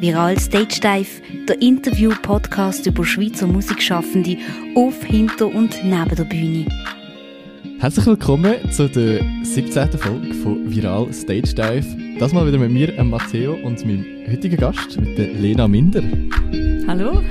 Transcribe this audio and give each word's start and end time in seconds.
Viral 0.00 0.38
Stage 0.38 0.80
Dive, 0.80 1.20
der 1.46 1.60
Interview-Podcast 1.60 2.86
über 2.86 3.04
Schweizer 3.04 3.46
Musikschaffende 3.46 4.38
auf, 4.74 5.04
hinter 5.04 5.48
und 5.48 5.76
neben 5.84 6.16
der 6.16 6.24
Bühne. 6.24 6.64
Herzlich 7.80 8.06
willkommen 8.06 8.54
zu 8.72 8.88
der 8.88 9.20
17. 9.42 9.92
Folge 9.98 10.32
von 10.32 10.70
Viral 10.74 11.12
Stage 11.12 11.54
Dive. 11.54 12.18
Das 12.18 12.32
mal 12.32 12.46
wieder 12.46 12.56
mit 12.56 12.70
mir, 12.70 13.04
Matteo, 13.04 13.58
und 13.62 13.84
meinem 13.84 14.06
heutigen 14.26 14.56
Gast, 14.56 14.98
mit 14.98 15.18
der 15.18 15.34
Lena 15.34 15.68
Minder. 15.68 16.02
Hallo. 16.86 17.22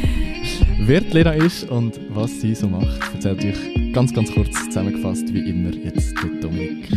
Wer 0.80 1.02
die 1.02 1.10
Lena 1.10 1.32
ist 1.32 1.68
und 1.68 2.00
was 2.08 2.40
sie 2.40 2.54
so 2.54 2.68
macht, 2.68 3.02
erzählt 3.12 3.44
euch 3.44 3.92
ganz, 3.92 4.14
ganz 4.14 4.32
kurz 4.32 4.64
zusammengefasst, 4.64 5.32
wie 5.34 5.50
immer, 5.50 5.74
jetzt 5.74 6.14
der 6.22 6.40
Dominik. 6.40 6.88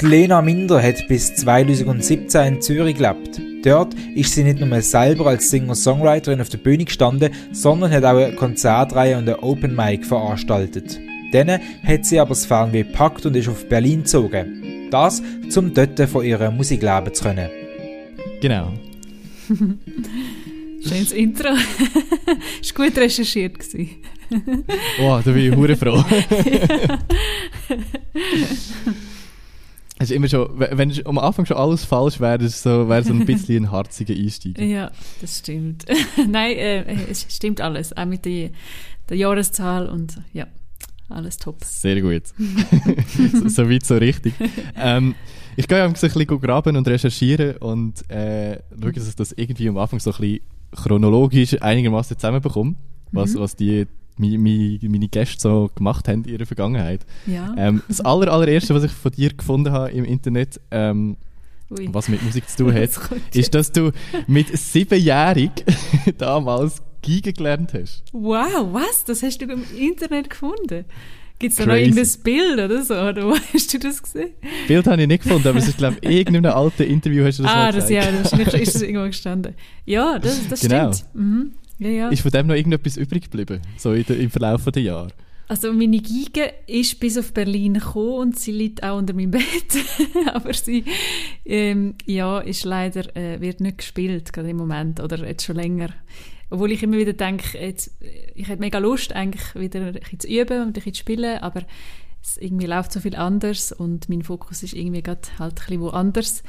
Die 0.00 0.06
Lena 0.06 0.40
Minder 0.40 0.80
hat 0.80 1.08
bis 1.08 1.34
2017 1.34 2.54
in 2.54 2.62
Zürich 2.62 2.96
gelebt. 2.98 3.41
Dort 3.62 3.94
ist 4.14 4.34
sie 4.34 4.44
nicht 4.44 4.60
nur 4.60 4.82
selber 4.82 5.26
als 5.26 5.50
Singer-Songwriterin 5.50 6.40
auf 6.40 6.48
der 6.48 6.58
Bühne 6.58 6.84
gestanden, 6.84 7.32
sondern 7.52 7.90
hat 7.90 8.04
auch 8.04 8.16
eine 8.16 8.34
Konzertreihe 8.34 9.18
und 9.18 9.28
ein 9.28 9.36
Open 9.36 9.76
Mic 9.76 10.04
veranstaltet. 10.04 10.98
Dann 11.32 11.50
hat 11.50 12.04
sie 12.04 12.20
aber 12.20 12.30
das 12.30 12.44
Fernweh 12.44 12.82
gepackt 12.82 13.24
und 13.24 13.36
ist 13.36 13.48
auf 13.48 13.68
Berlin 13.68 14.02
gezogen. 14.02 14.88
Das, 14.90 15.22
um 15.56 15.72
dort 15.72 15.98
von 16.08 16.24
ihrem 16.24 16.56
Musik 16.56 16.82
leben 16.82 17.14
zu 17.14 17.24
können. 17.24 17.48
Genau. 18.40 18.72
Schönes 20.86 21.12
Intro. 21.12 21.50
ist 22.60 22.74
gut 22.74 22.96
recherchiert 22.98 23.56
oh, 25.00 25.20
da 25.24 25.30
bin 25.30 25.52
ich 25.52 25.56
hure 25.56 25.76
froh. 25.76 26.04
Es 30.02 30.10
ist 30.10 30.16
immer 30.16 30.28
schon, 30.28 30.48
wenn 30.58 30.92
am 31.06 31.18
Anfang 31.18 31.46
schon 31.46 31.56
alles 31.56 31.84
falsch 31.84 32.18
wäre, 32.18 32.48
so, 32.48 32.88
wäre 32.88 33.04
so 33.04 33.12
ein 33.12 33.24
bisschen 33.26 33.66
ein 33.66 33.70
harziger 33.70 34.14
Einstieg. 34.14 34.58
Ja, 34.58 34.90
das 35.20 35.38
stimmt. 35.38 35.84
Nein, 36.28 36.56
äh, 36.56 36.96
es 37.08 37.24
stimmt 37.28 37.60
alles. 37.60 37.96
Auch 37.96 38.04
mit 38.04 38.24
der, 38.24 38.50
der 39.08 39.16
Jahreszahl 39.16 39.88
und 39.88 40.20
ja, 40.32 40.48
alles 41.08 41.36
top. 41.36 41.62
Sehr 41.62 42.00
gut. 42.00 42.24
so, 43.32 43.48
so 43.48 43.70
weit, 43.70 43.86
so 43.86 43.96
richtig. 43.96 44.34
Ähm, 44.74 45.14
ich 45.54 45.68
gehe 45.68 45.84
ein 45.84 45.92
bisschen 45.92 46.26
graben 46.26 46.76
und 46.76 46.88
recherchieren 46.88 47.58
und 47.58 48.10
äh, 48.10 48.58
schaue, 48.80 48.92
dass 48.92 49.08
ich 49.08 49.14
das 49.14 49.30
irgendwie 49.30 49.68
am 49.68 49.78
Anfang 49.78 50.00
so 50.00 50.10
ein 50.10 50.16
bisschen 50.16 50.40
chronologisch 50.74 51.62
einigermaßen 51.62 52.18
zusammenbekomme, 52.18 52.74
was, 53.12 53.34
mhm. 53.34 53.38
was 53.38 53.54
die 53.54 53.86
meine, 54.16 54.38
meine, 54.38 54.78
meine 54.82 55.08
Gäste 55.08 55.40
so 55.40 55.70
gemacht 55.74 56.08
haben 56.08 56.24
in 56.24 56.32
ihrer 56.32 56.46
Vergangenheit. 56.46 57.00
Ja. 57.26 57.54
Ähm, 57.56 57.82
das 57.88 58.00
aller, 58.00 58.32
allererste, 58.32 58.74
was 58.74 58.84
ich 58.84 58.92
von 58.92 59.12
dir 59.12 59.32
gefunden 59.32 59.72
habe 59.72 59.90
im 59.90 60.04
Internet, 60.04 60.60
ähm, 60.70 61.16
was 61.68 62.08
mit 62.08 62.22
Musik 62.22 62.48
zu 62.48 62.64
tun 62.64 62.74
hat, 62.74 62.90
das 62.90 63.10
ist, 63.32 63.54
dass 63.54 63.72
du 63.72 63.92
mit 64.26 64.56
siebenjährig 64.56 65.50
damals 66.18 66.82
Giga 67.00 67.32
gelernt 67.32 67.74
hast. 67.74 68.04
Wow, 68.12 68.72
was? 68.72 69.04
Das 69.04 69.22
hast 69.22 69.38
du 69.38 69.46
im 69.46 69.64
Internet 69.76 70.30
gefunden? 70.30 70.84
Gibt 71.42 71.52
es 71.52 71.58
da 71.58 71.66
noch 71.66 71.74
irgendein 71.74 72.08
Bild 72.22 72.60
oder 72.60 72.84
so? 72.84 72.94
Oder 72.94 73.26
wo 73.26 73.36
hast 73.52 73.74
du 73.74 73.78
das 73.80 74.00
gesehen? 74.00 74.30
Bild 74.68 74.86
habe 74.86 75.02
ich 75.02 75.08
nicht 75.08 75.24
gefunden, 75.24 75.48
aber 75.48 75.58
es 75.58 75.66
ist, 75.66 75.78
glaube 75.78 75.96
ich, 76.00 76.08
in 76.08 76.16
irgendeinem 76.16 76.52
alten 76.52 76.84
Interview 76.84 77.24
hast 77.24 77.40
du 77.40 77.42
das 77.42 77.52
ah, 77.52 77.72
das, 77.72 77.90
ja, 77.90 78.04
wahrscheinlich 78.04 78.54
ist 78.54 78.76
es 78.76 78.82
irgendwo 78.82 79.06
gestanden. 79.06 79.54
Ja, 79.84 80.20
das, 80.20 80.48
das 80.48 80.60
genau. 80.60 80.92
stimmt. 80.92 81.14
Mhm. 81.14 81.52
Ja, 81.78 81.88
ja. 81.88 82.08
Ist 82.08 82.22
von 82.22 82.30
dem 82.30 82.46
noch 82.46 82.54
irgendetwas 82.54 82.96
übrig 82.96 83.30
geblieben, 83.30 83.60
so 83.76 83.94
der, 83.94 84.18
im 84.18 84.30
Verlauf 84.30 84.64
der 84.64 84.82
Jahre? 84.82 85.08
Also 85.48 85.72
meine 85.72 85.98
Giga 85.98 86.44
ist 86.66 86.98
bis 86.98 87.18
auf 87.18 87.34
Berlin 87.34 87.74
gekommen 87.74 88.14
und 88.14 88.38
sie 88.38 88.52
liegt 88.52 88.82
auch 88.82 88.96
unter 88.96 89.12
meinem 89.12 89.32
Bett, 89.32 89.44
aber 90.32 90.54
sie 90.54 90.84
ähm, 91.44 91.94
ja, 92.06 92.38
ist 92.38 92.64
leider, 92.64 93.14
äh, 93.16 93.40
wird 93.40 93.60
nicht 93.60 93.78
gespielt, 93.78 94.32
gerade 94.32 94.50
im 94.50 94.56
Moment, 94.56 95.00
oder 95.00 95.18
jetzt 95.26 95.44
schon 95.44 95.56
länger. 95.56 95.90
Obwohl 96.48 96.72
ich 96.72 96.82
immer 96.82 96.96
wieder 96.96 97.12
denke, 97.12 97.58
jetzt, 97.58 97.90
ich 98.34 98.48
hätte 98.48 98.60
mega 98.60 98.78
Lust, 98.78 99.12
eigentlich 99.14 99.54
wieder 99.54 99.80
ein 99.80 99.92
bisschen 99.94 100.20
zu 100.20 100.28
üben 100.28 100.60
und 100.62 100.68
ein 100.68 100.72
bisschen 100.72 100.94
zu 100.94 101.00
spielen, 101.00 101.38
aber 101.38 101.62
es 102.22 102.36
irgendwie 102.36 102.66
läuft 102.66 102.92
so 102.92 103.00
viel 103.00 103.16
anders 103.16 103.72
und 103.72 104.08
mein 104.08 104.22
Fokus 104.22 104.62
ist 104.62 104.74
irgendwie 104.74 105.02
gerade 105.02 105.20
halt 105.38 105.52
ein 105.52 105.66
bisschen 105.66 105.80
woanders. 105.80 106.42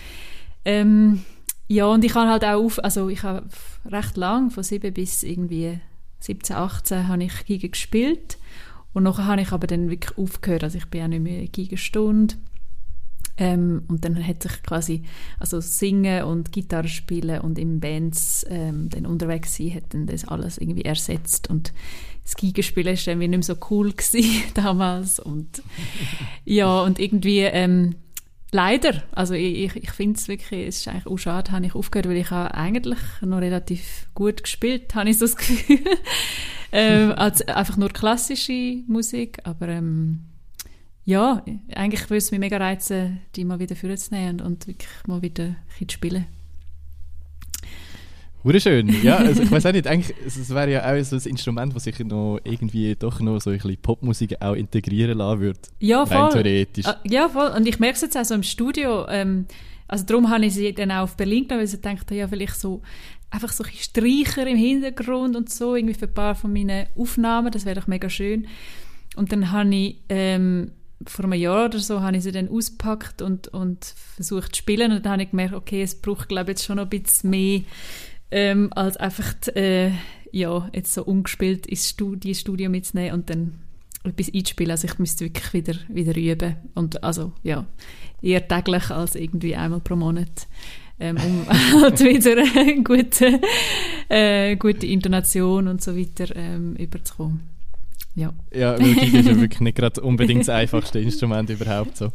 Ähm, 0.66 1.24
ja, 1.68 1.86
und 1.86 2.04
ich 2.04 2.14
habe 2.16 2.30
halt 2.30 2.44
auch 2.44 2.64
auf, 2.64 2.84
also 2.84 3.10
ich 3.10 3.24
habe 3.24 3.48
recht 3.86 4.18
lang, 4.18 4.52
von 4.52 4.64
sieben 4.64 4.94
bis 4.94 5.24
irgendwie 5.24 5.80
17, 6.20 6.56
18, 6.56 7.08
habe 7.08 7.24
ich 7.24 7.46
Giga 7.46 7.68
gespielt. 7.68 8.38
Und 8.94 9.04
nachher 9.04 9.26
habe 9.26 9.42
ich 9.42 9.52
aber 9.52 9.68
dann 9.68 9.90
wirklich 9.90 10.18
aufgehört, 10.18 10.64
also 10.64 10.78
ich 10.78 10.86
bin 10.86 11.04
auch 11.04 11.08
nicht 11.08 11.24
mehr 11.24 11.48
Gigenstunde. 11.48 12.36
Ähm, 13.36 13.84
und 13.88 14.06
dann 14.06 14.26
hat 14.26 14.44
sich 14.44 14.62
quasi, 14.62 15.02
also 15.40 15.60
Singen 15.60 16.24
und 16.26 16.52
Gitarre 16.52 16.88
spielen 16.88 17.42
und 17.42 17.58
in 17.58 17.80
Bands 17.80 18.46
ähm, 18.48 18.90
dann 18.90 19.08
unterwegs 19.08 19.58
sein, 19.58 19.74
hat 19.74 19.86
dann 19.90 20.06
das 20.06 20.28
alles 20.28 20.60
irgendwie 20.60 20.86
ersetzt 20.86 21.50
und 21.50 21.74
das 22.24 22.36
Gigenspielen 22.36 22.96
war 22.96 23.04
dann 23.06 23.18
nicht 23.18 23.30
mehr 23.32 23.42
so 23.42 23.56
cool 23.72 23.92
damals 24.54 25.20
und 25.20 25.64
ja, 26.46 26.82
und 26.82 27.00
irgendwie 27.00 27.40
ähm, 27.40 27.96
Leider. 28.54 29.02
Also 29.12 29.34
ich, 29.34 29.76
ich 29.76 29.92
finde 29.92 30.20
es 30.20 30.28
wirklich, 30.28 30.68
es 30.68 30.78
ist 30.78 30.88
eigentlich 30.88 31.08
auch 31.08 31.18
schade, 31.18 31.52
habe 31.52 31.66
ich 31.66 31.74
aufgehört, 31.74 32.08
weil 32.08 32.18
ich 32.18 32.30
habe 32.30 32.54
eigentlich 32.54 33.00
noch 33.22 33.42
relativ 33.42 34.08
gut 34.14 34.44
gespielt, 34.44 34.94
habe 34.94 35.10
ich 35.10 35.18
so 35.18 35.26
das 35.26 35.36
Gefühl. 35.38 35.80
ähm, 36.72 37.14
als 37.14 37.42
einfach 37.48 37.78
nur 37.78 37.90
klassische 37.90 38.84
Musik, 38.88 39.40
aber 39.44 39.70
ähm, 39.70 40.20
ja, 41.04 41.44
eigentlich 41.74 42.08
würde 42.12 42.20
es 42.20 42.30
mich 42.30 42.40
mega 42.40 42.58
reizen, 42.58 43.22
die 43.36 43.44
mal 43.44 43.58
wieder 43.58 43.76
vorzunehmen 43.76 44.40
und, 44.40 44.46
und 44.46 44.68
wirklich 44.68 45.08
mal 45.08 45.24
wieder 45.24 45.46
ein 45.46 45.58
bisschen 45.70 45.90
zu 45.90 45.94
spielen. 45.96 46.26
Wunderschön. 48.44 48.94
Ja, 49.04 49.18
also 49.18 49.42
ich 49.42 49.52
weiß 49.52 49.66
auch 49.68 49.72
nicht, 49.72 49.88
eigentlich, 49.88 50.16
es 50.26 50.50
wäre 50.50 50.72
ja 50.72 50.94
auch 50.94 51.04
so 51.04 51.16
ein 51.16 51.22
Instrument, 51.24 51.76
das 51.76 51.86
sich 51.86 51.98
noch 52.00 52.40
irgendwie 52.44 52.96
doch 52.96 53.20
noch 53.22 53.40
so 53.40 53.50
ein 53.50 53.58
bisschen 53.58 53.78
Popmusik 53.78 54.42
auch 54.42 54.54
integrieren 54.54 55.18
lassen 55.18 55.40
würde. 55.40 55.60
Ja, 55.80 56.06
voll. 56.06 56.30
Theoretisch. 56.30 56.86
Ah, 56.86 57.00
ja, 57.06 57.30
voll. 57.30 57.52
Und 57.56 57.68
ich 57.68 57.80
merke 57.80 57.96
es 57.96 58.02
jetzt 58.02 58.18
auch 58.18 58.26
so 58.26 58.36
im 58.36 58.44
Studio. 58.44 59.08
Ähm, 59.08 59.46
also 59.88 60.06
darum 60.06 60.30
habe 60.30 60.46
ich 60.46 60.54
sie 60.54 60.74
dann 60.74 60.92
auch 60.92 61.04
auf 61.04 61.16
Berlin 61.16 61.48
genommen, 61.48 61.68
weil 61.68 61.74
ich 61.74 61.82
dachte, 61.82 62.16
ja, 62.16 62.28
vielleicht 62.28 62.60
so 62.60 62.82
einfach 63.30 63.52
so 63.52 63.64
ein 63.64 63.72
Streicher 63.74 64.46
im 64.46 64.58
Hintergrund 64.58 65.36
und 65.36 65.50
so, 65.50 65.76
irgendwie 65.76 65.96
für 65.96 66.06
ein 66.06 66.14
paar 66.14 66.36
von 66.36 66.54
meinen 66.54 66.88
Aufnahmen, 66.96 67.52
das 67.52 67.66
wäre 67.66 67.80
doch 67.80 67.88
mega 67.88 68.10
schön. 68.10 68.48
Und 69.16 69.32
dann 69.32 69.52
habe 69.52 69.74
ich 69.74 69.98
ähm, 70.10 70.72
vor 71.08 71.26
einem 71.26 71.34
Jahr 71.34 71.66
oder 71.66 71.80
so 71.80 72.02
habe 72.02 72.18
ich 72.18 72.24
sie 72.24 72.32
dann 72.32 72.50
ausgepackt 72.50 73.22
und, 73.22 73.48
und 73.50 73.86
versucht 74.16 74.56
zu 74.56 74.60
spielen 74.60 74.92
und 74.92 75.06
dann 75.06 75.14
habe 75.14 75.24
ich 75.24 75.32
gemerkt, 75.32 75.54
okay, 75.54 75.82
es 75.82 76.00
braucht 76.00 76.30
glaube 76.30 76.52
ich 76.52 76.58
jetzt 76.58 76.66
schon 76.66 76.78
noch 76.78 76.84
ein 76.84 76.90
bisschen 76.90 77.30
mehr 77.30 77.62
ähm, 78.34 78.74
als 78.74 78.98
einfach 78.98 79.34
äh, 79.56 79.92
ja, 80.32 80.68
jetzt 80.74 80.94
so 80.94 81.04
ungespielt 81.04 81.68
ins 81.68 81.88
Studio, 81.88 82.34
Studio 82.34 82.70
mitzunehmen 82.70 83.14
und 83.14 83.30
dann 83.30 83.60
etwas 84.04 84.34
einzuspielen. 84.34 84.72
Also 84.72 84.88
ich 84.88 84.98
müsste 84.98 85.26
wirklich 85.26 85.54
wieder, 85.54 85.76
wieder 85.88 86.18
üben. 86.18 86.56
Und 86.74 87.04
also 87.04 87.32
ja, 87.44 87.66
eher 88.22 88.48
täglich 88.48 88.90
als 88.90 89.16
irgendwie 89.16 89.56
einmal 89.56 89.80
pro 89.80 89.96
Monat. 89.96 90.48
Ähm, 91.00 91.18
um 91.18 91.48
halt 91.82 92.00
wieder 92.00 92.38
eine 92.38 92.84
gute, 92.84 93.40
äh, 94.10 94.56
gute 94.56 94.88
Intonation 94.88 95.68
und 95.68 95.82
so 95.82 95.96
weiter 95.96 96.36
ähm, 96.36 96.76
überzukommen. 96.76 97.42
Ja, 98.16 98.34
ja 98.54 98.80
Musik 98.80 99.14
ist 99.14 99.28
ja 99.28 99.40
wirklich 99.40 99.62
nicht 99.62 99.78
gerade 99.78 100.02
unbedingt 100.02 100.42
das 100.42 100.50
einfachste 100.50 101.00
Instrument 101.00 101.50
überhaupt 101.50 101.98
so. 101.98 102.12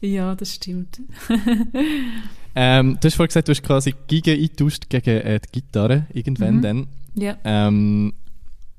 ja, 0.00 0.34
das 0.34 0.54
stimmt. 0.54 1.00
Ähm, 2.54 2.98
du 3.00 3.06
hast 3.06 3.14
vorhin 3.14 3.28
gesagt, 3.28 3.48
du 3.48 3.52
hast 3.52 3.62
quasi 3.62 3.94
Giga 4.06 4.32
eingetauscht 4.32 4.88
gegen 4.88 5.18
äh, 5.20 5.40
die 5.40 5.60
Gitarre, 5.60 6.06
irgendwann 6.12 6.56
mhm. 6.56 6.62
dann. 6.62 6.86
Ja. 7.14 7.36
Ähm, 7.44 8.12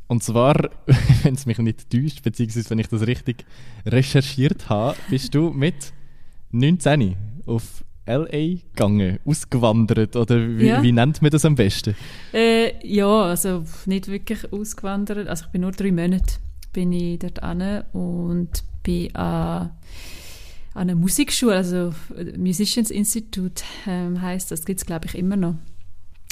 und 0.08 0.24
zwar, 0.24 0.56
wenn 1.24 1.36
es 1.36 1.46
mich 1.46 1.58
nicht 1.60 1.90
täuscht, 1.90 2.24
beziehungsweise 2.24 2.70
wenn 2.70 2.80
ich 2.80 2.88
das 2.88 3.08
richtig 3.08 3.46
recherchiert 3.86 4.70
habe, 4.70 4.98
bist 5.10 5.34
du 5.34 5.50
mit 5.50 5.94
19 6.52 7.16
auf 7.46 7.84
L.A. 8.06 8.60
gegangen, 8.72 9.20
ausgewandert 9.26 10.16
oder 10.16 10.38
wie, 10.58 10.68
ja. 10.68 10.84
wie, 10.84 10.92
nennt 10.92 11.22
man 11.22 11.32
das 11.32 11.46
am 11.46 11.56
besten? 11.56 11.96
Äh, 12.34 12.86
ja, 12.86 13.24
also 13.24 13.64
nicht 13.86 14.10
wirklich 14.10 14.52
ausgewandert, 14.52 15.28
also 15.28 15.46
ich 15.46 15.52
bin 15.52 15.62
nur 15.62 15.72
drei 15.72 15.92
Monate 15.92 16.36
bin 16.74 16.92
ich 16.92 17.20
dort 17.20 17.42
an 17.42 17.84
und 17.94 18.50
bin 18.82 19.16
an 19.16 19.72
an 20.74 20.90
einer 20.90 20.96
Musikschule, 20.96 21.56
also 21.56 21.94
Musicians 22.38 22.90
Institute 22.90 23.64
ähm, 23.88 24.22
heißt 24.22 24.52
das, 24.52 24.66
gibt 24.66 24.80
es 24.80 24.86
glaube 24.86 25.06
ich 25.06 25.16
immer 25.16 25.36
noch. 25.36 25.56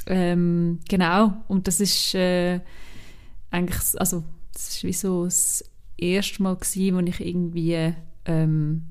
Ähm, 0.08 0.80
genau, 0.90 1.34
und 1.48 1.68
das 1.68 1.80
ist 1.80 2.16
äh, 2.16 2.60
eigentlich, 3.52 4.00
also 4.00 4.24
das 4.54 4.70
ist 4.70 4.84
wie 4.84 4.94
so 4.94 5.26
das 5.26 5.64
erste 5.98 6.42
Mal 6.42 6.56
gewesen, 6.56 6.96
wo 6.96 7.00
ich 7.02 7.20
irgendwie 7.20 7.94
ähm, 8.26 8.84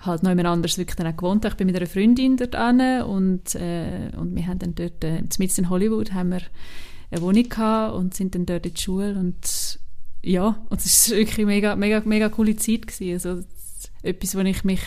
halt 0.00 0.22
noch 0.22 0.30
jemand 0.30 0.48
anders 0.48 0.78
wirklich 0.78 0.96
dann 0.96 1.06
auch 1.06 1.16
gewohnt 1.16 1.44
habe. 1.44 1.54
Ich 1.54 1.56
bin 1.56 1.66
mit 1.66 1.76
einer 1.76 1.86
Freundin 1.86 2.36
dort 2.36 2.54
an 2.54 3.02
und, 3.02 3.54
äh, 3.54 4.10
und 4.16 4.36
wir 4.36 4.46
haben 4.46 4.58
dann 4.58 4.74
dort, 4.74 5.02
äh, 5.02 5.22
mitten 5.38 5.60
in 5.62 5.70
Hollywood 5.70 6.12
haben 6.12 6.30
wir 6.30 6.42
eine 7.10 7.22
Wohnung 7.22 7.48
gehabt 7.48 7.94
und 7.94 8.14
sind 8.14 8.34
dann 8.34 8.44
dort 8.44 8.66
in 8.66 8.74
die 8.74 8.80
Schule 8.80 9.18
und 9.18 9.80
ja, 10.22 10.62
und 10.68 10.80
es 10.80 10.86
ist 10.86 11.10
wirklich 11.10 11.46
mega, 11.46 11.74
mega, 11.74 12.02
mega 12.04 12.28
coole 12.28 12.56
Zeit 12.56 12.86
gewesen. 12.86 13.12
Also 13.12 13.48
etwas, 14.02 14.36
wo 14.36 14.40
ich 14.40 14.64
mich 14.64 14.80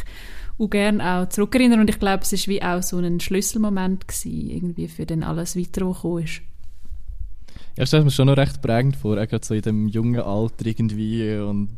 auch 0.58 0.70
gerne 0.70 1.04
auch 1.06 1.30
zurückerinnern 1.30 1.80
und 1.80 1.90
ich 1.90 2.00
glaube, 2.00 2.24
es 2.24 2.34
ist 2.34 2.48
wie 2.48 2.62
auch 2.62 2.84
so 2.84 2.98
ein 2.98 3.20
Schlüsselmoment 3.20 4.08
gewesen, 4.08 4.50
irgendwie 4.50 4.88
für 4.88 5.06
dann 5.06 5.24
alles 5.24 5.58
weitere, 5.58 5.86
was 5.86 5.98
gekommen 5.98 6.24
ist. 6.24 6.42
Ja, 7.78 7.86
stelle 7.86 8.04
mir 8.04 8.12
schon 8.12 8.28
noch 8.28 8.38
recht 8.38 8.62
prägend 8.62 8.96
vor, 8.96 9.18
auch 9.18 9.28
gerade 9.28 9.46
so 9.46 9.54
in 9.54 9.62
dem 9.62 9.88
jungen 9.88 10.22
Alter 10.22 10.66
irgendwie 10.66 11.38
und 11.38 11.70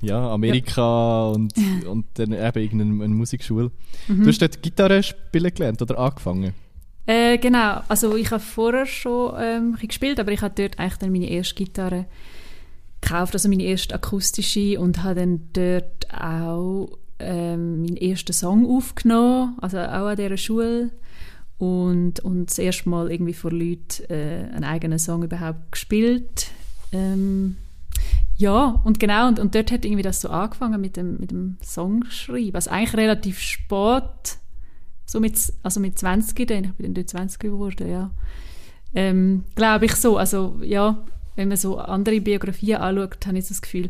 ja, 0.00 0.30
Amerika 0.32 0.80
ja. 0.80 1.26
Und, 1.28 1.54
und 1.86 2.06
dann 2.14 2.32
eben 2.32 2.62
irgendeine 2.62 3.14
Musikschule. 3.14 3.70
Mhm. 4.08 4.22
Du 4.22 4.28
hast 4.28 4.40
dort 4.40 4.62
Gitarre 4.62 5.02
spielen 5.02 5.52
gelernt 5.54 5.82
oder 5.82 5.98
angefangen? 5.98 6.54
Äh, 7.06 7.38
genau, 7.38 7.80
also 7.88 8.16
ich 8.16 8.30
habe 8.30 8.42
vorher 8.42 8.86
schon 8.86 9.34
ähm, 9.38 9.76
gespielt, 9.80 10.20
aber 10.20 10.32
ich 10.32 10.42
habe 10.42 10.54
dort 10.56 10.78
eigentlich 10.78 10.98
dann 10.98 11.12
meine 11.12 11.28
erste 11.28 11.54
Gitarre 11.54 12.06
gekauft, 13.00 13.34
also 13.34 13.48
meine 13.48 13.62
erste 13.62 13.94
akustische 13.94 14.78
und 14.80 15.02
habe 15.02 15.20
dann 15.20 15.48
dort 15.52 16.06
auch 16.12 16.98
ähm, 17.18 17.82
meinen 17.82 17.96
ersten 17.96 18.32
Song 18.32 18.66
aufgenommen, 18.66 19.56
also 19.60 19.78
auch 19.78 20.06
an 20.06 20.16
dieser 20.16 20.36
Schule 20.36 20.90
und, 21.58 22.20
und 22.20 22.46
das 22.46 22.58
erste 22.58 22.88
Mal 22.88 23.10
irgendwie 23.10 23.34
vor 23.34 23.52
Leuten 23.52 24.04
äh, 24.08 24.48
einen 24.52 24.64
eigenen 24.64 24.98
Song 24.98 25.22
überhaupt 25.22 25.72
gespielt. 25.72 26.50
Ähm, 26.92 27.56
ja, 28.36 28.80
und 28.84 28.98
genau, 28.98 29.28
und, 29.28 29.38
und 29.38 29.54
dort 29.54 29.70
hat 29.70 29.84
irgendwie 29.84 30.02
das 30.02 30.22
so 30.22 30.30
angefangen 30.30 30.80
mit 30.80 30.96
dem, 30.96 31.18
mit 31.18 31.30
dem 31.30 31.58
Songschreiben. 31.62 32.54
Also 32.54 32.70
eigentlich 32.70 32.96
relativ 32.96 33.38
spät, 33.38 34.38
so 35.04 35.20
mit, 35.20 35.52
also 35.62 35.80
mit 35.80 35.98
20 35.98 36.48
dann, 36.48 36.64
ich 36.64 36.72
bin 36.72 36.86
dann 36.86 36.94
dort 36.94 37.10
20 37.10 37.38
geworden, 37.38 37.90
ja. 37.90 38.10
Ähm, 38.94 39.44
Glaube 39.54 39.84
ich 39.84 39.94
so, 39.94 40.16
also 40.16 40.58
ja, 40.62 41.04
wenn 41.40 41.48
man 41.48 41.56
so 41.56 41.78
andere 41.78 42.20
Biografien 42.20 42.76
anschaut, 42.76 43.26
habe 43.26 43.38
ich 43.38 43.48
das 43.48 43.62
Gefühl, 43.62 43.88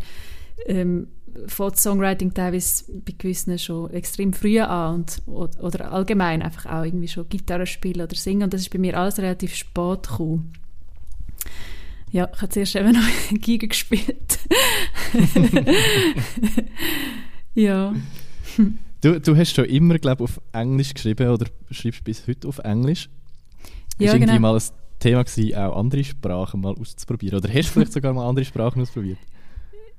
ähm, 0.67 1.09
fängt 1.49 1.79
Songwriting 1.79 2.33
teilweise 2.33 2.85
bei 3.05 3.13
gewissen 3.19 3.59
schon 3.59 3.91
extrem 3.91 4.33
früh 4.33 4.61
an 4.61 5.05
und, 5.27 5.59
oder 5.61 5.93
allgemein 5.93 6.43
einfach 6.43 6.67
auch 6.67 6.85
irgendwie 6.85 7.09
schon 7.09 7.29
Gitarre 7.29 7.67
spielen 7.67 8.03
oder 8.03 8.15
singen 8.15 8.45
und 8.45 8.55
das 8.55 8.61
ist 8.61 8.71
bei 8.71 8.79
mir 8.79 8.97
alles 8.97 9.19
relativ 9.19 9.55
spät 9.57 10.05
gekommen. 10.05 10.53
Ja, 12.13 12.29
ich 12.33 12.41
habe 12.41 12.53
zuerst 12.53 12.77
eben 12.77 12.93
noch 12.93 13.09
Giga 13.41 13.67
gespielt. 13.67 14.39
ja. 17.55 17.95
Du, 19.01 19.21
du 19.21 19.37
hast 19.37 19.55
schon 19.55 19.65
immer, 19.65 19.99
glaube 19.99 20.23
auf 20.23 20.41
Englisch 20.53 20.95
geschrieben 20.95 21.31
oder 21.31 21.47
schreibst 21.73 22.05
bis 22.05 22.29
heute 22.29 22.47
auf 22.47 22.59
Englisch. 22.59 23.09
Ja, 23.99 24.07
ist 24.07 24.15
irgendwie 24.15 24.35
genau. 24.35 24.53
mal 24.53 24.57
ein 24.57 24.63
Thema 25.01 25.25
gewesen, 25.25 25.55
auch 25.57 25.77
andere 25.77 26.05
Sprachen 26.05 26.61
mal 26.61 26.75
auszuprobieren? 26.79 27.39
Oder 27.39 27.49
hast 27.49 27.71
du 27.71 27.73
vielleicht 27.73 27.93
sogar 27.93 28.13
mal 28.13 28.29
andere 28.29 28.45
Sprachen 28.45 28.83
ausprobiert? 28.83 29.19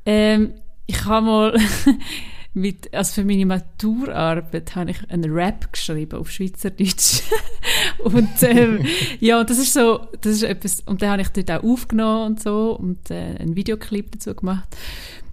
Ähm, 0.06 0.54
ich 0.88 1.06
habe 1.06 1.26
mal 1.26 1.60
mit, 2.54 2.94
also 2.94 3.14
für 3.22 3.26
meine 3.26 3.46
Maturarbeit 3.46 4.76
habe 4.76 4.92
ich 4.92 5.10
einen 5.10 5.32
Rap 5.32 5.72
geschrieben 5.72 6.20
auf 6.20 6.32
Schweizerdeutsch. 6.32 7.22
und 8.00 8.30
ähm, 8.42 8.86
ja, 9.20 9.44
das 9.44 9.58
ist 9.58 9.74
so, 9.74 10.02
das 10.22 10.34
ist 10.34 10.44
etwas, 10.44 10.82
und 10.82 11.02
dann 11.02 11.12
habe 11.12 11.22
ich 11.22 11.30
dort 11.30 11.52
auch 11.52 11.64
aufgenommen 11.64 12.32
und 12.32 12.42
so 12.42 12.78
und 12.78 13.10
äh, 13.10 13.36
einen 13.40 13.56
Videoclip 13.56 14.12
dazu 14.12 14.36
gemacht. 14.36 14.76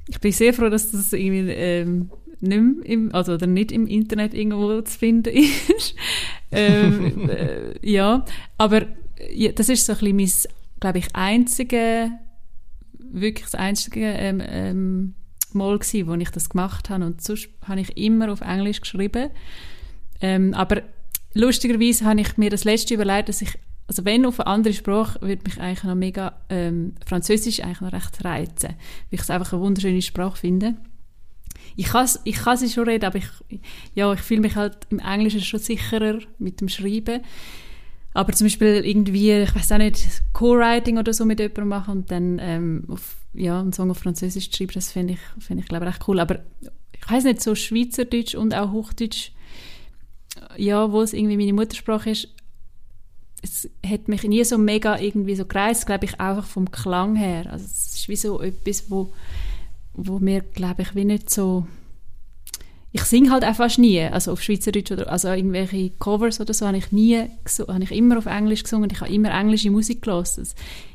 Ich 0.08 0.20
bin 0.20 0.32
sehr 0.32 0.54
froh, 0.54 0.70
dass 0.70 0.90
das 0.90 1.12
irgendwie 1.12 1.52
ähm, 1.52 2.10
nicht 2.40 2.62
im, 2.84 3.14
also 3.14 3.34
oder 3.34 3.46
nicht 3.46 3.72
im 3.72 3.86
Internet 3.86 4.32
irgendwo 4.32 4.80
zu 4.82 4.98
finden 4.98 5.34
ist. 5.76 5.94
ähm, 6.52 7.28
äh, 7.28 7.74
ja, 7.82 8.24
aber 8.56 8.86
ja, 9.32 9.52
das 9.52 9.68
ist 9.68 9.86
so 9.86 9.92
ein 9.92 9.98
bisschen 9.98 10.16
mein, 10.16 10.54
glaube 10.80 10.98
ich, 10.98 11.14
einzige, 11.14 12.10
wirklich 12.98 13.44
das 13.44 13.54
einzige 13.54 14.04
ähm, 14.04 14.42
ähm, 14.44 15.14
Mal 15.52 15.78
gewesen, 15.78 16.06
wo 16.06 16.14
ich 16.14 16.30
das 16.30 16.50
gemacht 16.50 16.90
habe 16.90 17.06
und 17.06 17.22
sonst 17.22 17.48
habe 17.66 17.80
ich 17.80 17.96
immer 17.96 18.30
auf 18.30 18.42
Englisch 18.42 18.82
geschrieben. 18.82 19.30
Ähm, 20.20 20.52
aber 20.52 20.82
lustigerweise 21.32 22.04
habe 22.04 22.20
ich 22.20 22.36
mir 22.36 22.50
das 22.50 22.64
letzte 22.64 22.94
überlegt, 22.94 23.30
dass 23.30 23.40
ich, 23.40 23.58
also 23.86 24.04
wenn 24.04 24.26
auf 24.26 24.40
eine 24.40 24.46
andere 24.46 24.74
Sprache, 24.74 25.20
würde 25.22 25.42
mich 25.44 25.58
eigentlich 25.58 25.84
noch 25.84 25.94
mega, 25.94 26.38
ähm, 26.50 26.94
Französisch 27.06 27.60
eigentlich 27.60 27.80
noch 27.80 27.92
recht 27.92 28.24
reizen, 28.24 28.70
weil 28.70 28.76
ich 29.10 29.20
es 29.20 29.30
einfach 29.30 29.52
eine 29.52 29.62
wunderschöne 29.62 30.02
Sprache 30.02 30.36
finde. 30.36 30.74
Ich 31.76 31.86
kann, 31.86 32.08
ich 32.24 32.36
kann 32.36 32.56
sie 32.56 32.68
schon 32.68 32.88
reden, 32.88 33.06
aber 33.06 33.18
ich, 33.18 33.60
ja, 33.94 34.12
ich 34.12 34.20
fühle 34.20 34.40
mich 34.40 34.56
halt 34.56 34.86
im 34.90 34.98
Englischen 34.98 35.40
schon 35.40 35.60
sicherer 35.60 36.18
mit 36.38 36.60
dem 36.60 36.68
Schreiben. 36.68 37.22
Aber 38.18 38.32
zum 38.32 38.46
Beispiel 38.46 38.82
irgendwie, 38.84 39.30
ich 39.30 39.54
weiß 39.54 39.70
auch 39.70 39.78
nicht, 39.78 40.04
Co-Writing 40.32 40.98
oder 40.98 41.14
so 41.14 41.24
mit 41.24 41.38
jemandem 41.38 41.68
machen 41.68 41.98
und 41.98 42.10
dann 42.10 42.40
ähm, 42.42 42.82
auf, 42.88 43.14
ja, 43.32 43.60
einen 43.60 43.72
Song 43.72 43.92
auf 43.92 43.98
Französisch 43.98 44.50
schreiben, 44.52 44.72
das 44.74 44.90
finde 44.90 45.12
ich, 45.12 45.20
find 45.38 45.60
ich 45.60 45.68
glaube 45.68 45.84
ich, 45.84 45.92
recht 45.92 46.08
cool. 46.08 46.18
Aber 46.18 46.40
ich 46.92 47.08
weiß 47.08 47.22
nicht, 47.22 47.40
so 47.40 47.54
Schweizerdeutsch 47.54 48.34
und 48.34 48.56
auch 48.56 48.72
Hochdeutsch, 48.72 49.30
ja, 50.56 50.90
wo 50.90 51.00
es 51.00 51.12
irgendwie 51.12 51.36
meine 51.36 51.52
Muttersprache 51.52 52.10
ist, 52.10 52.28
es 53.40 53.70
hat 53.86 54.08
mich 54.08 54.24
nie 54.24 54.42
so 54.42 54.58
mega 54.58 54.98
irgendwie 54.98 55.36
so 55.36 55.44
gereist, 55.44 55.86
glaube 55.86 56.06
ich, 56.06 56.18
einfach 56.18 56.44
vom 56.44 56.72
Klang 56.72 57.14
her. 57.14 57.46
Also 57.52 57.66
es 57.66 57.94
ist 57.94 58.08
wie 58.08 58.16
so 58.16 58.42
etwas, 58.42 58.90
wo, 58.90 59.12
wo 59.94 60.18
mir, 60.18 60.40
glaube 60.40 60.82
ich, 60.82 60.96
wie 60.96 61.04
nicht 61.04 61.30
so 61.30 61.68
ich 62.98 63.04
singe 63.04 63.30
halt 63.30 63.44
auch 63.44 63.54
fast 63.54 63.78
nie, 63.78 64.02
also 64.02 64.32
auf 64.32 64.42
Schweizerdeutsch 64.42 64.90
oder 64.90 65.10
also 65.10 65.28
irgendwelche 65.28 65.90
Covers 65.98 66.40
oder 66.40 66.52
so, 66.52 66.66
habe 66.66 66.78
ich 66.78 66.90
nie, 66.90 67.16
habe 67.16 67.84
ich 67.84 67.92
immer 67.92 68.18
auf 68.18 68.26
Englisch 68.26 68.64
gesungen 68.64 68.90
ich 68.90 69.00
habe 69.00 69.12
immer 69.12 69.30
englische 69.30 69.70
Musik 69.70 70.02
gehört. 70.02 70.36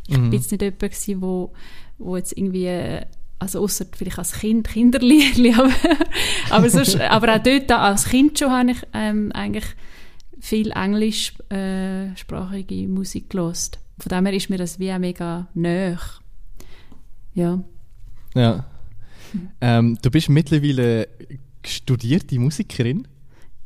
Ich 0.07 0.17
mhm. 0.17 0.29
bin 0.29 0.39
jetzt 0.39 0.51
nicht 0.51 0.61
jemand 0.61 0.79
gewesen, 0.79 1.21
wo, 1.21 1.53
wo 1.97 2.17
jetzt 2.17 2.37
irgendwie, 2.37 2.99
also 3.39 3.63
außer 3.63 3.85
vielleicht 3.95 4.19
als 4.19 4.33
Kind 4.33 4.67
Kinderliedli, 4.67 5.53
aber, 5.53 5.71
aber, 6.49 6.69
sonst, 6.69 6.99
aber 6.99 7.35
auch 7.35 7.43
dort 7.43 7.71
als 7.71 8.05
Kind 8.05 8.37
schon 8.37 8.51
habe 8.51 8.71
ich 8.71 8.77
ähm, 8.93 9.31
eigentlich 9.33 9.65
viel 10.41 10.71
englischsprachige 10.71 12.75
äh, 12.75 12.87
Musik 12.87 13.29
gehört. 13.29 13.79
Von 13.97 14.09
dem 14.09 14.25
her 14.25 14.35
ist 14.35 14.49
mir 14.49 14.57
das 14.57 14.77
wie 14.79 14.91
auch 14.91 14.99
mega 14.99 15.47
näher. 15.53 15.99
Ja. 17.33 17.63
Ja. 18.35 18.65
Ähm, 19.61 19.97
du 20.01 20.11
bist 20.11 20.29
mittlerweile 20.29 21.07
studierte 21.67 22.39
Musikerin. 22.39 23.07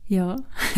Ja. 0.07 0.37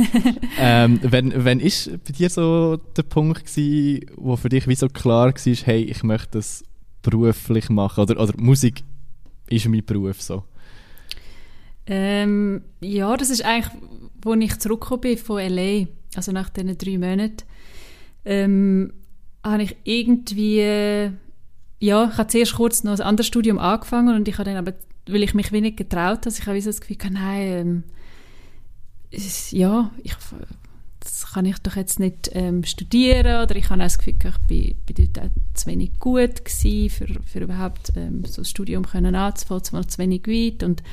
ähm, 0.60 1.00
wenn, 1.04 1.46
wenn 1.46 1.60
ist 1.60 1.92
bei 2.04 2.14
dir 2.14 2.30
so 2.30 2.78
der 2.78 3.04
Punkt 3.04 3.46
gewesen, 3.46 4.06
wo 4.16 4.36
für 4.36 4.50
dich 4.50 4.68
wie 4.68 4.76
so 4.76 4.88
klar 4.88 5.28
war, 5.28 5.54
hey, 5.66 5.84
ich 5.84 6.04
möchte 6.04 6.30
das 6.32 6.64
beruflich 7.02 7.70
machen 7.70 8.02
oder, 8.02 8.20
oder 8.20 8.34
Musik 8.38 8.84
ist 9.50 9.68
mein 9.68 9.86
Beruf 9.86 10.22
so? 10.22 10.44
Ähm, 11.86 12.62
ja, 12.82 13.16
das 13.18 13.30
ist 13.30 13.44
eigentlich, 13.44 13.74
wo 14.22 14.34
ich 14.34 14.60
zurückgekommen 14.60 15.02
bin 15.02 15.18
von 15.18 15.40
L.A., 15.40 15.88
also 16.16 16.32
nach 16.32 16.50
diesen 16.50 16.78
drei 16.78 16.98
Monaten, 16.98 17.44
ähm, 18.26 18.94
habe 19.44 19.64
ich 19.64 19.76
irgendwie, 19.84 20.60
ja, 20.60 22.10
ich 22.12 22.18
habe 22.18 22.28
zuerst 22.28 22.56
kurz 22.56 22.84
noch 22.84 22.94
ein 22.94 23.02
anderes 23.02 23.28
Studium 23.28 23.58
angefangen 23.58 24.16
und 24.16 24.28
ich 24.28 24.38
habe 24.38 24.50
dann 24.50 24.58
aber 24.58 24.74
weil 25.12 25.24
ich 25.24 25.34
mich 25.34 25.52
wenig 25.52 25.76
getraut 25.76 26.26
habe. 26.26 26.30
Ich 26.30 26.46
habe 26.46 26.62
das 26.62 26.82
Gefühl, 26.82 26.98
nein, 27.12 27.48
ähm, 27.48 27.84
ja, 29.52 29.92
ich, 30.04 30.16
das 31.00 31.34
kann 31.34 31.46
ich 31.46 31.58
doch 31.60 31.76
jetzt 31.76 32.00
nicht 32.00 32.30
ähm, 32.34 32.64
studieren 32.64 33.44
oder 33.44 33.56
ich 33.56 33.70
habe 33.70 33.82
auch 33.82 33.86
das 33.86 33.98
Gefühl, 33.98 34.16
ich 34.24 34.38
bin, 34.48 34.76
bin 34.86 35.12
dort 35.14 35.26
auch 35.26 35.32
zu 35.54 35.68
wenig 35.68 36.00
gut 36.00 36.46
gewesen, 36.46 36.90
für, 36.90 37.08
für 37.24 37.40
überhaupt 37.40 37.94
ähm, 37.96 38.24
so 38.26 38.42
ein 38.42 38.46
Studium 38.46 38.86
können 38.86 39.16
anzufangen, 39.16 39.64
zwar 39.64 39.88
zu 39.88 39.98
wenig 39.98 40.28
weit 40.28 40.64
und 40.64 40.84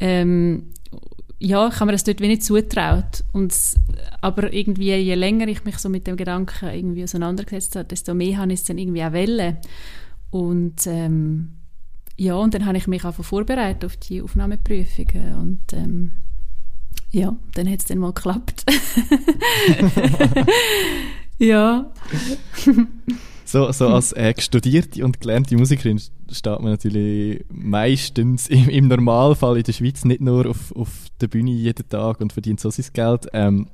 ähm, 0.00 0.72
ja, 1.40 1.68
ich 1.68 1.74
habe 1.76 1.86
mir 1.86 1.92
das 1.92 2.04
dort 2.04 2.20
wenig 2.20 2.42
zutraut. 2.42 3.24
Und, 3.32 3.54
aber 4.20 4.52
irgendwie, 4.52 4.94
je 4.94 5.14
länger 5.14 5.48
ich 5.48 5.64
mich 5.64 5.78
so 5.78 5.88
mit 5.88 6.06
dem 6.06 6.16
Gedanken 6.16 6.68
irgendwie 6.68 7.02
auseinandergesetzt 7.02 7.76
habe, 7.76 7.86
desto 7.86 8.12
mehr 8.14 8.38
habe 8.38 8.52
ich 8.52 8.60
es 8.60 8.66
dann 8.66 8.76
irgendwie 8.76 9.02
auch 9.02 9.12
wollen. 9.12 9.56
Und 10.30 10.86
ähm, 10.86 11.59
ja, 12.20 12.34
und 12.34 12.52
dann 12.52 12.66
habe 12.66 12.76
ich 12.76 12.86
mich 12.86 13.06
einfach 13.06 13.24
vorbereitet 13.24 13.86
auf 13.86 13.96
die 13.96 14.20
Aufnahmeprüfungen 14.20 15.36
und 15.36 15.72
ähm, 15.72 16.12
ja, 17.12 17.34
dann 17.54 17.66
hat 17.66 17.78
es 17.78 17.86
dann 17.86 17.96
mal 17.96 18.12
geklappt. 18.12 18.66
ja. 21.38 21.90
so, 23.46 23.72
so 23.72 23.88
als 23.88 24.12
äh, 24.12 24.34
studierte 24.38 25.02
und 25.02 25.22
gelernte 25.22 25.56
Musikerin 25.56 25.98
steht 25.98 26.60
man 26.60 26.72
natürlich 26.72 27.42
meistens 27.48 28.48
im, 28.48 28.68
im, 28.68 28.88
Normalfall 28.88 29.56
in 29.56 29.62
der 29.62 29.72
Schweiz 29.72 30.04
nicht 30.04 30.20
nur 30.20 30.44
auf, 30.44 30.76
auf 30.76 30.90
der 31.22 31.28
Bühne 31.28 31.52
jeden 31.52 31.88
Tag 31.88 32.20
und 32.20 32.34
verdient 32.34 32.60
so 32.60 32.68
sein 32.68 32.84
Geld. 32.92 33.28
Ähm, 33.32 33.66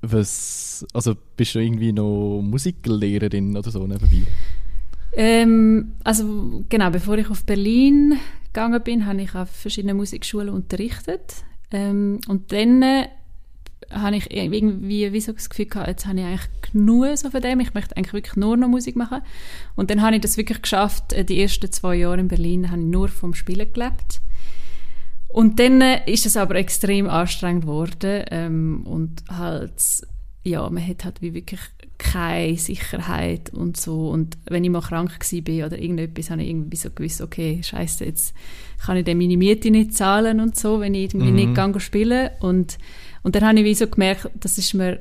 was, 0.00 0.86
also 0.92 1.16
bist 1.36 1.56
du 1.56 1.58
irgendwie 1.58 1.90
noch 1.90 2.40
Musiklehrerin 2.40 3.56
oder 3.56 3.72
so 3.72 3.84
nebenbei? 3.84 4.28
Ähm, 5.12 5.92
also 6.04 6.64
genau, 6.68 6.90
bevor 6.90 7.18
ich 7.18 7.30
auf 7.30 7.44
Berlin 7.44 8.18
gegangen 8.52 8.82
bin, 8.82 9.06
habe 9.06 9.22
ich 9.22 9.34
auf 9.34 9.50
verschiedenen 9.50 9.96
Musikschulen 9.96 10.48
unterrichtet. 10.48 11.44
Ähm, 11.70 12.20
und 12.28 12.52
dann 12.52 12.82
äh, 12.82 13.08
habe 13.90 14.16
ich 14.16 14.30
irgendwie 14.30 15.12
wie 15.12 15.20
so 15.20 15.32
das 15.32 15.48
Gefühl 15.48 15.66
gehabt, 15.66 15.88
jetzt 15.88 16.06
habe 16.06 16.18
ich 16.18 16.24
eigentlich 16.24 16.48
genug 16.72 17.16
so 17.16 17.30
von 17.30 17.40
dem, 17.40 17.60
ich 17.60 17.74
möchte 17.74 17.96
eigentlich 17.96 18.12
wirklich 18.12 18.36
nur 18.36 18.56
noch 18.56 18.68
Musik 18.68 18.96
machen. 18.96 19.22
Und 19.76 19.90
dann 19.90 20.02
habe 20.02 20.16
ich 20.16 20.22
das 20.22 20.36
wirklich 20.36 20.62
geschafft, 20.62 21.12
äh, 21.12 21.24
die 21.24 21.40
ersten 21.40 21.70
zwei 21.72 21.96
Jahre 21.96 22.20
in 22.20 22.28
Berlin 22.28 22.70
habe 22.70 22.80
ich 22.80 22.86
nur 22.86 23.08
vom 23.08 23.34
Spielen 23.34 23.72
gelebt. 23.72 24.20
Und 25.28 25.60
dann 25.60 25.80
äh, 25.80 26.10
ist 26.10 26.26
es 26.26 26.36
aber 26.36 26.56
extrem 26.56 27.08
anstrengend 27.08 27.62
geworden 27.62 28.24
ähm, 28.30 28.86
und 28.86 29.22
halt, 29.30 29.72
ja, 30.44 30.68
man 30.70 30.86
hat 30.86 31.04
halt 31.04 31.20
wie 31.20 31.34
wirklich 31.34 31.60
keine 31.98 32.56
Sicherheit 32.56 33.52
und 33.52 33.76
so. 33.76 34.08
Und 34.08 34.38
wenn 34.46 34.64
ich 34.64 34.70
mal 34.70 34.80
krank 34.80 35.18
war 35.20 35.66
oder 35.66 35.78
irgendetwas, 35.78 36.30
habe 36.30 36.42
ich 36.42 36.48
irgendwie 36.48 36.76
so 36.76 36.90
gewusst, 36.90 37.20
okay, 37.20 37.60
scheiße, 37.62 38.04
jetzt 38.04 38.34
kann 38.78 38.96
ich 38.96 39.04
dann 39.04 39.18
meine 39.18 39.36
Miete 39.36 39.70
nicht 39.70 39.94
zahlen 39.94 40.40
und 40.40 40.56
so, 40.56 40.80
wenn 40.80 40.94
ich 40.94 41.12
irgendwie 41.12 41.30
mhm. 41.30 41.34
nicht 41.34 41.54
gehe 41.54 41.80
spielen. 41.80 42.30
Und, 42.40 42.78
und 43.22 43.34
dann 43.34 43.44
habe 43.44 43.58
ich 43.58 43.64
wie 43.64 43.74
so 43.74 43.88
gemerkt, 43.88 44.30
das 44.34 44.58
ist 44.58 44.74
mir, 44.74 45.00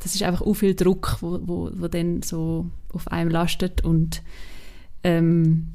das 0.00 0.14
ist 0.14 0.22
einfach 0.22 0.42
auch 0.42 0.54
viel 0.54 0.74
Druck, 0.74 1.18
wo, 1.20 1.38
wo, 1.42 1.70
wo 1.72 1.88
dann 1.88 2.22
so 2.22 2.66
auf 2.92 3.08
einem 3.08 3.30
lastet 3.30 3.82
und 3.82 4.22
ähm, 5.02 5.68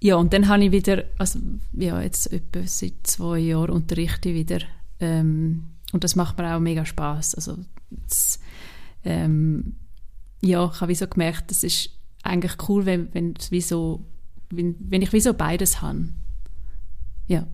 ja, 0.00 0.16
und 0.16 0.32
dann 0.32 0.48
habe 0.48 0.64
ich 0.64 0.72
wieder, 0.72 1.04
also 1.18 1.38
ja, 1.72 2.00
jetzt 2.02 2.32
etwa 2.32 2.66
seit 2.66 2.94
zwei 3.04 3.38
Jahren 3.38 3.70
unterrichte 3.70 4.30
ich 4.30 4.34
wieder 4.34 4.58
ähm, 5.00 5.64
und 5.92 6.04
das 6.04 6.16
macht 6.16 6.38
mir 6.38 6.54
auch 6.54 6.60
mega 6.60 6.84
Spaß. 6.84 7.34
Also 7.36 7.56
das, 8.06 8.40
ähm, 9.04 9.76
ja, 10.40 10.70
ich 10.72 10.80
habe 10.80 10.90
wie 10.90 10.94
so 10.96 11.06
gemerkt, 11.06 11.50
das 11.50 11.64
ist 11.64 11.90
eigentlich 12.22 12.68
cool, 12.68 12.86
wenn, 12.86 13.12
wenn, 13.14 13.34
wie 13.50 13.60
so, 13.60 14.04
wenn, 14.50 14.76
wenn 14.78 15.02
ich 15.02 15.12
wie 15.12 15.20
so 15.20 15.34
beides 15.34 15.82
habe. 15.82 16.08
Ja. 17.26 17.46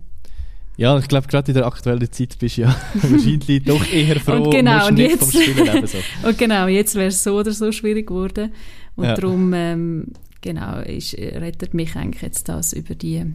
Ja, 0.77 0.97
ich 0.97 1.07
glaube, 1.07 1.27
gerade 1.27 1.51
in 1.51 1.55
der 1.55 1.67
aktuellen 1.67 2.11
Zeit 2.11 2.39
bist 2.39 2.57
du 2.57 2.61
ja 2.61 2.69
wahrscheinlich 2.93 3.63
doch 3.63 3.85
eher 3.91 4.19
froh, 4.19 4.43
und 4.43 4.51
genau, 4.51 4.87
und 4.87 4.95
nicht 4.95 5.11
jetzt, 5.11 5.31
vom 5.31 5.41
Spielen 5.41 5.65
leben. 5.65 5.87
So. 5.87 5.97
und 6.27 6.37
genau, 6.37 6.67
jetzt 6.67 6.95
wäre 6.95 7.07
es 7.07 7.23
so 7.23 7.37
oder 7.37 7.51
so 7.51 7.71
schwierig 7.71 8.07
geworden. 8.07 8.51
Und 8.95 9.05
ja. 9.05 9.15
darum, 9.15 9.53
ähm, 9.53 10.07
genau, 10.41 10.79
ist, 10.79 11.13
rettet 11.13 11.73
mich 11.73 11.95
eigentlich 11.95 12.21
jetzt 12.21 12.49
das 12.49 12.73
über 12.73 12.95
die 12.95 13.33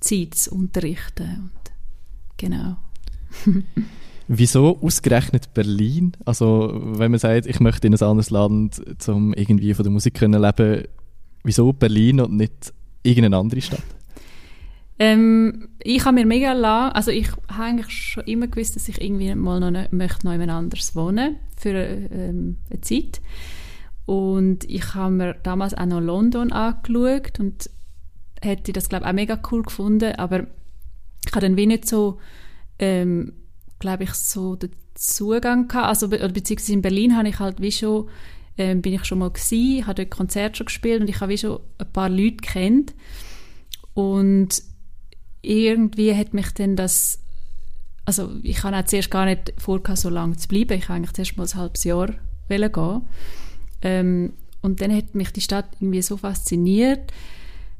Zeit 0.00 0.34
zu 0.34 0.54
unterrichten. 0.54 1.50
Und, 1.52 1.72
genau. 2.36 2.76
Wieso 4.28 4.78
ausgerechnet 4.82 5.54
Berlin? 5.54 6.12
Also, 6.24 6.72
wenn 6.74 7.12
man 7.12 7.20
sagt, 7.20 7.46
ich 7.46 7.60
möchte 7.60 7.86
in 7.86 7.94
ein 7.94 8.02
anderes 8.02 8.30
Land, 8.30 8.82
um 9.06 9.32
irgendwie 9.34 9.72
von 9.72 9.84
der 9.84 9.92
Musik 9.92 10.14
können 10.14 10.42
leben, 10.42 10.84
wieso 11.44 11.72
Berlin 11.72 12.20
und 12.20 12.32
nicht 12.32 12.72
irgendeine 13.04 13.36
andere 13.36 13.60
Stadt? 13.60 13.82
Ähm, 14.98 15.68
ich 15.82 16.04
habe 16.04 16.14
mir 16.14 16.26
mega 16.26 16.54
lang, 16.54 16.90
also 16.92 17.10
ich 17.10 17.30
habe 17.48 17.62
eigentlich 17.62 17.90
schon 17.90 18.24
immer 18.24 18.46
gewusst, 18.46 18.76
dass 18.76 18.88
ich 18.88 19.00
irgendwie 19.00 19.34
mal 19.34 19.60
noch 19.60 19.70
nicht, 19.70 19.92
möchte 19.92 20.26
noch 20.26 20.32
jemand 20.32 20.50
anders 20.50 20.96
wohnen 20.96 21.36
für 21.56 21.74
ähm, 21.74 22.56
eine 22.70 22.80
Zeit. 22.80 23.20
Und 24.06 24.64
ich 24.64 24.94
habe 24.94 25.12
mir 25.12 25.34
damals 25.42 25.74
auch 25.74 25.86
noch 25.86 26.00
London 26.00 26.50
angeschaut 26.50 27.38
und 27.38 27.68
hätte 28.40 28.72
das 28.72 28.88
glaube 28.88 29.04
ich 29.04 29.10
auch 29.10 29.14
mega 29.14 29.38
cool 29.50 29.62
gefunden, 29.62 30.14
aber 30.16 30.46
ich 31.26 31.32
habe 31.32 31.40
dann 31.40 31.56
wie 31.56 31.66
nicht 31.66 31.86
so 31.86 32.18
ähm, 32.78 33.32
glaube 33.78 34.04
ich, 34.04 34.14
so 34.14 34.56
den 34.56 34.70
Zugang 34.94 35.68
gehabt. 35.68 35.88
Also, 35.88 36.08
be 36.08 36.18
beziehungsweise 36.28 36.72
in 36.72 36.82
Berlin 36.82 37.16
habe 37.16 37.28
ich 37.28 37.38
halt 37.38 37.60
wie 37.60 37.72
schon, 37.72 38.08
ähm, 38.58 38.82
bin 38.82 38.94
ich 38.94 39.04
schon 39.04 39.18
mal 39.18 39.30
gewesen, 39.30 39.86
habe 39.86 39.94
dort 39.96 40.10
Konzert 40.10 40.56
schon 40.56 40.66
gespielt 40.66 41.00
und 41.00 41.08
ich 41.08 41.20
habe 41.20 41.32
wie 41.32 41.38
schon 41.38 41.60
ein 41.78 41.92
paar 41.92 42.08
Leute 42.08 42.36
kennt. 42.36 42.94
Und 43.94 44.62
irgendwie 45.42 46.14
hat 46.14 46.34
mich 46.34 46.50
dann 46.52 46.76
das, 46.76 47.20
also 48.04 48.30
ich 48.42 48.62
habe 48.62 48.76
auch 48.76 48.84
zuerst 48.84 49.10
gar 49.10 49.24
nicht 49.24 49.52
vor, 49.58 49.80
so 49.94 50.08
lange 50.08 50.36
zu 50.36 50.48
bleiben. 50.48 50.72
Ich 50.72 50.88
habe 50.88 50.94
eigentlich 50.94 51.12
zuerst 51.12 51.36
mal 51.36 51.46
ein 51.46 51.54
halbes 51.54 51.84
Jahr 51.84 52.14
gehen. 52.48 53.02
Ähm, 53.82 54.32
und 54.62 54.80
dann 54.80 54.94
hat 54.94 55.14
mich 55.14 55.32
die 55.32 55.40
Stadt 55.40 55.68
irgendwie 55.80 56.02
so 56.02 56.16
fasziniert, 56.16 57.12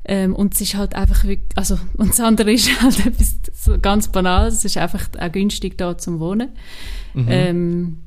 ähm, 0.08 0.36
und 0.36 0.54
es 0.54 0.60
ist 0.60 0.76
halt 0.76 0.94
einfach, 0.94 1.24
wirklich, 1.24 1.56
also, 1.56 1.78
und 1.96 2.10
das 2.10 2.20
andere 2.20 2.52
ist 2.52 2.70
halt 2.82 3.04
etwas 3.04 3.36
so 3.52 3.78
ganz 3.78 4.08
banal, 4.08 4.46
es 4.48 4.64
ist 4.64 4.76
einfach 4.76 5.08
auch 5.18 5.32
günstig 5.32 5.76
da 5.76 5.98
zum 5.98 6.20
Wohnen. 6.20 6.50
Mhm. 7.14 7.26
Ähm, 7.28 7.98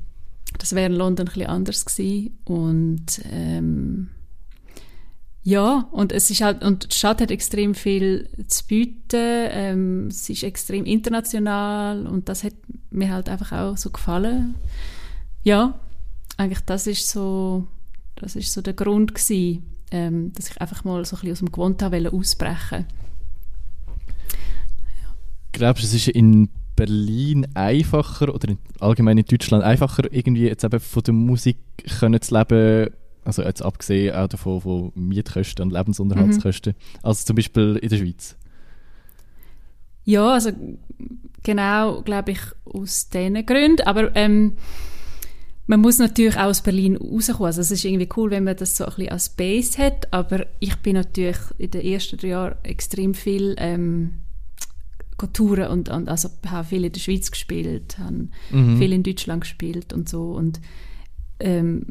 das 0.57 0.73
wäre 0.73 0.87
in 0.87 0.93
London 0.93 1.27
ein 1.27 1.33
bisschen 1.33 1.49
anders 1.49 1.85
gewesen. 1.85 2.39
Und, 2.45 3.21
ähm, 3.31 4.09
ja, 5.43 5.89
und 5.91 6.11
es 6.11 6.29
ist 6.29 6.41
halt, 6.41 6.63
und 6.63 6.91
die 6.91 6.95
Stadt 6.95 7.21
hat 7.21 7.31
extrem 7.31 7.75
viel 7.75 8.29
zu 8.47 8.65
bieten, 8.65 9.47
ähm, 9.51 10.07
es 10.07 10.29
ist 10.29 10.43
extrem 10.43 10.85
international 10.85 12.07
und 12.07 12.29
das 12.29 12.43
hat 12.43 12.53
mir 12.91 13.11
halt 13.11 13.29
einfach 13.29 13.51
auch 13.51 13.77
so 13.77 13.89
gefallen. 13.89 14.55
Ja, 15.43 15.79
eigentlich 16.37 16.61
das 16.65 16.87
ist 16.87 17.09
so, 17.09 17.67
das 18.15 18.35
ist 18.35 18.51
so 18.53 18.61
der 18.61 18.73
Grund 18.73 19.15
gewesen 19.15 19.63
ähm, 19.91 20.33
dass 20.33 20.49
ich 20.49 20.61
einfach 20.61 20.83
mal 20.83 21.03
so 21.05 21.15
ein 21.15 21.19
bisschen 21.19 21.31
aus 21.31 21.39
dem 21.39 21.51
Gewohnten 21.51 22.07
ausbrechen. 22.07 22.85
Ja. 25.01 25.15
Glaubst 25.51 25.83
du, 25.83 25.87
es 25.87 25.93
ist 25.93 26.07
in 26.09 26.49
Berlin 26.75 27.45
einfacher 27.55 28.33
oder 28.33 28.49
in, 28.49 28.57
allgemein 28.79 29.17
in 29.17 29.25
Deutschland 29.25 29.63
einfacher, 29.63 30.03
irgendwie 30.11 30.47
jetzt 30.47 30.63
eben 30.63 30.79
von 30.79 31.03
der 31.03 31.13
Musik 31.13 31.57
können 31.99 32.21
zu 32.21 32.37
leben, 32.37 32.91
also 33.25 33.43
jetzt 33.43 33.61
abgesehen 33.61 34.15
auch 34.15 34.27
davon 34.27 34.61
von 34.61 34.91
Mietkosten 34.95 35.63
und 35.63 35.73
Lebensunterhaltskosten, 35.73 36.73
mhm. 36.73 36.99
als 37.03 37.25
zum 37.25 37.35
Beispiel 37.35 37.77
in 37.81 37.89
der 37.89 37.97
Schweiz? 37.97 38.37
Ja, 40.05 40.31
also 40.31 40.51
genau, 41.43 42.01
glaube 42.01 42.31
ich, 42.31 42.39
aus 42.63 43.09
diesen 43.09 43.45
Gründen, 43.45 43.85
aber 43.85 44.15
ähm, 44.15 44.53
man 45.69 45.81
muss 45.81 45.99
natürlich 45.99 46.35
auch 46.35 46.45
aus 46.45 46.63
Berlin 46.63 46.95
rauskommen. 46.95 47.45
Also 47.45 47.61
es 47.61 47.69
ist 47.69 47.85
irgendwie 47.85 48.09
cool, 48.17 48.31
wenn 48.31 48.43
man 48.43 48.55
das 48.55 48.75
so 48.75 48.85
ein 48.85 48.89
bisschen 48.89 49.11
als 49.11 49.29
Base 49.29 49.77
hat, 49.77 50.11
aber 50.11 50.47
ich 50.59 50.75
bin 50.77 50.95
natürlich 50.95 51.37
in 51.59 51.69
den 51.69 51.81
ersten 51.81 52.17
drei 52.17 52.29
Jahren 52.29 52.55
extrem 52.63 53.13
viel 53.13 53.55
ähm, 53.59 54.15
Touren 55.33 55.67
und, 55.67 55.89
und 55.89 56.09
also 56.09 56.29
habe 56.47 56.67
viel 56.67 56.85
in 56.85 56.91
der 56.91 56.99
Schweiz 56.99 57.29
gespielt, 57.29 57.99
habe 57.99 58.29
mhm. 58.49 58.79
viel 58.79 58.93
in 58.93 59.03
Deutschland 59.03 59.41
gespielt 59.41 59.93
und 59.93 60.09
so 60.09 60.31
und 60.31 60.59
ähm, 61.39 61.85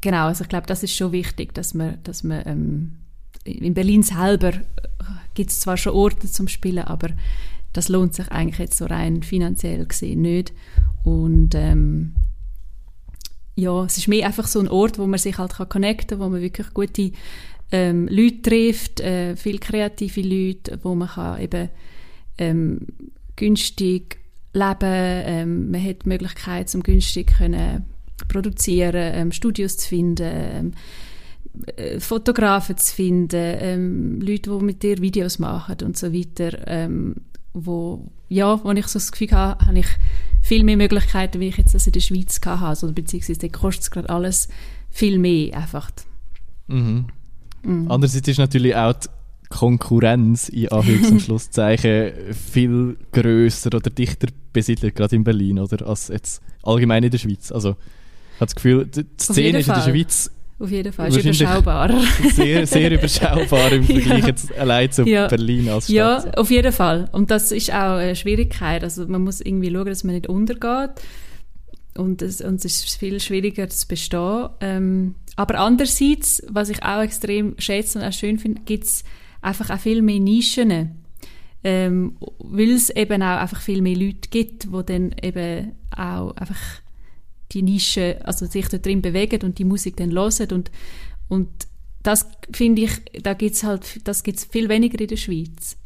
genau, 0.00 0.28
also 0.28 0.44
ich 0.44 0.48
glaube, 0.48 0.66
das 0.66 0.82
ist 0.82 0.96
schon 0.96 1.12
wichtig, 1.12 1.52
dass 1.52 1.74
man, 1.74 1.98
dass 2.04 2.24
man 2.24 2.42
ähm, 2.46 2.92
in 3.44 3.74
Berlin 3.74 4.02
selber 4.02 4.54
äh, 4.54 4.62
gibt 5.34 5.50
es 5.50 5.60
zwar 5.60 5.76
schon 5.76 5.92
Orte 5.92 6.30
zum 6.30 6.48
Spielen, 6.48 6.84
aber 6.84 7.08
das 7.74 7.90
lohnt 7.90 8.14
sich 8.14 8.28
eigentlich 8.28 8.60
jetzt 8.60 8.78
so 8.78 8.86
rein 8.86 9.22
finanziell 9.22 9.84
gesehen 9.84 10.22
nicht 10.22 10.54
und 11.04 11.54
ähm, 11.54 12.14
ja, 13.60 13.84
es 13.84 13.98
ist 13.98 14.08
mehr 14.08 14.26
einfach 14.26 14.46
so 14.46 14.60
ein 14.60 14.68
Ort, 14.68 14.98
wo 14.98 15.06
man 15.06 15.18
sich 15.18 15.38
halt 15.38 15.54
kann 15.54 15.68
connecten 15.68 16.18
kann, 16.18 16.20
wo 16.20 16.30
man 16.30 16.40
wirklich 16.40 16.72
gute 16.74 17.12
ähm, 17.72 18.08
Leute 18.08 18.42
trifft, 18.42 19.00
äh, 19.00 19.36
viel 19.36 19.58
kreative 19.58 20.22
Leute, 20.22 20.78
wo 20.82 20.94
man 20.94 21.08
kann 21.08 21.40
eben 21.40 21.68
ähm, 22.38 22.86
günstig 23.36 24.18
leben, 24.52 24.76
ähm, 24.82 25.70
man 25.70 25.84
hat 25.84 26.04
die 26.04 26.08
Möglichkeit, 26.08 26.74
um 26.74 26.82
günstig 26.82 27.34
können 27.38 27.84
produzieren, 28.28 29.12
ähm, 29.14 29.32
Studios 29.32 29.76
zu 29.76 29.88
finden, 29.88 30.30
ähm, 30.32 30.72
äh, 31.76 32.00
Fotografen 32.00 32.76
zu 32.76 32.94
finden, 32.94 33.56
ähm, 33.60 34.20
Leute, 34.20 34.50
die 34.50 34.64
mit 34.64 34.82
dir 34.82 35.00
Videos 35.00 35.38
machen 35.38 35.76
und 35.84 35.96
so 35.96 36.12
weiter, 36.12 36.66
ähm, 36.66 37.16
wo, 37.52 38.10
ja, 38.28 38.62
wo 38.62 38.70
ich 38.72 38.86
so 38.86 38.98
das 38.98 39.12
Gefühl 39.12 39.30
habe, 39.32 39.66
habe 39.66 39.78
ich 39.78 39.88
viel 40.50 40.64
mehr 40.64 40.76
Möglichkeiten, 40.76 41.38
wie 41.38 41.46
ich 41.46 41.58
jetzt 41.58 41.76
das 41.76 41.86
in 41.86 41.92
der 41.92 42.00
Schweiz 42.00 42.40
hatte. 42.44 42.66
Also, 42.66 42.92
beziehungsweise 42.92 43.48
kostet 43.50 43.84
es 43.84 43.90
gerade 43.92 44.10
alles 44.10 44.48
viel 44.90 45.20
mehr 45.20 45.56
einfach. 45.56 45.92
Mhm. 46.66 47.06
Mhm. 47.62 47.88
Andererseits 47.88 48.26
ist 48.26 48.38
natürlich 48.38 48.74
auch 48.74 48.94
die 48.94 49.08
Konkurrenz 49.48 50.48
in 50.48 50.66
Anführungs- 50.66 51.10
und 51.12 51.22
Schlusszeichen 51.22 52.34
viel 52.34 52.96
grösser 53.12 53.68
oder 53.76 53.90
dichter 53.90 54.26
besiedelt, 54.52 54.96
gerade 54.96 55.14
in 55.14 55.22
Berlin, 55.22 55.60
oder, 55.60 55.86
als 55.86 56.08
jetzt 56.08 56.42
allgemein 56.64 57.04
in 57.04 57.12
der 57.12 57.18
Schweiz. 57.18 57.52
Also, 57.52 57.70
ich 57.70 58.40
habe 58.40 58.46
das 58.46 58.54
Gefühl, 58.56 58.86
die 58.86 59.06
Szene 59.20 59.60
ist 59.60 59.68
in 59.68 59.74
der 59.74 59.82
Schweiz 59.82 60.32
auf 60.60 60.70
jeden 60.70 60.92
Fall. 60.92 61.08
Ist 61.08 61.24
überschaubar. 61.24 61.90
Sehr, 62.34 62.66
sehr 62.66 62.92
überschaubar 62.92 63.72
im 63.72 63.84
Vergleich 63.84 64.20
ja. 64.20 64.26
jetzt 64.26 64.56
allein 64.58 64.92
zu 64.92 65.04
ja. 65.06 65.26
Berlin 65.26 65.70
als 65.70 65.84
Stadt. 65.84 65.94
Ja, 65.94 66.30
auf 66.34 66.50
jeden 66.50 66.72
Fall. 66.72 67.08
Und 67.12 67.30
das 67.30 67.50
ist 67.50 67.70
auch 67.70 67.96
eine 67.96 68.14
Schwierigkeit. 68.14 68.84
Also 68.84 69.06
man 69.06 69.22
muss 69.22 69.40
irgendwie 69.40 69.72
schauen, 69.72 69.86
dass 69.86 70.04
man 70.04 70.14
nicht 70.14 70.28
untergeht. 70.28 70.90
Und 71.96 72.20
es, 72.20 72.42
und 72.42 72.62
es 72.62 72.84
ist 72.84 72.98
viel 72.98 73.20
schwieriger 73.20 73.68
zu 73.70 73.88
bestehen. 73.88 74.50
Ähm, 74.60 75.14
aber 75.34 75.58
andererseits, 75.58 76.42
was 76.48 76.68
ich 76.68 76.82
auch 76.82 77.00
extrem 77.00 77.54
schätze 77.58 77.98
und 77.98 78.04
auch 78.04 78.12
schön 78.12 78.38
finde, 78.38 78.60
gibt 78.66 78.84
es 78.84 79.04
einfach 79.40 79.70
auch 79.70 79.80
viel 79.80 80.02
mehr 80.02 80.20
Nischen. 80.20 80.90
Ähm, 81.64 82.16
weil 82.38 82.70
es 82.70 82.90
eben 82.90 83.22
auch 83.22 83.38
einfach 83.38 83.60
viel 83.62 83.80
mehr 83.80 83.96
Leute 83.96 84.28
gibt, 84.30 84.64
die 84.64 84.84
dann 84.86 85.14
eben 85.22 85.72
auch 85.96 86.36
einfach 86.36 86.60
die 87.52 87.62
Nische, 87.62 88.20
also 88.24 88.46
sich 88.46 88.68
da 88.68 88.78
drin 88.78 89.02
bewegen 89.02 89.42
und 89.42 89.58
die 89.58 89.64
Musik 89.64 89.96
dann 89.96 90.12
hören 90.12 90.52
und, 90.52 90.70
und 91.28 91.48
das 92.02 92.26
finde 92.52 92.82
ich, 92.82 93.22
da 93.22 93.34
gibt's 93.34 93.62
halt, 93.62 94.06
das 94.06 94.22
gibt's 94.22 94.44
viel 94.44 94.68
weniger 94.68 94.98
in 95.00 95.08
der 95.08 95.16
Schweiz. 95.16 95.76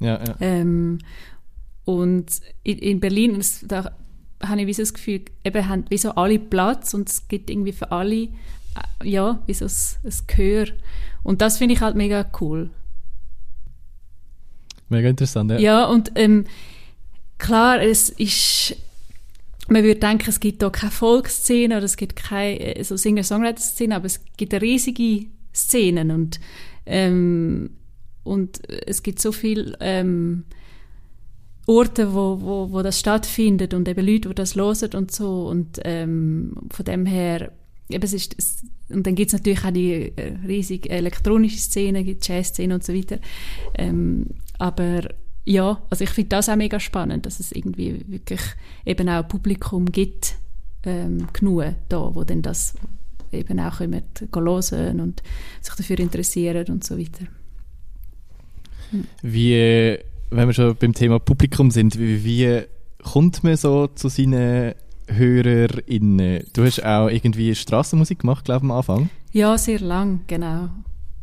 Ja, 0.00 0.22
ja. 0.24 0.36
Ähm, 0.40 0.98
und 1.84 2.26
in, 2.64 2.78
in 2.78 3.00
Berlin, 3.00 3.42
da 3.62 3.92
habe 4.42 4.60
ich 4.60 4.66
wie 4.66 4.74
so 4.74 4.82
das 4.82 4.94
Gefühl, 4.94 5.22
eben 5.44 5.68
haben 5.68 5.84
wie 5.88 5.98
so 5.98 6.10
alle 6.12 6.38
Platz 6.38 6.94
und 6.94 7.08
es 7.08 7.28
gibt 7.28 7.48
irgendwie 7.48 7.72
für 7.72 7.90
alle, 7.92 8.14
äh, 8.24 8.28
ja, 9.04 9.40
wie 9.46 9.54
so 9.54 9.66
ein, 9.66 10.10
ein 10.10 10.26
Gehör. 10.26 10.66
Und 11.22 11.40
das 11.40 11.58
finde 11.58 11.74
ich 11.74 11.80
halt 11.80 11.96
mega 11.96 12.26
cool. 12.40 12.70
Mega 14.88 15.08
interessant, 15.08 15.50
ja. 15.52 15.58
Ja, 15.58 15.84
und 15.86 16.12
ähm, 16.16 16.44
klar, 17.38 17.80
es 17.80 18.10
ist, 18.10 18.76
man 19.68 19.82
würde 19.82 20.00
denken, 20.00 20.28
es 20.28 20.40
gibt 20.40 20.62
da 20.62 20.70
keine 20.70 20.92
Volksszene 20.92 21.76
oder 21.76 21.84
es 21.84 21.96
gibt 21.96 22.16
keine 22.16 22.76
äh, 22.76 22.84
so 22.84 22.96
Singer-Songwriter-Szene, 22.96 23.96
aber 23.96 24.06
es 24.06 24.20
gibt 24.36 24.54
riesige 24.54 25.26
Szenen 25.54 26.10
und 26.10 26.40
ähm, 26.84 27.70
und 28.22 28.68
es 28.68 29.02
gibt 29.02 29.20
so 29.20 29.30
viele 29.30 29.76
ähm, 29.80 30.44
Orte, 31.66 32.12
wo, 32.12 32.40
wo, 32.40 32.72
wo 32.72 32.82
das 32.82 32.98
stattfindet 32.98 33.72
und 33.72 33.88
eben 33.88 34.04
Leute, 34.04 34.28
die 34.28 34.34
das 34.34 34.56
hören 34.56 34.94
und 34.94 35.12
so 35.12 35.46
und 35.48 35.80
ähm, 35.84 36.54
von 36.70 36.84
dem 36.84 37.06
her 37.06 37.52
eben 37.88 38.02
es 38.04 38.12
ist 38.12 38.34
es, 38.38 38.64
und 38.88 39.06
dann 39.06 39.16
gibt 39.16 39.28
es 39.28 39.32
natürlich 39.32 39.64
auch 39.64 39.72
die 39.72 40.12
äh, 40.16 40.36
riesige 40.46 40.90
elektronische 40.90 41.58
Szene, 41.58 42.04
Jazz-Szene 42.20 42.74
und 42.74 42.84
so 42.84 42.94
weiter. 42.94 43.18
Ähm, 43.74 44.26
aber 44.58 45.08
ja, 45.46 45.80
also 45.88 46.04
ich 46.04 46.10
finde 46.10 46.30
das 46.30 46.48
auch 46.48 46.56
mega 46.56 46.80
spannend, 46.80 47.24
dass 47.24 47.38
es 47.40 47.52
irgendwie 47.52 48.04
wirklich 48.08 48.40
eben 48.84 49.08
auch 49.08 49.26
Publikum 49.26 49.86
gibt, 49.86 50.34
ähm, 50.84 51.28
genug 51.32 51.64
da, 51.88 52.14
wo 52.14 52.24
dann 52.24 52.42
das 52.42 52.74
eben 53.32 53.60
auch 53.60 53.78
können 53.78 54.02
hören 54.34 55.00
und 55.00 55.22
sich 55.60 55.74
dafür 55.74 56.00
interessieren 56.00 56.66
und 56.68 56.84
so 56.84 56.98
weiter. 56.98 57.26
Wie, 59.22 59.98
wenn 60.30 60.48
wir 60.48 60.52
schon 60.52 60.76
beim 60.76 60.92
Thema 60.92 61.20
Publikum 61.20 61.70
sind, 61.70 61.98
wie, 61.98 62.24
wie 62.24 62.62
kommt 63.02 63.44
man 63.44 63.56
so 63.56 63.86
zu 63.86 64.08
seinen 64.08 64.74
HörerInnen? 65.06 66.44
Du 66.52 66.64
hast 66.64 66.84
auch 66.84 67.08
irgendwie 67.08 67.54
Straßenmusik 67.54 68.20
gemacht, 68.20 68.44
glaube 68.44 68.66
ich, 68.66 68.70
am 68.70 68.76
Anfang. 68.76 69.10
Ja, 69.32 69.56
sehr 69.58 69.80
lang, 69.80 70.20
genau. 70.26 70.70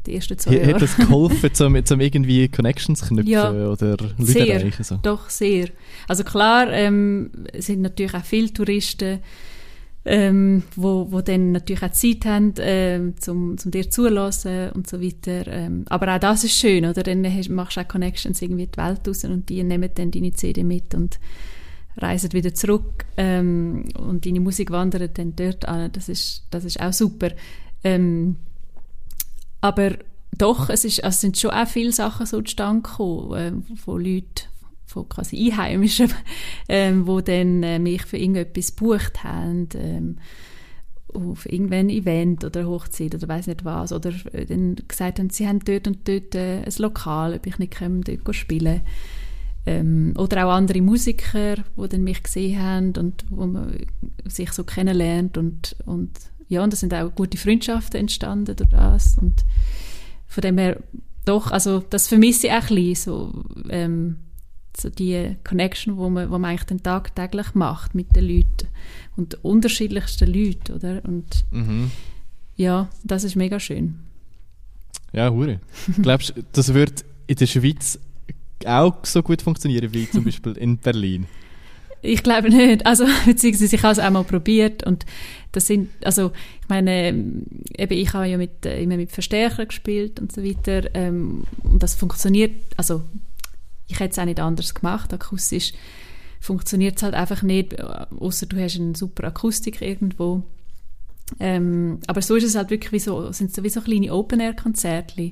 Die 0.06 0.16
ersten 0.16 0.38
zwei 0.38 0.56
Jahre. 0.56 0.74
Hat 0.74 0.82
das 0.82 0.98
geholfen, 0.98 1.50
zum, 1.54 1.86
zum 1.86 2.00
irgendwie 2.00 2.50
Connections 2.50 3.08
knüpfen 3.08 3.32
Ja, 3.32 3.52
oder 3.52 3.92
Leute 3.92 4.16
sehr, 4.20 4.56
erreichen? 4.56 4.84
So? 4.84 5.00
Doch, 5.02 5.30
sehr. 5.30 5.70
Also 6.08 6.24
klar, 6.24 6.72
ähm, 6.72 7.32
es 7.54 7.68
sind 7.68 7.82
natürlich 7.82 8.14
auch 8.14 8.24
viele 8.26 8.52
Touristen, 8.52 9.20
ähm, 10.06 10.64
wo, 10.76 11.08
wo 11.12 11.22
dann 11.22 11.54
natürlich 11.54 11.82
auch 11.82 11.92
Zeit 11.92 12.26
haben, 12.26 12.54
ähm, 12.60 13.14
zum, 13.20 13.58
zum 13.58 13.72
dir 13.72 13.90
zulassen 13.90 14.72
und 14.72 14.90
so 14.90 15.02
weiter. 15.02 15.48
Ähm, 15.48 15.86
aber 15.88 16.14
auch 16.14 16.20
das 16.20 16.44
ist 16.44 16.58
schön, 16.58 16.86
oder? 16.86 17.04
Dann 17.04 17.26
hast, 17.26 17.50
machst 17.50 17.78
du 17.78 17.82
auch 17.82 17.88
Connections 17.88 18.42
irgendwie 18.42 18.64
in 18.64 18.72
die 18.72 18.78
Welt 18.78 19.08
raus 19.08 19.24
und 19.24 19.48
die 19.48 19.64
nehmen 19.64 19.90
dann 19.96 20.12
deine 20.12 20.34
CD 20.34 20.64
mit 20.64 20.94
und 20.94 21.20
reisen 21.96 22.34
wieder 22.34 22.54
zurück 22.54 23.06
ähm, 23.18 23.86
und 23.98 24.26
deine 24.26 24.40
Musik 24.40 24.72
wandert 24.72 25.18
dann 25.18 25.36
dort 25.36 25.66
an. 25.66 25.92
Das 25.94 26.10
ist, 26.10 26.44
das 26.50 26.66
ist 26.66 26.82
auch 26.82 26.92
super. 26.92 27.30
Ähm, 27.84 28.38
aber 29.64 29.92
doch, 30.38 30.70
es, 30.70 30.84
ist, 30.84 31.00
es 31.00 31.22
sind 31.22 31.38
schon 31.38 31.52
auch 31.52 31.68
viele 31.68 31.94
Sachen 31.94 32.26
so 32.26 32.42
zustande 32.42 32.82
gekommen, 32.82 33.66
äh, 33.72 33.76
von 33.78 34.04
Leuten, 34.04 34.50
von 34.86 35.08
quasi 35.08 35.38
Einheimischen, 35.38 36.12
ähm, 36.68 37.06
die 37.06 37.24
dann 37.24 37.64
äh, 37.64 37.80
mich 37.80 38.02
für 38.02 38.18
irgendetwas 38.18 38.76
gebucht 38.76 39.24
haben, 39.24 39.70
ähm, 39.76 40.18
auf 41.14 41.50
irgendein 41.50 41.90
Event 41.90 42.44
oder 42.44 42.68
Hochzeit 42.68 43.16
oder 43.16 43.30
weiß 43.30 43.48
nicht 43.48 43.64
was, 43.64 43.94
oder 43.94 44.12
äh, 44.34 44.46
dann 44.46 44.76
gesagt 44.86 45.20
haben, 45.20 45.30
sie 45.30 45.48
haben 45.48 45.60
dort 45.64 45.88
und 45.88 46.10
dort 46.10 46.36
äh, 46.36 46.64
ein 46.64 46.74
Lokal, 46.80 47.34
ob 47.34 47.48
ich 47.48 47.58
nicht 47.58 47.78
komme, 47.78 48.02
dort 48.02 48.36
spielen. 48.36 48.82
Ähm, 49.66 50.14
oder 50.18 50.46
auch 50.46 50.52
andere 50.52 50.82
Musiker, 50.82 51.56
die 51.56 51.88
dann 51.88 52.04
mich 52.04 52.22
gesehen 52.22 52.62
haben 52.62 52.94
und 52.98 53.24
wo 53.30 53.46
man 53.46 53.78
sich 54.26 54.52
so 54.52 54.66
kennenlernt 54.66 55.38
und, 55.38 55.78
und 55.86 56.12
ja, 56.54 56.64
und 56.64 56.72
da 56.74 56.78
sind 56.78 56.94
auch 56.94 57.10
gute 57.14 57.38
Freundschaften 57.38 58.00
entstanden 58.00 58.56
durch 58.56 58.70
das 58.70 59.18
und 59.18 59.44
von 60.28 60.42
dem 60.42 60.58
her 60.58 60.78
doch, 61.26 61.52
also 61.52 61.80
das 61.90 62.08
vermisse 62.08 62.48
ich 62.48 62.54
auch 62.54 62.70
ein 62.70 62.76
bisschen, 62.76 62.96
so, 62.96 63.44
ähm, 63.70 64.18
so 64.76 64.90
die 64.90 65.36
Connection, 65.44 65.98
wo 65.98 66.10
man, 66.10 66.30
wo 66.30 66.38
man 66.38 66.50
eigentlich 66.52 66.64
den 66.66 66.84
Tag 66.84 67.16
täglich 67.16 67.54
macht 67.54 67.96
mit 67.96 68.16
den 68.16 68.28
Leuten 68.28 68.68
und 69.16 69.44
unterschiedlichsten 69.44 70.28
Leuten, 70.34 70.74
oder? 70.74 71.02
Und 71.06 71.46
Mhm. 71.52 71.92
ja, 72.56 72.90
das 73.04 73.24
ist 73.24 73.36
mega 73.36 73.60
schön. 73.60 74.00
Ja, 75.14 75.30
hure. 75.32 75.60
Glaubst 76.02 76.36
du, 76.36 76.44
das 76.52 76.74
wird 76.74 77.06
in 77.28 77.36
der 77.36 77.46
Schweiz 77.46 78.00
auch 78.66 79.06
so 79.06 79.22
gut 79.22 79.42
funktionieren 79.42 79.94
wie 79.94 80.10
zum 80.10 80.24
Beispiel 80.26 80.54
in 80.54 80.78
Berlin? 80.78 81.28
Ich 82.04 82.22
glaube 82.22 82.50
nicht. 82.50 82.86
Also, 82.86 83.06
beziehungsweise 83.26 83.76
ich 83.76 83.84
habe 83.84 83.94
es 83.94 84.00
auch 84.00 84.10
mal 84.12 84.24
probiert 84.24 84.84
und 84.84 85.06
das 85.54 85.68
sind, 85.68 85.90
also, 86.04 86.32
ich 86.62 86.70
meine, 86.70 87.08
eben, 87.08 87.94
ich 87.94 88.14
habe 88.14 88.28
ja 88.28 88.38
mit, 88.38 88.66
äh, 88.66 88.82
immer 88.84 88.98
mit 88.98 89.12
Verstärker 89.12 89.66
gespielt 89.66 90.20
und 90.20 90.32
so 90.32 90.44
weiter 90.44 90.94
ähm, 90.94 91.46
und 91.64 91.82
das 91.82 91.96
funktioniert, 91.96 92.52
also, 92.76 93.02
ich 93.88 94.00
hätte 94.00 94.12
es 94.12 94.20
auch 94.20 94.26
nicht 94.26 94.40
anders 94.40 94.74
gemacht, 94.74 95.14
akustisch 95.14 95.74
funktioniert 96.42 96.98
es 96.98 97.04
halt 97.04 97.14
einfach 97.14 97.42
nicht, 97.42 97.82
außer 97.82 98.48
du 98.48 98.62
hast 98.62 98.78
eine 98.78 98.96
super 98.96 99.28
Akustik 99.28 99.82
irgendwo. 99.82 100.44
Ähm, 101.40 102.00
aber 102.06 102.22
so 102.22 102.36
ist 102.36 102.44
es 102.44 102.56
halt 102.56 102.70
wirklich 102.70 102.92
wie 102.92 103.00
so, 103.00 103.32
sind 103.32 103.56
so 103.56 103.64
wie 103.64 103.70
kleine 103.70 104.14
Open-Air-Konzerte. 104.14 105.32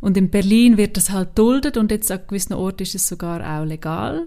Und 0.00 0.16
in 0.16 0.30
Berlin 0.30 0.76
wird 0.76 0.96
das 0.96 1.10
halt 1.10 1.38
duldet 1.38 1.76
und 1.76 1.92
jetzt 1.92 2.10
an 2.10 2.22
gewissen 2.26 2.54
Orten 2.54 2.82
ist 2.82 2.96
es 2.96 3.06
sogar 3.06 3.40
auch 3.40 3.64
legal. 3.64 4.26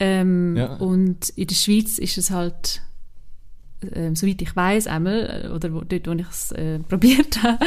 Ähm, 0.00 0.56
Ja. 0.56 0.74
Und 0.76 1.30
in 1.30 1.46
der 1.46 1.54
Schweiz 1.54 1.98
ist 1.98 2.18
es 2.18 2.30
halt, 2.30 2.82
ähm, 3.94 4.16
soweit 4.16 4.42
ich 4.42 4.54
weiß 4.56 4.86
einmal, 4.88 5.44
äh, 5.44 5.48
oder 5.48 5.72
wo, 5.72 5.82
dort, 5.82 6.06
wo 6.06 6.12
ich 6.12 6.26
es 6.30 6.52
äh, 6.52 6.78
probiert 6.88 7.42
habe, 7.42 7.58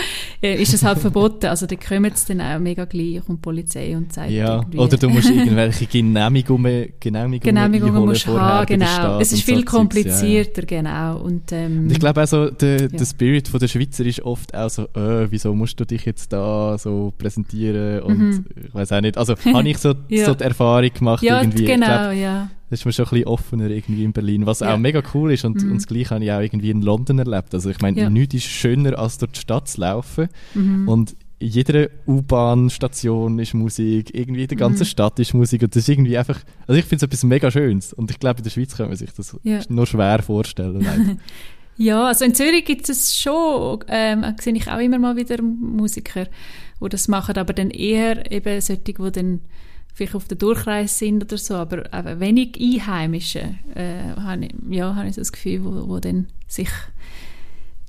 äh, 0.42 0.62
ist 0.62 0.74
es 0.74 0.84
halt 0.84 1.00
verboten. 1.00 1.46
Also 1.46 1.66
da 1.68 1.76
kommen 1.76 2.12
es 2.14 2.26
dann 2.26 2.42
auch 2.42 2.60
mega 2.60 2.86
gleich 2.86 3.22
und 3.28 3.38
die 3.38 3.42
Polizei 3.42 3.96
und 3.96 4.12
sagt 4.12 4.30
Ja, 4.32 4.58
irgendwie, 4.58 4.78
oder 4.78 4.98
du 4.98 5.10
musst 5.10 5.30
irgendwelche 5.30 5.86
Genehmigungen, 5.86 6.94
Genehmigungen, 7.00 7.40
Genehmigungen 7.40 8.06
musst 8.06 8.28
haben, 8.28 8.66
genau. 8.66 9.20
Es 9.20 9.32
ist 9.32 9.40
und 9.40 9.40
so 9.40 9.46
viel 9.46 9.56
Zeugs, 9.56 9.56
ja, 9.56 9.56
ja. 9.56 9.78
komplizierter, 9.80 10.62
genau. 10.64 11.18
Und, 11.20 11.52
ähm, 11.52 11.80
Und 11.84 11.92
ich 11.92 12.00
glaube 12.00 12.20
also, 12.20 12.50
der, 12.50 12.82
Ja. 12.82 12.88
der 12.88 13.06
Spirit 13.06 13.48
von 13.48 13.60
der 13.60 13.68
Schweizer 13.68 14.06
ist 14.06 14.22
oft 14.22 14.54
auch 14.54 14.70
so, 14.70 14.84
äh, 14.94 15.32
wieso 15.32 15.54
musst 15.56 15.80
du 15.80 15.86
dich 15.86 16.06
jetzt 16.06 16.34
da 16.34 16.78
so 16.78 17.14
präsentieren 17.18 18.02
und 18.02 18.18
Mhm. 18.20 18.46
ich 18.68 18.74
weiß 18.74 18.92
auch 18.92 19.02
nicht. 19.02 19.18
Also 19.18 19.36
habe 19.54 19.70
ich 19.70 19.78
so, 19.78 19.94
so 19.94 20.34
die 20.36 20.44
Erfahrung 20.44 20.90
gemacht 20.94 21.24
irgendwie. 21.24 21.66
Genau, 21.66 21.86
glaub, 21.86 22.14
ja. 22.14 22.50
Das 22.72 22.80
ist 22.80 22.86
mir 22.86 22.94
schon 22.94 23.06
ein 23.06 23.10
bisschen 23.12 23.28
offener 23.28 23.70
irgendwie 23.70 24.04
in 24.04 24.12
Berlin, 24.14 24.48
was 24.48 24.62
Ja. 24.62 24.74
auch 24.74 24.80
mega 24.80 25.04
cool 25.14 25.32
ist 25.34 25.46
und, 25.46 25.62
Mhm. 25.64 25.72
und 25.74 25.78
das 25.78 25.86
Gleiche 25.88 26.16
habe 26.16 26.24
ich 26.24 26.32
auch 26.32 26.40
irgendwie 26.40 26.72
in 26.72 26.82
London 26.82 27.20
erlebt. 27.20 27.54
Also 27.54 27.70
ich 27.70 27.80
meine, 27.82 28.00
Ja. 28.02 28.10
nichts 28.10 28.34
ist 28.34 28.46
schöner, 28.46 28.98
als 28.98 29.20
durch 29.20 29.34
die 29.34 29.40
Stadt 29.42 29.68
zu 29.68 29.82
laufen 29.82 30.30
Mhm. 30.56 30.88
und 30.88 31.16
in 31.38 31.48
jeder 31.50 31.88
U-Bahn-Station 32.08 33.40
ist 33.40 33.54
Musik, 33.54 34.14
irgendwie 34.14 34.44
in 34.44 34.48
der 34.48 34.58
ganzen 34.58 34.84
Mhm. 34.84 34.86
Stadt 34.88 35.20
ist 35.20 35.34
Musik 35.34 35.64
und 35.64 35.76
das 35.76 35.84
ist 35.84 35.90
irgendwie 35.90 36.18
einfach, 36.18 36.40
also 36.68 36.78
ich 36.80 36.86
finde 36.86 36.98
es 36.98 37.04
etwas 37.04 37.24
mega 37.24 37.50
Schönes 37.52 37.94
und 37.94 38.12
ich 38.12 38.20
glaube 38.20 38.40
in 38.40 38.44
der 38.44 38.52
Schweiz 38.52 38.76
kann 38.76 38.88
man 38.88 38.96
sich 38.96 39.12
das 39.12 39.36
Ja. 39.44 39.60
nur 39.70 39.86
schwer 39.88 40.22
vorstellen. 40.24 40.82
Ja, 41.78 42.08
also 42.08 42.26
in 42.26 42.36
Zürich 42.36 42.66
gibt 42.66 42.88
es 42.90 43.18
schon, 43.18 43.80
ähm, 43.88 44.22
da 44.22 44.36
sehe 44.40 44.54
ich 44.54 44.68
auch 44.70 44.78
immer 44.78 45.00
mal 45.00 45.16
wieder 45.16 45.42
Musiker, 45.42 46.26
die 46.80 46.90
das 46.90 47.08
machen, 47.08 47.38
aber 47.38 47.54
dann 47.54 47.72
eher 47.72 48.30
eben 48.32 48.62
solche, 48.62 48.82
die 48.84 49.12
dann 49.12 49.40
vielleicht 49.94 50.16
auf 50.16 50.28
der 50.28 50.38
Durchreise 50.38 50.94
sind 50.94 51.24
oder 51.24 51.38
so, 51.38 51.56
aber 51.56 51.94
eben 51.94 52.20
wenig 52.20 52.60
Einheimische, 52.60 53.56
äh, 53.76 54.16
habe 54.16 54.46
ich, 54.46 54.54
ja, 54.70 54.96
habe 54.96 55.08
ich 55.08 55.16
so 55.16 55.22
das 55.22 55.32
Gefühl, 55.32 55.64
wo, 55.64 55.90
wo 55.90 56.00
dann 56.00 56.28
sich 56.48 56.70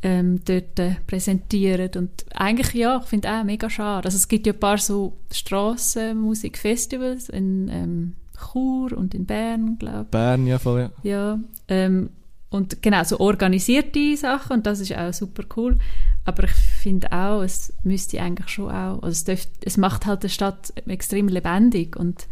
ähm, 0.03 0.41
dort 0.45 0.79
äh, 0.79 0.97
präsentieren 1.07 1.91
und 1.97 2.25
eigentlich, 2.35 2.75
ja, 2.75 3.01
ich 3.03 3.09
finde 3.09 3.31
auch 3.31 3.45
mega 3.45 3.71
schade. 3.71 4.07
Also 4.07 4.17
es 4.17 4.27
gibt 4.29 4.47
ja 4.47 4.53
ein 4.53 4.61
paar 4.61 4.79
so 4.79 5.17
Strassenmusikfestivals 5.31 7.29
in 7.29 7.69
ähm, 7.69 8.15
Chur 8.37 8.97
und 8.97 9.15
in 9.15 9.27
Bern, 9.27 9.79
glaube 9.79 10.03
ich. 10.05 10.11
Bern, 10.11 10.47
ja 10.47 10.59
voll, 10.59 10.81
ja. 10.81 10.91
Ja, 11.03 11.39
ähm, 11.69 12.11
und 12.51 12.83
genau, 12.83 13.03
so 13.05 13.21
organisierte 13.21 14.17
Sachen 14.17 14.59
und 14.59 14.67
das 14.67 14.81
ist 14.81 14.95
auch 14.95 15.13
super 15.13 15.45
cool. 15.57 15.79
Aber 16.25 16.45
ich 16.45 16.53
finde 16.53 17.11
auch, 17.13 17.43
es 17.43 17.73
müsste 17.83 18.21
eigentlich 18.21 18.49
schon 18.49 18.71
auch, 18.71 19.03
also 19.03 19.09
es, 19.09 19.25
dürft, 19.25 19.51
es 19.65 19.77
macht 19.77 20.07
halt 20.07 20.23
die 20.23 20.29
Stadt 20.29 20.73
extrem 20.87 21.29
lebendig 21.29 21.97
und 21.97 22.29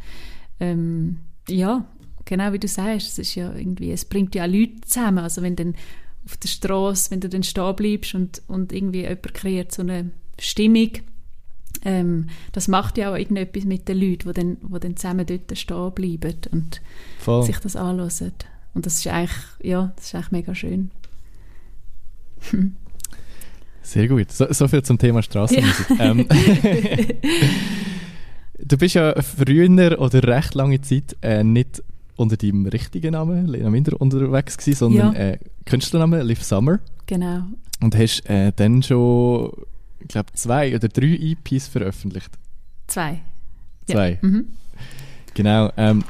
ähm, 0.60 1.20
ja, 1.48 1.84
genau 2.24 2.52
wie 2.52 2.58
du 2.58 2.68
sagst, 2.68 3.08
es 3.08 3.18
ist 3.18 3.34
ja 3.34 3.52
irgendwie, 3.52 3.90
es 3.90 4.04
bringt 4.04 4.34
ja 4.34 4.44
auch 4.44 4.48
Leute 4.48 4.80
zusammen. 4.82 5.18
Also 5.18 5.42
wenn 5.42 5.56
dann 5.56 5.74
auf 6.24 6.36
der 6.36 6.48
Straße, 6.48 7.10
wenn 7.10 7.20
du 7.20 7.28
dann 7.28 7.42
stehen 7.42 7.74
bleibst 7.74 8.14
und, 8.14 8.42
und 8.46 8.72
irgendwie 8.72 9.00
jemand 9.00 9.34
kreiert 9.34 9.72
so 9.72 9.82
eine 9.82 10.10
Stimmung, 10.38 10.90
ähm, 11.82 12.28
das 12.52 12.68
macht 12.68 12.98
ja 12.98 13.10
auch 13.10 13.16
irgendetwas 13.16 13.64
mit 13.64 13.88
den 13.88 13.98
Leuten, 13.98 14.28
die 14.28 14.34
dann, 14.34 14.58
die 14.60 14.80
dann 14.80 14.96
zusammen 14.96 15.26
dort 15.26 15.58
stehen 15.58 15.92
bleiben 15.92 16.36
und 16.52 16.80
Voll. 17.18 17.42
sich 17.42 17.58
das 17.58 17.74
anhören. 17.74 18.32
Und 18.74 18.86
das 18.86 18.98
ist 18.98 19.06
eigentlich, 19.08 19.36
ja, 19.62 19.92
das 19.96 20.06
ist 20.06 20.14
eigentlich 20.14 20.30
mega 20.30 20.54
schön. 20.54 20.90
Sehr 23.90 24.06
gut. 24.06 24.30
So, 24.30 24.46
so 24.52 24.68
viel 24.68 24.82
zum 24.84 24.98
Thema 24.98 25.20
Straßenmusik. 25.20 25.86
Ähm, 25.98 26.24
du 28.58 28.78
bist 28.78 28.94
ja 28.94 29.20
früher 29.20 30.00
oder 30.00 30.22
recht 30.22 30.54
lange 30.54 30.80
Zeit 30.80 31.16
äh, 31.22 31.42
nicht 31.42 31.82
unter 32.14 32.36
deinem 32.36 32.66
richtigen 32.66 33.14
Namen, 33.14 33.48
Lena 33.48 33.68
Minder, 33.68 34.00
unterwegs 34.00 34.56
gewesen, 34.58 34.78
sondern 34.78 35.12
Ja. 35.14 35.18
äh, 35.18 35.38
Künstlername 35.64 36.22
Liv 36.22 36.40
Summer. 36.44 36.78
Genau. 37.06 37.42
Und 37.82 37.96
hast 37.98 38.20
äh, 38.30 38.52
dann 38.54 38.80
schon, 38.84 39.50
ich 39.98 40.06
glaube, 40.06 40.32
zwei 40.34 40.72
oder 40.76 40.86
drei 40.86 41.18
EPs 41.42 41.66
veröffentlicht. 41.66 42.30
Zwei. 42.86 43.22
Zwei. 43.86 44.20
Ja. 44.22 44.28
Mhm. 44.28 44.44
Genau. 45.34 45.72
Ähm, 45.76 46.04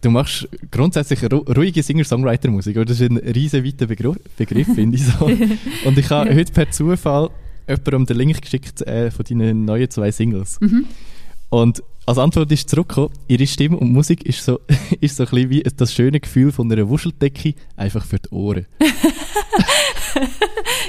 du 0.00 0.10
machst 0.10 0.48
grundsätzlich 0.70 1.22
ru 1.30 1.38
ruhige 1.38 1.82
Singer-Songwriter-Musik, 1.82 2.76
oder? 2.76 2.86
Das 2.86 3.00
ist 3.00 3.10
ein 3.10 3.16
riesen 3.16 3.64
weiter 3.64 3.86
Begriff, 3.86 4.16
Begriff 4.36 4.66
finde 4.74 4.96
ich 4.96 5.04
so. 5.04 5.24
Und 5.84 5.98
ich 5.98 6.10
habe 6.10 6.34
heute 6.34 6.52
per 6.52 6.70
Zufall 6.70 7.30
jemandem 7.68 8.06
den 8.06 8.16
Link 8.16 8.42
geschickt 8.42 8.82
äh, 8.82 9.10
von 9.10 9.24
deinen 9.24 9.64
neuen 9.64 9.90
zwei 9.90 10.10
Singles. 10.10 10.60
Mhm. 10.60 10.86
Und 11.50 11.82
als 12.10 12.18
Antwort 12.18 12.50
ist 12.50 12.68
zurückgekommen, 12.68 13.12
ihre 13.28 13.46
Stimme 13.46 13.76
und 13.76 13.92
Musik 13.92 14.26
ist 14.26 14.44
so, 14.44 14.58
ist 15.00 15.16
so 15.16 15.22
ein 15.22 15.30
bisschen 15.30 15.50
wie 15.50 15.62
das 15.76 15.94
schöne 15.94 16.18
Gefühl 16.18 16.50
von 16.50 16.70
einer 16.70 16.88
Wuscheldecke, 16.88 17.54
einfach 17.76 18.04
für 18.04 18.18
die 18.18 18.28
Ohren. 18.30 18.66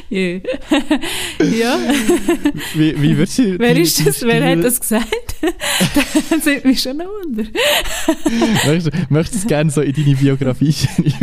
Ja. 0.09 0.39
ja. 1.39 1.79
Wie, 2.75 3.01
wie 3.01 3.17
würdest 3.17 3.37
du 3.39 3.57
Wer 3.57 3.77
ist 3.77 4.05
das? 4.05 4.21
Wer 4.23 4.43
hat 4.57 4.63
das 4.63 4.81
gesagt? 4.81 5.35
das 6.29 6.43
sind 6.43 6.65
mich 6.65 6.81
schon 6.81 6.97
noch 6.97 7.05
wunder. 7.05 7.43
Möchtest, 8.65 8.87
du- 8.87 8.91
möchtest 9.09 9.35
du 9.35 9.39
es 9.39 9.47
gerne 9.47 9.71
so 9.71 9.79
in 9.81 9.93
deine 9.93 10.15
Biografie 10.15 10.73
schreiben? 10.73 11.13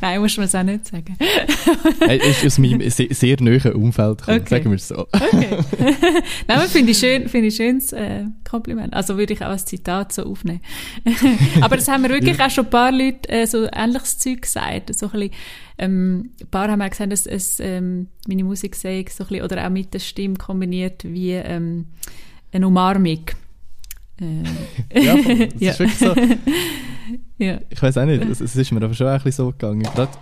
Nein, 0.00 0.20
muss 0.22 0.36
man 0.38 0.46
es 0.46 0.54
auch 0.54 0.62
nicht 0.62 0.86
sagen. 0.86 1.16
Er 2.00 2.22
ist 2.24 2.46
aus 2.46 2.58
meinem 2.58 2.88
sehr, 2.88 3.08
sehr 3.10 3.36
nahen 3.40 3.72
Umfeld 3.74 4.18
gekommen, 4.18 4.40
Okay. 4.40 4.48
sagen 4.48 4.70
wir 4.70 4.76
es 4.76 4.88
so. 4.88 5.00
Okay. 5.12 5.58
Nein, 6.48 6.68
finde 6.68 6.92
ich 6.92 6.98
schön, 6.98 7.28
finde 7.32 7.48
ich 7.48 7.56
schönes 7.56 7.92
äh, 7.92 8.26
Kompliment. 8.48 8.94
Also 8.94 9.16
würde 9.18 9.32
ich 9.32 9.40
auch 9.42 9.48
als 9.48 9.64
Zitat 9.64 10.12
so 10.12 10.22
aufnehmen. 10.22 10.60
aber 11.60 11.76
das 11.76 11.88
haben 11.88 12.02
mir 12.02 12.10
wirklich 12.10 12.40
auch 12.40 12.50
schon 12.50 12.66
ein 12.66 12.70
paar 12.70 12.92
Leute 12.92 13.28
äh, 13.28 13.46
so 13.46 13.66
ähnliches 13.72 14.18
Zeug 14.18 14.42
gesagt. 14.42 14.94
So 14.94 15.06
ein, 15.06 15.12
bisschen, 15.12 15.30
ähm, 15.78 16.30
ein 16.40 16.46
paar 16.48 16.68
haben 16.70 16.80
auch 16.82 16.90
gesagt, 16.90 17.10
dass 17.10 17.26
es, 17.26 17.58
ähm, 17.58 18.06
meine 18.28 18.44
Musik 18.44 18.76
sei 18.76 19.04
so 19.10 19.24
ein 19.24 19.28
bisschen, 19.28 19.44
oder 19.44 19.66
auch 19.66 19.70
mit 19.70 19.92
der 19.92 19.98
Stimme 19.98 20.36
kombiniert 20.36 21.02
wie 21.04 21.32
ähm, 21.32 21.86
eine 22.52 22.66
Umarmung. 22.68 23.24
Äh, 24.20 25.02
Ja, 25.02 25.16
das 25.16 25.60
Ja. 25.60 25.70
ist 25.72 25.78
wirklich 25.80 25.98
so. 25.98 26.14
ja. 27.42 27.60
Ich 27.70 27.82
weiß 27.82 27.98
auch 27.98 28.04
nicht, 28.06 28.22
es, 28.24 28.40
es 28.40 28.56
ist 28.56 28.70
mir 28.72 28.82
aber 28.82 28.94
schon 28.94 29.06
ein 29.08 29.18
bisschen 29.22 29.44
so 29.46 29.50
gegangen. 29.52 29.82
Gerade, 29.82 30.12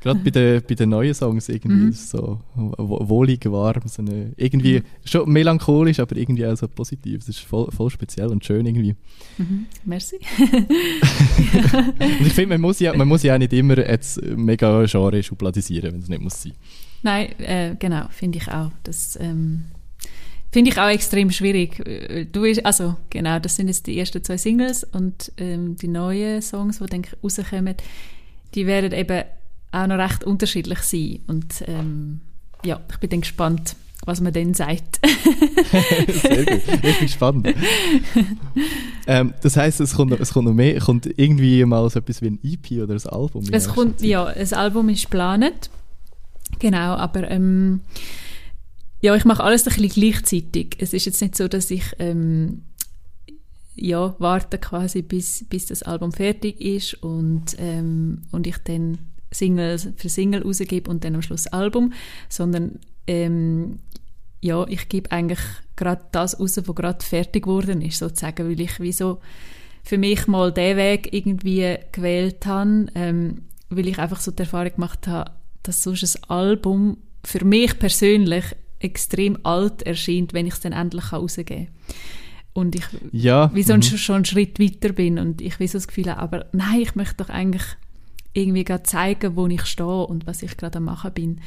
gerade 0.00 0.20
bei, 0.20 0.30
den, 0.30 0.62
bei 0.68 0.74
den 0.74 0.88
neuen 0.90 1.14
Songs 1.14 1.48
irgendwie 1.48 1.76
Mhm. 1.84 1.88
ist 1.90 2.00
es 2.04 2.10
so 2.10 2.40
wo- 2.54 3.08
wohlig, 3.08 3.44
warm, 3.50 3.82
so 3.86 4.02
eine, 4.02 4.32
irgendwie 4.36 4.82
schon 5.04 5.30
melancholisch, 5.30 6.00
aber 6.00 6.16
irgendwie 6.16 6.46
auch 6.46 6.56
so 6.56 6.68
positiv. 6.68 7.20
Es 7.22 7.28
ist 7.28 7.38
voll, 7.40 7.70
voll 7.70 7.90
speziell 7.90 8.28
und 8.28 8.44
schön 8.44 8.66
irgendwie. 8.66 8.94
Mhm. 9.38 9.66
Merci. 9.84 10.16
Und 11.98 12.26
ich 12.26 12.32
finde, 12.32 12.54
man 12.54 12.60
muss 12.60 12.80
ja, 12.80 12.94
man 12.94 13.08
muss 13.08 13.22
ja 13.22 13.34
auch 13.34 13.38
nicht 13.38 13.52
immer 13.52 13.78
jetzt 13.78 14.20
mega 14.22 14.84
Genre 14.86 15.22
schubladisieren, 15.22 15.92
wenn 15.92 16.00
es 16.00 16.08
nicht 16.08 16.20
muss 16.22 16.42
sein. 16.42 16.52
Nein, 17.02 17.28
äh, 17.38 17.76
genau, 17.78 18.06
finde 18.10 18.38
ich 18.38 18.48
auch. 18.48 18.70
Das 18.82 19.16
ähm, 19.20 19.64
finde 20.50 20.70
ich 20.70 20.78
auch 20.78 20.88
extrem 20.88 21.30
schwierig. 21.30 21.82
Du 22.32 22.42
bist, 22.42 22.64
also 22.64 22.96
genau, 23.10 23.38
das 23.38 23.56
sind 23.56 23.68
jetzt 23.68 23.86
die 23.86 23.98
ersten 23.98 24.22
zwei 24.24 24.36
Singles 24.36 24.84
und 24.84 25.32
ähm, 25.36 25.76
die 25.76 25.88
neuen 25.88 26.42
Songs, 26.42 26.78
die 26.78 26.86
denke 26.86 27.10
ich 27.12 27.24
rauskommen, 27.24 27.74
die 28.54 28.66
werden 28.66 28.92
eben 28.92 29.24
auch 29.72 29.86
noch 29.86 29.98
recht 29.98 30.24
unterschiedlich 30.24 30.80
sein. 30.80 31.20
Und 31.26 31.62
ähm, 31.66 32.20
ja, 32.64 32.80
ich 32.90 32.98
bin 32.98 33.10
dann 33.10 33.20
gespannt, 33.20 33.76
was 34.04 34.20
man 34.20 34.32
dann 34.32 34.54
sagt. 34.54 35.00
Sehr 36.08 36.44
gut. 36.44 36.62
Ich 36.66 36.80
bin 36.80 36.94
gespannt. 37.00 37.48
ähm, 39.06 39.34
das 39.42 39.56
heisst, 39.56 39.80
es 39.80 39.94
kommt, 39.94 40.12
noch, 40.12 40.20
es 40.20 40.32
kommt 40.32 40.46
noch 40.46 40.54
mehr, 40.54 40.78
kommt 40.80 41.06
irgendwie 41.06 41.64
mal 41.64 41.88
so 41.90 41.98
etwas 41.98 42.22
wie 42.22 42.28
ein 42.28 42.38
EP 42.42 42.82
oder 42.82 42.94
ein 42.94 43.06
Album. 43.06 43.44
Es 43.52 43.68
kommt, 43.68 44.00
ja, 44.02 44.24
ein 44.24 44.52
Album 44.54 44.88
ist 44.88 45.02
geplant. 45.04 45.70
Genau, 46.58 46.94
aber 46.94 47.30
ähm, 47.30 47.82
ja, 49.00 49.14
ich 49.14 49.24
mache 49.24 49.44
alles 49.44 49.66
ein 49.66 49.74
bisschen 49.74 50.02
gleichzeitig. 50.02 50.76
Es 50.78 50.92
ist 50.92 51.06
jetzt 51.06 51.20
nicht 51.20 51.36
so, 51.36 51.48
dass 51.48 51.70
ich 51.70 51.84
ähm, 51.98 52.62
ja, 53.80 54.16
warte 54.18 54.58
quasi, 54.58 55.02
bis, 55.02 55.44
bis 55.48 55.66
das 55.66 55.82
Album 55.82 56.12
fertig 56.12 56.60
ist 56.60 56.94
und, 57.02 57.56
ähm, 57.58 58.22
und 58.32 58.46
ich 58.46 58.58
dann 58.58 58.98
Singles 59.30 59.88
für 59.96 60.08
Single 60.08 60.42
rausgebe 60.42 60.90
und 60.90 61.04
dann 61.04 61.14
am 61.14 61.22
Schluss 61.22 61.46
Album, 61.46 61.92
sondern 62.28 62.80
ähm, 63.06 63.78
ja, 64.40 64.66
ich 64.66 64.88
gebe 64.88 65.10
eigentlich 65.12 65.40
gerade 65.76 66.02
das 66.12 66.40
raus, 66.40 66.56
was 66.56 66.74
gerade 66.74 67.04
fertig 67.04 67.44
geworden 67.44 67.82
ist, 67.82 67.98
sozusagen, 67.98 68.48
weil 68.48 68.60
ich 68.60 68.80
wie 68.80 68.92
so 68.92 69.20
für 69.84 69.98
mich 69.98 70.26
mal 70.26 70.52
den 70.52 70.76
Weg 70.76 71.12
irgendwie 71.12 71.76
gewählt 71.92 72.46
habe, 72.46 72.86
ähm, 72.94 73.42
weil 73.70 73.86
ich 73.88 73.98
einfach 73.98 74.20
so 74.20 74.30
die 74.30 74.42
Erfahrung 74.42 74.74
gemacht 74.74 75.06
habe, 75.06 75.30
dass 75.62 75.82
sonst 75.82 76.16
ein 76.16 76.30
Album 76.30 76.98
für 77.24 77.44
mich 77.44 77.78
persönlich 77.78 78.44
extrem 78.80 79.38
alt 79.44 79.82
erscheint, 79.82 80.32
wenn 80.32 80.46
ich 80.46 80.54
es 80.54 80.60
dann 80.60 80.72
endlich 80.72 81.12
rausgeben 81.12 81.66
kann. 81.66 81.94
Und 82.52 82.74
ich 82.74 82.84
Ja. 83.12 83.54
wie 83.54 83.62
so 83.62 83.74
mhm. 83.74 83.82
schon 83.82 84.16
einen 84.16 84.24
Schritt 84.24 84.58
weiter 84.58 84.92
bin 84.92 85.18
und 85.18 85.40
ich 85.40 85.60
wie 85.60 85.68
so 85.68 85.78
das 85.78 85.88
Gefühl 85.88 86.10
habe, 86.10 86.20
aber 86.20 86.46
nein, 86.52 86.80
ich 86.80 86.94
möchte 86.94 87.16
doch 87.16 87.28
eigentlich 87.28 87.62
irgendwie 88.32 88.64
gerade 88.64 88.82
zeigen, 88.82 89.36
wo 89.36 89.46
ich 89.46 89.64
stehe 89.64 90.06
und 90.06 90.26
was 90.26 90.42
ich 90.42 90.56
gerade 90.56 90.78
am 90.78 90.84
machen 90.84 91.12
bin. 91.12 91.40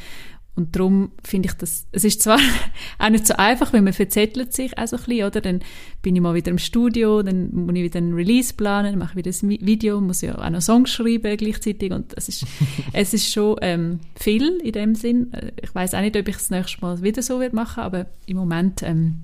Und 0.54 0.76
darum 0.76 1.12
finde 1.24 1.48
ich 1.48 1.54
das, 1.56 1.88
es 1.94 2.04
ist 2.04 2.22
zwar 2.22 2.38
auch 3.00 3.10
nicht 3.10 3.26
so 3.26 3.36
einfach, 3.36 3.72
weil 3.72 3.82
man 3.82 3.94
verzettelt 3.94 4.52
sich 4.54 4.78
auch 4.78 4.86
so 4.86 4.98
ein 4.98 5.04
bisschen, 5.04 5.26
oder? 5.26 5.40
Dann 5.42 5.62
bin 6.02 6.14
ich 6.16 6.22
mal 6.22 6.34
wieder 6.36 6.52
im 6.52 6.58
Studio, 6.58 7.24
dann 7.24 7.54
muss 7.56 7.74
ich 7.76 7.84
wieder 7.84 8.00
einen 8.00 8.14
Release 8.14 8.54
planen, 8.54 8.92
dann 8.92 9.00
mache 9.00 9.12
ich 9.18 9.26
wieder 9.26 9.30
ein 9.32 9.50
Vi- 9.50 9.66
Video, 9.66 10.02
muss 10.02 10.22
ja 10.22 10.38
auch 10.38 10.50
noch 10.50 10.62
Songs 10.62 10.90
schreiben 10.90 11.38
gleichzeitig 11.38 11.92
und 11.94 12.14
es 12.18 12.28
ist, 12.28 12.46
es 12.94 13.14
ist 13.14 13.32
schon 13.32 13.56
ähm, 13.62 14.00
viel 14.16 14.58
in 14.62 14.74
dem 14.74 14.94
Sinn. 14.96 15.32
Äh, 15.34 15.54
Ich 15.64 15.74
weiß 15.74 15.94
auch 15.94 16.02
nicht, 16.02 16.18
ob 16.18 16.28
ich 16.28 16.36
es 16.36 16.50
das 16.50 16.52
nächste 16.52 16.82
Mal 16.82 17.02
wieder 17.02 17.22
so 17.22 17.40
werde 17.40 17.56
machen, 17.56 17.82
aber 17.84 18.08
im 18.26 18.36
Moment 18.36 18.84
ähm, 18.84 19.22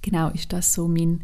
genau 0.00 0.30
ist 0.30 0.52
das 0.54 0.72
so 0.72 0.88
mein 0.88 1.20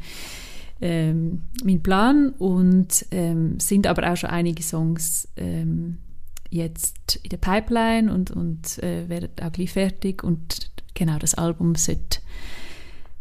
ähm, 0.81 1.43
mein 1.65 1.81
Plan 1.83 2.31
und 2.39 3.07
ähm, 3.13 3.59
sind 3.61 3.87
aber 3.87 4.13
auch 4.13 4.17
schon 4.17 4.31
einige 4.31 4.63
Songs 4.63 5.29
ähm, 5.37 5.99
jetzt 6.53 7.17
in 7.23 7.31
der 7.31 7.39
Pipeline 7.39 8.13
und, 8.13 8.31
und 8.31 8.79
äh, 8.83 9.09
werden 9.09 9.31
auch 9.43 9.53
gleich 9.53 9.73
fertig 9.73 10.23
und 10.23 10.71
genau 10.95 11.19
das 11.19 11.35
Album 11.35 11.75
sollte 11.75 12.21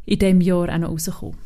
in 0.05 0.19
dem 0.19 0.41
Jahr 0.41 0.69
auch 0.69 0.77
noch 0.77 0.89
rauskommen. 0.89 1.37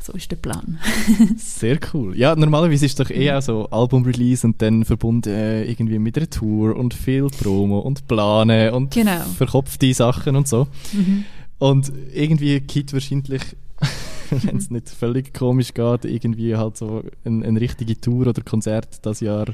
So 0.00 0.12
ist 0.12 0.30
der 0.30 0.36
Plan. 0.36 0.78
Sehr 1.36 1.78
cool. 1.92 2.16
Ja, 2.16 2.36
normalerweise 2.36 2.86
ist 2.86 3.00
doch 3.00 3.10
eh 3.10 3.32
auch 3.32 3.42
so 3.42 3.68
Album-Release 3.70 4.46
und 4.46 4.62
dann 4.62 4.84
verbunden 4.84 5.30
äh, 5.30 5.64
irgendwie 5.64 5.98
mit 5.98 6.16
einer 6.16 6.30
Tour 6.30 6.76
und 6.76 6.94
viel 6.94 7.26
Promo 7.26 7.80
und 7.80 8.06
Planen 8.06 8.72
und 8.72 8.92
Genau. 8.94 9.20
verkopfte 9.36 9.92
Sachen 9.94 10.36
und 10.36 10.46
so. 10.46 10.68
Mhm. 10.92 11.24
Und 11.58 11.92
irgendwie 12.14 12.60
geht 12.60 12.92
wahrscheinlich, 12.92 13.42
wenn 14.30 14.56
es 14.58 14.70
nicht 14.70 14.88
völlig 14.90 15.34
komisch 15.34 15.74
geht, 15.74 16.04
irgendwie 16.04 16.54
halt 16.56 16.76
so 16.76 17.02
eine, 17.24 17.44
eine 17.44 17.60
richtige 17.60 18.00
Tour 18.00 18.28
oder 18.28 18.42
Konzert 18.42 19.04
das 19.04 19.20
Jahr 19.20 19.46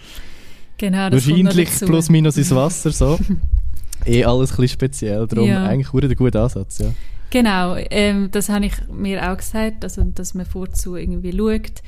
Genau, 0.83 1.11
das 1.11 1.29
wahrscheinlich 1.29 1.71
plus 1.79 2.09
minus 2.09 2.37
ins 2.37 2.53
Wasser 2.53 2.90
so. 2.90 3.16
eh 4.05 4.25
alles 4.25 4.51
ein 4.51 4.57
bisschen 4.57 4.68
speziell, 4.68 5.29
darum 5.29 5.49
Ja. 5.49 5.64
eigentlich 5.64 5.92
wurde 5.92 6.09
ein 6.09 6.16
guter 6.16 6.42
Ansatz, 6.42 6.79
ja. 6.79 6.92
Genau, 7.31 7.77
ähm, 7.77 8.31
das 8.33 8.49
habe 8.49 8.66
ich 8.66 8.73
mir 8.92 9.31
auch 9.31 9.37
gesagt, 9.37 9.85
also, 9.85 10.03
dass 10.03 10.35
man 10.35 10.45
vorzu 10.45 10.97
irgendwie 10.97 11.31
schaut, 11.31 11.83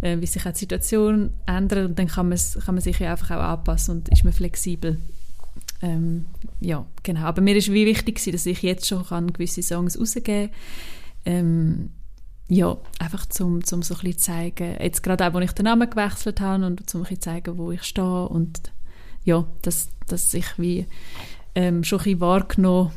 äh, 0.00 0.20
wie 0.20 0.26
sich 0.26 0.44
auch 0.44 0.50
die 0.50 0.58
Situation 0.58 1.30
ändert 1.46 1.88
und 1.88 1.98
dann 2.00 2.08
kann, 2.08 2.30
kann 2.64 2.74
man 2.74 2.82
sich 2.82 2.98
ja 2.98 3.12
einfach 3.12 3.30
auch 3.30 3.58
anpassen 3.58 3.98
und 3.98 4.08
ist 4.08 4.24
man 4.24 4.32
flexibel. 4.32 4.98
Ähm, 5.80 6.26
ja, 6.60 6.84
genau. 7.04 7.20
Aber 7.20 7.42
mir 7.42 7.54
ist 7.54 7.72
wie 7.72 7.86
wichtig 7.86 8.18
dass 8.32 8.44
ich 8.44 8.60
jetzt 8.62 8.88
schon 8.88 9.06
kann 9.06 9.32
gewisse 9.32 9.62
Songs 9.62 10.00
rausgeben 10.00 10.48
kann. 10.48 10.56
Ähm, 11.26 11.90
ja, 12.52 12.76
einfach 12.98 13.24
zum, 13.26 13.64
zum 13.64 13.82
so 13.82 13.94
ein 13.94 14.00
bisschen 14.00 14.18
zeigen, 14.18 14.76
jetzt 14.78 15.02
gerade 15.02 15.26
auch, 15.26 15.32
wo 15.32 15.38
ich 15.38 15.52
den 15.52 15.64
Namen 15.64 15.88
gewechselt 15.88 16.40
habe 16.40 16.66
und 16.66 16.88
zum 16.88 17.00
ein 17.00 17.04
bisschen 17.04 17.22
zeigen, 17.22 17.56
wo 17.56 17.72
ich 17.72 17.82
stehe 17.82 18.28
und 18.28 18.72
ja, 19.24 19.46
dass, 19.62 19.88
dass 20.06 20.34
ich 20.34 20.58
wie 20.58 20.86
ähm, 21.54 21.82
schon 21.82 22.00
ein 22.00 22.04
bisschen 22.04 22.20
wahrgenommen 22.20 22.92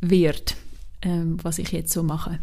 wird, 0.00 0.56
ähm, 1.02 1.36
was 1.42 1.58
ich 1.58 1.72
jetzt 1.72 1.92
so 1.92 2.04
mache. 2.04 2.38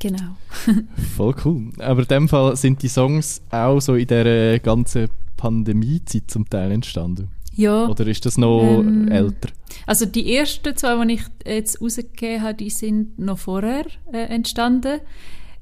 Genau. 0.00 0.36
Voll 1.16 1.34
cool. 1.46 1.70
Aber 1.78 2.02
in 2.02 2.08
dem 2.08 2.28
Fall 2.28 2.54
sind 2.56 2.82
die 2.82 2.88
Songs 2.88 3.40
auch 3.50 3.80
so 3.80 3.94
in 3.94 4.06
dieser 4.06 4.58
ganzen 4.58 5.08
Pandemiezeit 5.38 6.24
zum 6.30 6.46
Teil 6.50 6.72
entstanden. 6.72 7.30
Ja, 7.56 7.88
Oder 7.88 8.06
ist 8.06 8.24
das 8.26 8.36
noch 8.36 8.80
Ähm, 8.80 9.08
älter? 9.10 9.48
also 9.86 10.04
die 10.06 10.34
ersten 10.36 10.76
zwei, 10.76 11.04
die 11.06 11.14
ich 11.14 11.22
jetzt 11.46 11.80
rausgegeben 11.80 12.42
habe, 12.42 12.54
die 12.54 12.70
sind 12.70 13.18
noch 13.18 13.38
vorher 13.38 13.86
äh, 14.12 14.18
entstanden. 14.26 15.00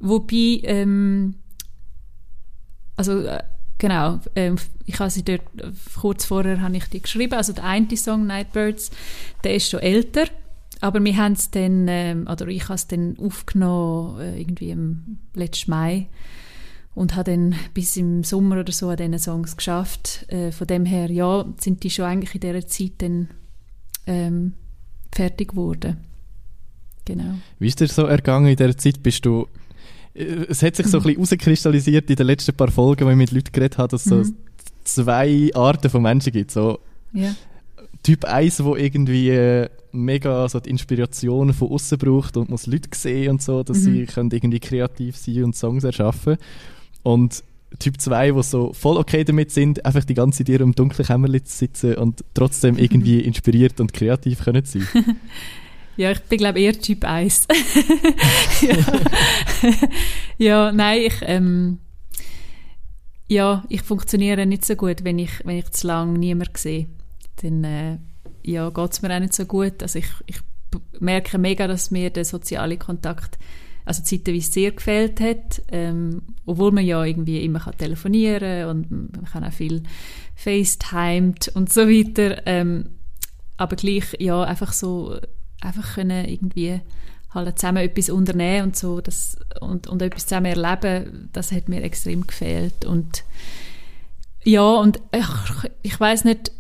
Wobei, 0.01 0.61
ähm, 0.65 1.37
also 2.97 3.21
äh, 3.21 3.43
genau, 3.79 4.19
ähm, 4.35 4.57
ich 4.87 4.99
habe 4.99 5.11
sie 5.11 5.23
dort, 5.25 5.43
äh, 5.59 5.71
kurz 6.01 6.25
vorher 6.25 6.61
habe 6.61 6.77
ich 6.77 6.85
die 6.87 7.01
geschrieben, 7.01 7.35
also 7.35 7.53
der 7.53 7.65
eine 7.65 7.97
Song, 7.97 8.27
Nightbirds, 8.27 8.91
der 9.45 9.55
ist 9.55 9.71
schon 9.71 9.81
älter, 9.81 10.25
aber 10.81 11.03
wir 11.03 11.17
haben 11.17 11.35
es 11.35 11.51
dann, 11.53 11.87
ähm, 11.89 12.27
oder 12.31 12.49
ich 12.49 12.65
habe 12.65 12.75
es 12.75 12.89
dann 12.89 13.17
aufgenommen, 13.19 14.21
äh, 14.21 14.41
irgendwie 14.41 14.71
im 14.71 15.19
letzten 15.35 15.71
Mai 15.71 16.09
und 16.95 17.17
habe 17.17 17.31
dann 17.33 17.55
bis 17.75 17.97
im 17.97 18.23
Sommer 18.25 18.61
oder 18.61 18.73
so 18.73 18.89
an 18.89 18.97
diesen 18.97 19.19
Songs 19.19 19.57
geschafft. 19.57 20.27
Äh, 20.29 20.53
von 20.53 20.67
dem 20.67 20.85
her, 20.85 21.11
ja, 21.11 21.45
sind 21.59 21.83
die 21.83 21.91
schon 21.91 22.05
eigentlich 22.05 22.35
in 22.35 22.41
dieser 22.41 22.67
Zeit 22.67 22.93
dann 22.99 23.29
ähm, 24.07 24.53
fertig 25.13 25.49
geworden. 25.51 25.97
Genau. 27.05 27.35
Wie 27.59 27.67
ist 27.69 27.81
dir 27.81 27.89
so 27.89 28.05
ergangen 28.05 28.47
in 28.49 28.57
dieser 28.57 28.77
Zeit? 28.77 29.03
Bist 29.03 29.25
du 29.27 29.47
es 30.17 30.63
hat 30.63 30.77
sich 30.77 30.87
so 30.87 30.99
ein 30.99 31.03
bisschen 31.03 31.17
herauskristallisiert 31.27 32.09
in 32.09 32.15
den 32.17 32.27
letzten 32.29 32.55
paar 32.55 32.71
Folgen, 32.71 33.05
wo 33.05 33.11
ich 33.11 33.17
mit 33.17 33.33
Leuten 33.33 33.51
geredet 33.53 33.79
habe, 33.79 33.89
dass 33.89 34.07
es 34.07 34.13
Mhm. 34.13 34.25
so 34.25 34.33
zwei 34.85 35.51
Arten 35.55 35.91
von 35.91 36.03
Menschen 36.03 36.33
gibt. 36.33 36.53
So 36.53 36.79
Ja. 37.13 37.35
Typ 38.05 38.25
1, 38.25 38.59
der 38.59 38.77
irgendwie 38.77 39.31
äh, 39.31 39.69
mega 39.91 40.49
so 40.49 40.61
die 40.61 40.71
Inspiration 40.71 41.53
von 41.53 41.69
außen 41.71 41.99
braucht 41.99 42.37
und 42.37 42.49
muss 42.51 42.67
Leute 42.67 42.91
sehen 42.95 43.31
und 43.33 43.43
so, 43.43 43.63
dass 43.65 43.79
Mhm. 43.79 43.83
sie 43.83 44.07
können 44.07 44.31
irgendwie 44.31 44.61
kreativ 44.61 45.17
sein 45.17 45.43
und 45.45 45.57
Songs 45.57 45.83
erschaffen. 45.85 46.37
Und 47.05 47.45
Typ 47.79 48.01
2, 48.01 48.33
die 48.33 48.43
so 48.43 48.73
voll 48.73 48.97
okay 48.97 49.25
damit 49.25 49.53
sind, 49.53 49.85
einfach 49.85 50.05
die 50.05 50.15
ganze 50.15 50.39
Zeit 50.39 50.49
ihrem 50.49 50.75
dunklen 50.75 51.07
Kämmerchen 51.07 51.45
zu 51.45 51.57
sitzen 51.57 51.95
und 51.95 52.25
trotzdem 52.35 52.79
irgendwie 52.79 53.21
inspiriert 53.25 53.81
und 53.81 53.93
kreativ 53.93 54.43
können 54.45 54.65
sein. 54.65 54.87
Ja, 55.97 56.11
ich 56.11 56.21
bin 56.23 56.39
glaube 56.39 56.61
eher 56.61 56.73
Typ 56.73 57.05
1. 57.05 57.47
ja. 58.63 58.77
ja, 60.39 60.73
nein, 60.73 61.03
ich, 61.03 61.15
ähm, 61.23 61.79
ja, 63.29 63.65
ich 63.69 63.83
funktioniere 63.83 64.45
nicht 64.45 64.65
so 64.65 64.75
gut, 64.75 65.05
wenn 65.05 65.21
ich, 65.21 65.31
wenn 65.45 65.59
ich 65.59 65.71
zu 65.71 65.87
lange 65.87 66.19
niemand 66.19 66.57
sehe. 66.59 66.89
Dann 67.43 67.63
äh, 67.63 67.99
ja, 68.43 68.71
geht 68.71 68.93
es 68.93 69.03
mir 69.03 69.15
auch 69.15 69.21
nicht 69.21 69.35
so 69.35 69.45
gut. 69.47 69.83
Also 69.83 70.01
ich, 70.01 70.09
ich 70.27 70.41
merke 70.99 71.39
mega, 71.39 71.69
dass 71.69 71.93
mir 71.93 72.11
der 72.11 72.25
soziale 72.25 72.77
Kontakt 72.77 73.39
also 73.85 74.03
zeitweise 74.03 74.51
sehr 74.51 74.73
gefehlt 74.73 75.21
hat, 75.21 75.63
ähm, 75.71 76.23
obwohl 76.47 76.73
man 76.73 76.85
ja 76.85 77.05
irgendwie 77.05 77.45
immer 77.45 77.61
kann 77.61 77.77
telefonieren 77.77 78.69
und 78.69 78.91
man 78.91 79.25
kann 79.31 79.45
auch 79.45 79.53
viel 79.53 79.83
FaceTimed 80.37 81.49
und 81.49 81.73
so 81.73 81.83
weiter. 81.83 82.47
Ähm, 82.47 82.91
aber 83.57 83.77
gleich, 83.77 84.17
ja, 84.19 84.43
einfach 84.43 84.73
so, 84.73 85.19
einfach 85.61 85.95
können 85.95 86.27
irgendwie 86.27 86.81
halt 87.31 87.59
zusammen 87.59 87.85
etwas 87.85 88.11
unternehmen 88.11 88.69
und 88.69 88.77
so 88.77 89.01
das, 89.01 89.37
und, 89.61 89.87
und 89.87 90.03
etwas 90.03 90.27
zusammen 90.27 90.47
erleben, 90.47 91.29
das 91.33 91.53
hat 91.53 91.69
mir 91.69 91.83
extrem 91.83 92.27
gefehlt. 92.27 92.85
Und 92.85 93.25
ja, 94.45 94.63
und 94.63 95.01
ich, 95.13 95.27
ich 95.83 96.01
weiß 96.01 96.25
nicht, 96.25 96.53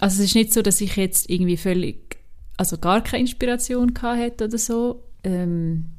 also 0.00 0.22
es 0.22 0.30
ist 0.30 0.34
nicht 0.34 0.52
so, 0.52 0.62
dass 0.62 0.80
ich 0.80 0.96
jetzt 0.96 1.28
irgendwie 1.28 1.56
völlig, 1.56 2.18
also 2.56 2.78
gar 2.78 3.02
keine 3.02 3.22
Inspiration 3.22 3.94
gehabt 3.94 4.18
hätte 4.18 4.44
oder 4.46 4.58
so, 4.58 5.04
ähm, 5.22 5.92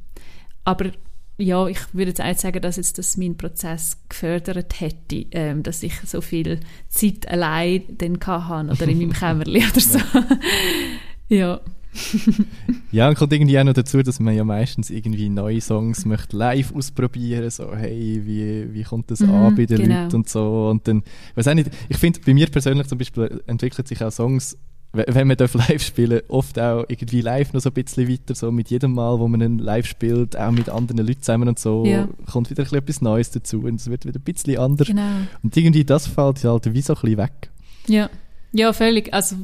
aber 0.63 0.91
ja, 1.37 1.67
ich 1.67 1.79
würde 1.93 2.09
jetzt 2.11 2.21
auch 2.21 2.35
sagen, 2.37 2.61
dass 2.61 2.77
jetzt 2.77 2.97
das 2.97 3.17
meinen 3.17 3.35
Prozess 3.37 3.97
gefördert 4.09 4.79
hätte, 4.79 5.25
ähm, 5.31 5.63
dass 5.63 5.81
ich 5.81 5.93
so 6.05 6.21
viel 6.21 6.59
Zeit 6.89 7.27
allein 7.27 7.83
dann 7.97 8.19
hatte 8.21 8.71
oder 8.71 8.87
in 8.87 8.97
meinem 8.99 9.13
Kämmerchen 9.13 9.71
oder 9.71 9.79
so. 9.81 9.99
ja. 11.29 11.59
Ja, 12.91 13.07
und 13.09 13.17
kommt 13.17 13.33
irgendwie 13.33 13.57
auch 13.59 13.63
noch 13.63 13.73
dazu, 13.73 14.01
dass 14.03 14.19
man 14.19 14.35
ja 14.35 14.43
meistens 14.43 14.89
irgendwie 14.89 15.29
neue 15.29 15.61
Songs 15.61 16.05
möchte 16.05 16.35
live 16.37 16.73
ausprobieren, 16.75 17.49
so 17.49 17.73
hey, 17.75 18.21
wie, 18.25 18.73
wie 18.73 18.83
kommt 18.83 19.11
das 19.11 19.21
Mhm, 19.21 19.29
an 19.29 19.55
bei 19.55 19.65
den 19.65 19.77
genau. 19.77 20.03
Leuten 20.03 20.15
und 20.17 20.29
so 20.29 20.69
und 20.69 20.87
dann, 20.87 21.03
ich 21.31 21.37
weiß 21.37 21.47
auch 21.49 21.53
nicht, 21.53 21.69
ich 21.89 21.97
finde 21.97 22.19
bei 22.25 22.33
mir 22.33 22.47
persönlich 22.47 22.87
zum 22.87 22.97
Beispiel 22.97 23.41
entwickelt 23.47 23.87
sich 23.87 24.03
auch 24.03 24.11
Songs, 24.11 24.57
wenn 24.93 25.27
man 25.27 25.37
live 25.37 25.81
spielen, 25.81 26.21
oft 26.27 26.59
auch 26.59 26.83
irgendwie 26.89 27.21
live 27.21 27.53
noch 27.53 27.61
so 27.61 27.69
ein 27.69 27.73
bisschen 27.73 28.09
weiter, 28.09 28.35
so 28.35 28.51
mit 28.51 28.69
jedem 28.69 28.93
Mal, 28.93 29.19
wo 29.19 29.27
man 29.27 29.57
live 29.57 29.85
spielt, 29.85 30.37
auch 30.37 30.51
mit 30.51 30.67
anderen 30.69 31.05
Leuten 31.07 31.21
zusammen 31.21 31.47
und 31.47 31.59
so, 31.59 31.85
Ja. 31.85 32.07
kommt 32.29 32.49
wieder 32.49 32.63
ein 32.63 32.65
bisschen 32.65 32.77
etwas 32.79 33.01
Neues 33.01 33.31
dazu 33.31 33.61
und 33.61 33.75
es 33.79 33.89
wird 33.89 34.05
wieder 34.05 34.19
ein 34.19 34.23
bisschen 34.23 34.57
anders 34.57 34.87
Genau. 34.87 35.07
und 35.43 35.55
irgendwie 35.55 35.85
das 35.85 36.07
fällt 36.07 36.43
halt 36.43 36.73
wie 36.73 36.81
so 36.81 36.93
ein 36.93 37.01
bisschen 37.01 37.17
weg. 37.17 37.49
Ja, 37.87 38.09
ja, 38.51 38.73
völlig. 38.73 39.13
Also 39.13 39.37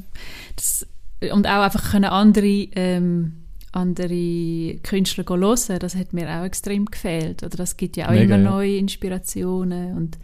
das, 0.56 0.86
und 1.32 1.48
auch 1.48 1.62
einfach 1.64 1.92
können 1.92 2.06
andere 2.06 2.46
ähm, 2.76 3.34
andere 3.72 4.76
Künstler 4.84 5.24
hören, 5.28 5.80
das 5.80 5.96
hat 5.96 6.12
mir 6.14 6.28
auch 6.30 6.44
extrem 6.44 6.86
gefehlt. 6.86 7.44
Oder 7.44 7.58
das 7.58 7.78
gibt 7.78 7.96
ja 7.96 8.08
auch 8.08 8.12
Mega, 8.12 8.36
immer 8.36 8.44
ja. 8.44 8.50
neue 8.50 8.78
Inspirationen 8.78 9.96
und 9.96 10.18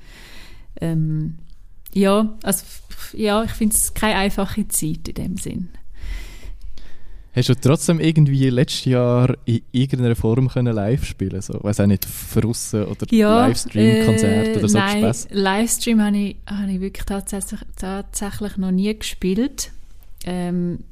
ähm, 0.82 1.38
ja, 1.94 2.34
also 2.44 2.64
ja, 3.14 3.44
ich 3.44 3.52
finde 3.52 3.76
es 3.76 3.94
keine 3.94 4.16
einfache 4.16 4.68
Zeit 4.68 5.08
in 5.08 5.14
dem 5.14 5.38
Sinn. 5.38 5.70
Hast 7.36 7.50
du 7.50 7.56
trotzdem 7.56 8.00
irgendwie 8.00 8.48
letztes 8.52 8.86
Jahr 8.86 9.36
in 9.46 9.62
irgendeiner 9.72 10.16
Form 10.16 10.50
können 10.50 10.76
live 10.76 11.04
spielen 11.04 11.42
so, 11.42 11.58
weiß 11.64 11.80
auch 11.80 11.88
nicht, 11.88 12.06
Verrussen 12.06 12.86
oder 12.86 13.08
Ja, 13.10 13.48
Livestream-Konzert 13.48 14.56
äh, 14.56 14.60
oder 14.60 14.70
so 14.70 14.78
Nein, 14.78 15.00
Spaß? 15.00 15.28
Livestream 15.32 16.00
habe 16.00 16.18
ich, 16.18 16.36
habe 16.46 16.72
ich 16.72 16.80
wirklich 16.80 17.06
tatsächlich, 17.06 17.60
tatsächlich 17.76 18.58
noch 18.58 18.70
nie 18.70 18.96
gespielt. 18.98 19.72
Ähm, 20.26 20.84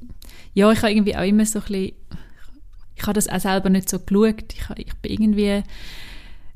ja, 0.56 0.72
ich 0.72 0.82
habe 0.82 0.92
irgendwie 0.92 1.16
auch 1.16 1.24
immer 1.24 1.46
so 1.46 1.60
ein 1.60 1.66
bisschen, 1.66 1.92
ich 2.96 3.04
habe 3.04 3.14
das 3.14 3.30
auch 3.30 3.40
selber 3.40 3.70
nicht 3.70 3.88
so 3.88 4.00
geschaut. 4.00 4.54
Ich, 4.54 4.78
ich 4.88 4.94
bin 4.96 5.12
irgendwie, 5.12 5.64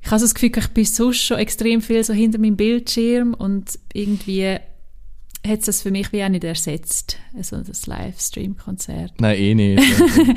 ich 0.06 0.12
habe 0.12 0.20
so 0.20 0.26
das 0.26 0.36
Gefühl, 0.36 0.52
ich 0.56 0.68
bin 0.68 0.86
sonst 0.86 1.24
schon 1.24 1.40
extrem 1.40 1.82
viel 1.82 2.04
so 2.04 2.14
hinter 2.14 2.38
meinem 2.38 2.56
Bildschirm 2.56 3.34
und 3.34 3.80
irgendwie 3.92 4.60
hat 5.44 5.60
es 5.60 5.66
das 5.66 5.82
für 5.82 5.90
mich 5.90 6.12
wie 6.12 6.24
auch 6.24 6.30
nicht 6.30 6.44
ersetzt, 6.44 7.18
also 7.36 7.58
das 7.58 7.88
Livestream-Konzert. 7.88 9.20
Nein, 9.20 9.36
eh 9.36 9.56
nicht. 9.56 9.84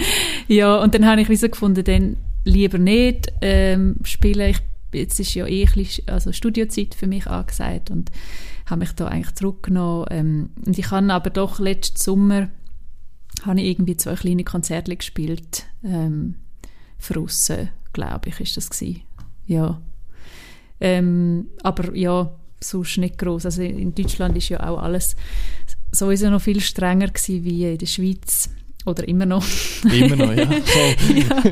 Ja, 0.48 0.83
und 0.83 0.94
dann 0.94 1.04
habe 1.04 1.20
ich 1.20 1.28
wie 1.28 1.37
so 1.37 1.50
gefunden, 1.50 1.85
dann 1.85 2.16
lieber 2.44 2.78
nicht 2.78 3.31
ähm, 3.42 3.96
spielen. 4.04 4.48
Ich, 4.48 4.59
jetzt 4.94 5.20
ist 5.20 5.35
ja 5.35 5.46
eh 5.46 5.66
ein 5.66 5.72
bisschen, 5.74 6.09
also 6.09 6.33
Studiozeit 6.33 6.94
für 6.94 7.07
mich 7.07 7.26
angesagt 7.26 7.90
und 7.90 8.11
habe 8.64 8.78
mich 8.78 8.92
da 8.92 9.09
eigentlich 9.09 9.35
zurückgenommen. 9.35 10.07
Ähm, 10.11 10.50
und 10.64 10.78
ich 10.78 10.90
habe 10.90 11.12
aber 11.12 11.28
doch 11.28 11.59
letzten 11.59 11.98
Sommer 11.98 12.48
habe 13.44 13.61
ich 13.61 13.66
irgendwie 13.66 13.98
zwei 13.98 14.14
kleine 14.14 14.44
Konzerte 14.44 14.96
gespielt. 14.96 15.66
Ähm, 15.85 16.37
Frussen, 16.98 17.68
glaube 17.92 18.31
ich, 18.31 18.40
ist 18.40 18.57
das 18.57 18.70
gewesen. 18.70 19.02
Ja. 19.48 19.80
Ähm, 20.80 21.46
aber 21.62 21.94
ja, 21.96 22.30
sonst 22.62 22.98
nicht 22.98 23.18
groß. 23.18 23.46
Also 23.46 23.62
in 23.62 23.94
Deutschland 23.94 24.37
ist 24.37 24.48
ja 24.48 24.61
auch 24.68 24.80
alles 24.80 25.16
sowieso 25.90 26.30
noch 26.30 26.40
viel 26.40 26.61
strenger 26.61 27.08
gewesen 27.08 27.44
wie 27.44 27.64
in 27.64 27.78
der 27.78 27.87
Schweiz 27.87 28.50
oder 28.87 29.06
immer 29.08 29.26
noch. 29.26 29.44
Immer 29.84 30.16
noch, 30.16 30.32
ja. 30.32 30.46
Voll. 30.64 31.18
ja, 31.18 31.42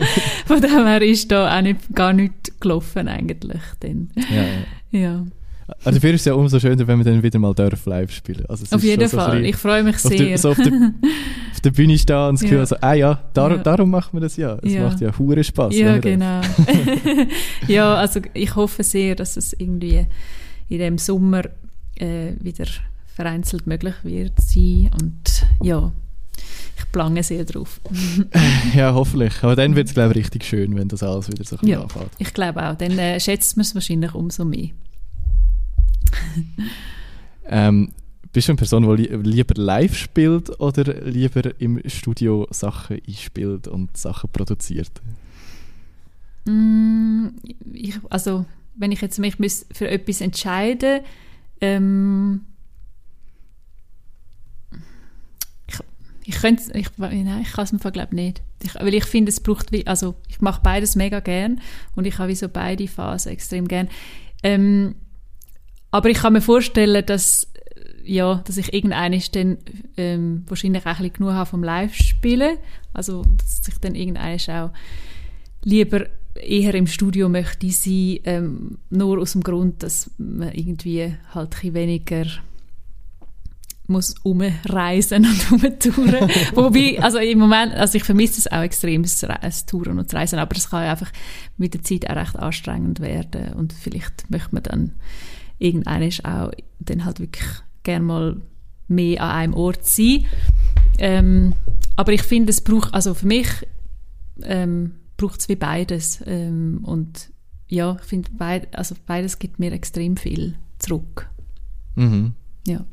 von 0.46 0.60
dem 0.60 0.86
her 0.86 1.02
ist 1.02 1.30
da 1.30 1.56
auch 1.56 1.62
nicht, 1.62 1.80
gar 1.94 2.12
nichts 2.12 2.52
gelaufen 2.60 3.08
eigentlich. 3.08 3.60
Dann. 3.80 4.10
ja, 4.30 4.44
ja. 4.44 4.96
Ja, 4.98 5.26
Also 5.84 5.98
dafür 5.98 6.14
ist 6.14 6.20
es 6.20 6.24
ja 6.26 6.34
umso 6.34 6.60
schöner, 6.60 6.86
wenn 6.86 6.98
wir 6.98 7.04
dann 7.04 7.22
wieder 7.22 7.38
mal 7.38 7.52
darf 7.54 7.86
live 7.86 8.12
spielen. 8.12 8.44
Also 8.48 8.64
auf 8.74 8.82
jeden 8.84 9.08
so 9.08 9.16
ein 9.18 9.24
Fall. 9.24 9.30
bisschen 9.38 9.44
Ich 9.50 9.56
freue 9.56 9.82
mich 9.82 9.98
sehr. 9.98 10.16
der, 10.18 10.38
so 10.38 10.50
auf 10.50 10.56
der, 10.58 10.66
auf 11.52 11.60
der 11.60 11.70
Bühne 11.72 11.98
stehen 11.98 12.16
und 12.28 12.34
das 12.34 12.40
Gefühl 12.42 12.58
Ja. 12.58 12.66
so, 12.66 12.76
ah 12.80 12.94
ja, 12.94 13.22
dar, 13.34 13.50
Ja. 13.50 13.56
darum 13.58 13.90
macht 13.90 14.12
man 14.14 14.22
das 14.22 14.36
ja. 14.36 14.58
Es 14.62 14.72
Ja. 14.72 14.84
macht 14.84 15.00
ja 15.00 15.16
hure 15.18 15.42
Spaß. 15.42 15.74
ja, 15.76 15.98
genau. 15.98 16.40
ja, 17.68 17.94
also 17.96 18.20
ich 18.34 18.54
hoffe 18.54 18.82
sehr, 18.84 19.14
dass 19.16 19.36
es 19.36 19.52
irgendwie 19.54 20.06
in 20.68 20.78
dem 20.78 20.98
Sommer 20.98 21.42
äh, 21.96 22.32
wieder 22.40 22.66
vereinzelt 23.14 23.66
möglich 23.66 23.94
wird 24.02 24.32
sein 24.40 24.90
und 25.00 25.46
ja, 25.62 25.90
ich 26.78 26.92
plange 26.92 27.22
sehr 27.22 27.44
drauf. 27.44 27.80
Ja, 28.74 28.92
hoffentlich. 28.94 29.32
Aber 29.42 29.56
dann 29.56 29.74
wird 29.74 29.88
es, 29.88 29.94
glaube 29.94 30.10
ich, 30.12 30.18
richtig 30.18 30.44
schön, 30.44 30.76
wenn 30.76 30.88
das 30.88 31.02
alles 31.02 31.28
wieder 31.28 31.42
so 31.44 31.56
ein 31.56 31.66
Ja. 31.66 31.80
anfängt. 31.82 32.10
Ich 32.18 32.34
glaube 32.34 32.68
auch, 32.68 32.74
dann 32.76 32.98
äh, 32.98 33.18
schätzt 33.18 33.56
man 33.56 33.62
es 33.62 33.74
wahrscheinlich 33.74 34.14
umso 34.14 34.44
mehr. 34.44 34.68
Ähm, 37.48 37.92
bist 38.32 38.48
du 38.48 38.52
eine 38.52 38.58
Person, 38.58 38.96
die 38.96 39.04
li 39.04 39.16
lieber 39.16 39.54
live 39.54 39.96
spielt 39.96 40.60
oder 40.60 41.00
lieber 41.04 41.58
im 41.60 41.80
Studio 41.86 42.46
Sachen 42.50 43.00
einspielt 43.06 43.68
und 43.68 43.96
Sachen 43.96 44.30
produziert? 44.30 44.90
Mm, 46.44 47.28
ich, 47.72 47.94
also, 48.10 48.44
wenn 48.74 48.92
ich 48.92 49.00
jetzt 49.00 49.18
mich 49.18 49.36
für 49.72 49.88
etwas 49.88 50.20
entscheiden 50.20 51.00
ähm, 51.60 52.42
ich, 55.66 55.78
ich 56.24 56.40
könnte 56.40 56.78
ich, 56.78 56.88
ich 56.88 57.52
kann 57.52 57.64
es 57.64 57.72
mir 57.72 57.92
glaube 57.92 58.14
nicht. 58.14 58.42
Ich, 58.62 58.74
weil 58.74 58.94
ich 58.94 59.04
finde, 59.04 59.30
es 59.30 59.40
braucht, 59.40 59.70
also 59.86 60.14
ich 60.28 60.40
mache 60.40 60.60
beides 60.62 60.96
mega 60.96 61.20
gern 61.20 61.60
und 61.94 62.06
ich 62.06 62.18
habe 62.18 62.34
so 62.34 62.48
beide 62.48 62.88
Phasen 62.88 63.32
extrem 63.32 63.68
gern. 63.68 63.88
Ähm, 64.42 64.96
aber 65.90 66.10
ich 66.10 66.18
kann 66.18 66.32
mir 66.32 66.40
vorstellen, 66.40 67.04
dass 67.06 67.48
ja, 68.04 68.36
dass 68.46 68.56
ich 68.56 68.72
irgendeines 68.72 69.32
dann 69.32 69.58
ähm, 69.96 70.44
wahrscheinlich 70.46 70.82
auch 70.82 70.86
ein 70.86 70.96
bisschen 70.98 71.12
genug 71.14 71.32
habe 71.32 71.50
vom 71.50 71.64
Live-Spielen. 71.64 72.58
Also, 72.92 73.24
dass 73.36 73.66
ich 73.66 73.78
dann 73.80 73.96
irgendeines 73.96 74.48
auch 74.48 74.70
lieber 75.64 76.06
eher 76.36 76.74
im 76.74 76.86
Studio 76.86 77.28
möchte 77.28 77.68
sein, 77.70 78.18
ähm, 78.24 78.78
nur 78.90 79.18
aus 79.20 79.32
dem 79.32 79.42
Grund, 79.42 79.82
dass 79.82 80.10
man 80.18 80.52
irgendwie 80.52 81.16
halt 81.34 81.56
ein 81.64 81.74
weniger 81.74 82.26
muss 83.88 84.14
umreisen 84.22 85.24
und 85.26 85.52
umtouren. 85.64 86.28
Wobei, 86.54 87.00
also 87.00 87.18
im 87.18 87.38
Moment, 87.38 87.74
also 87.74 87.96
ich 87.96 88.04
vermisse 88.04 88.40
es 88.40 88.50
auch 88.50 88.62
extrem, 88.62 89.02
das 89.02 89.22
Re- 89.24 89.38
das 89.40 89.64
Touren 89.66 89.98
und 89.98 90.06
das 90.12 90.14
Reisen, 90.14 90.38
aber 90.38 90.56
es 90.56 90.70
kann 90.70 90.84
ja 90.84 90.90
einfach 90.92 91.12
mit 91.56 91.74
der 91.74 91.82
Zeit 91.82 92.08
auch 92.10 92.16
recht 92.16 92.36
anstrengend 92.36 93.00
werden 93.00 93.52
und 93.54 93.72
vielleicht 93.72 94.28
möchte 94.28 94.54
man 94.54 94.62
dann 94.64 94.92
irgendwann 95.58 96.08
auch 96.24 96.50
dann 96.80 97.04
halt 97.04 97.20
wirklich 97.20 97.46
gerne 97.82 98.04
mal 98.04 98.36
mehr 98.88 99.22
an 99.22 99.30
einem 99.30 99.54
Ort 99.54 99.84
sein. 99.84 100.24
Ähm, 100.98 101.54
aber 101.96 102.12
ich 102.12 102.22
finde, 102.22 102.50
es 102.50 102.60
braucht, 102.60 102.92
also 102.94 103.14
für 103.14 103.26
mich 103.26 103.48
ähm, 104.42 104.92
braucht 105.16 105.40
es 105.40 105.48
wie 105.48 105.56
beides. 105.56 106.22
Ähm, 106.26 106.80
und 106.84 107.30
ja, 107.68 107.96
ich 108.00 108.06
finde, 108.06 108.30
beid, 108.32 108.76
also 108.76 108.94
beides 109.06 109.38
gibt 109.38 109.58
mir 109.58 109.72
extrem 109.72 110.16
viel 110.16 110.54
zurück. 110.78 111.28
Mhm. 111.96 112.32
Ja. 112.66 112.84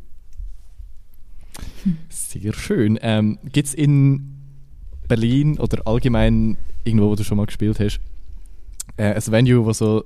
Sehr 2.09 2.53
schön. 2.53 2.97
Ähm, 3.01 3.37
Gibt 3.51 3.67
es 3.67 3.73
in 3.73 4.33
Berlin 5.07 5.59
oder 5.59 5.85
allgemein 5.85 6.57
irgendwo, 6.83 7.09
wo 7.09 7.15
du 7.15 7.23
schon 7.23 7.37
mal 7.37 7.45
gespielt 7.45 7.79
hast, 7.79 7.99
äh, 8.97 9.13
ein 9.13 9.31
Venue, 9.31 9.65
wo 9.65 9.73
so, 9.73 10.03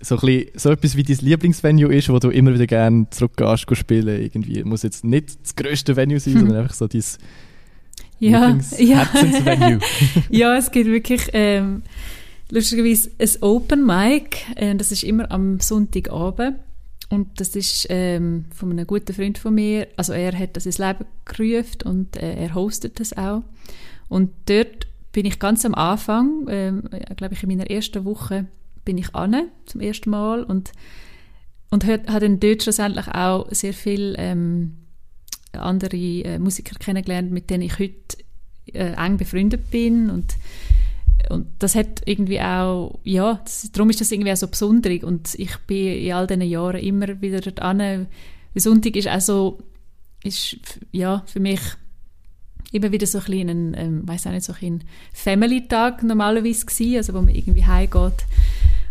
so, 0.00 0.16
ein 0.16 0.20
bisschen, 0.20 0.50
so 0.54 0.70
etwas 0.70 0.96
wie 0.96 1.02
dein 1.02 1.18
Lieblingsvenue 1.18 1.94
ist, 1.94 2.08
wo 2.08 2.18
du 2.18 2.30
immer 2.30 2.54
wieder 2.54 2.66
gerne 2.66 3.06
zurückgehst, 3.10 3.76
spielen 3.76 4.22
irgendwie? 4.22 4.62
Muss 4.64 4.82
jetzt 4.82 5.04
nicht 5.04 5.42
das 5.42 5.56
grösste 5.56 5.96
Venue 5.96 6.20
sein, 6.20 6.34
sondern 6.38 6.58
einfach 6.58 6.74
so 6.74 6.86
dein 6.86 7.02
Ja, 8.18 8.30
ja. 8.30 8.46
Lieblingsherzensvenue. 8.48 9.78
ja, 10.30 10.56
es 10.56 10.70
gibt 10.70 10.88
wirklich 10.88 11.28
ähm, 11.32 11.82
lustigerweise 12.50 13.10
ein 13.18 13.30
Open 13.42 13.86
Mic. 13.86 14.38
Äh, 14.56 14.76
das 14.76 14.92
ist 14.92 15.02
immer 15.02 15.30
am 15.30 15.60
Sonntagabend. 15.60 16.56
Und 17.10 17.40
das 17.40 17.56
ist 17.56 17.86
ähm, 17.88 18.44
von 18.54 18.70
einem 18.70 18.86
guten 18.86 19.14
Freund 19.14 19.38
von 19.38 19.54
mir. 19.54 19.88
Also 19.96 20.12
er 20.12 20.38
hat 20.38 20.56
das 20.56 20.66
ins 20.66 20.78
Leben 20.78 21.06
gerufen 21.24 21.78
und 21.84 22.16
äh, 22.16 22.34
er 22.34 22.54
hostet 22.54 23.00
das 23.00 23.16
auch. 23.16 23.42
Und 24.08 24.30
dort 24.46 24.86
bin 25.12 25.24
ich 25.24 25.38
ganz 25.38 25.64
am 25.64 25.74
Anfang, 25.74 26.46
ähm, 26.48 26.82
glaube 27.16 27.34
ich 27.34 27.42
in 27.42 27.48
meiner 27.48 27.70
ersten 27.70 28.04
Woche, 28.04 28.46
bin 28.88 28.96
ich 28.96 29.14
an 29.14 29.50
zum 29.66 29.82
ersten 29.82 30.08
Mal. 30.08 30.42
Und 30.42 30.72
und 31.70 31.84
habe 31.84 32.20
dann 32.20 32.40
dort 32.40 32.62
schlussendlich 32.62 33.06
auch 33.08 33.46
sehr 33.50 33.74
viel 33.74 34.14
ähm, 34.16 34.78
andere 35.52 35.94
äh, 35.94 36.38
Musiker 36.38 36.74
kennengelernt, 36.78 37.30
mit 37.30 37.50
denen 37.50 37.64
ich 37.64 37.78
heute 37.78 38.16
äh, 38.72 38.94
eng 38.94 39.18
befreundet 39.18 39.70
bin. 39.70 40.08
Und 40.08 40.36
und 41.28 41.48
das 41.58 41.74
hat 41.74 42.00
irgendwie 42.06 42.40
auch, 42.40 42.98
ja, 43.04 43.38
das, 43.44 43.70
darum 43.72 43.90
ist 43.90 44.00
das 44.00 44.10
irgendwie 44.10 44.32
auch 44.32 44.36
so 44.36 44.48
besonders 44.48 45.02
und 45.02 45.34
ich 45.34 45.54
bin 45.66 45.98
in 45.98 46.12
all 46.12 46.26
diesen 46.26 46.40
Jahren 46.42 46.80
immer 46.80 47.20
wieder 47.20 47.42
dort 47.42 47.60
an. 47.60 48.06
Sonntag 48.54 48.96
ist 48.96 49.08
auch 49.08 49.58
ist, 50.24 50.56
ja, 50.92 51.22
für 51.26 51.40
mich 51.40 51.60
immer 52.72 52.90
wieder 52.90 53.06
so 53.06 53.18
ein 53.18 53.74
ähm, 53.76 54.08
weiß 54.08 54.26
auch 54.26 54.32
nicht, 54.32 54.44
so 54.44 54.54
ein 54.58 54.84
Family-Tag 55.12 56.02
normalerweise 56.02 56.64
gewesen, 56.64 56.96
also 56.96 57.12
wo 57.12 57.20
man 57.20 57.34
irgendwie 57.34 57.66
heimgeht 57.66 58.24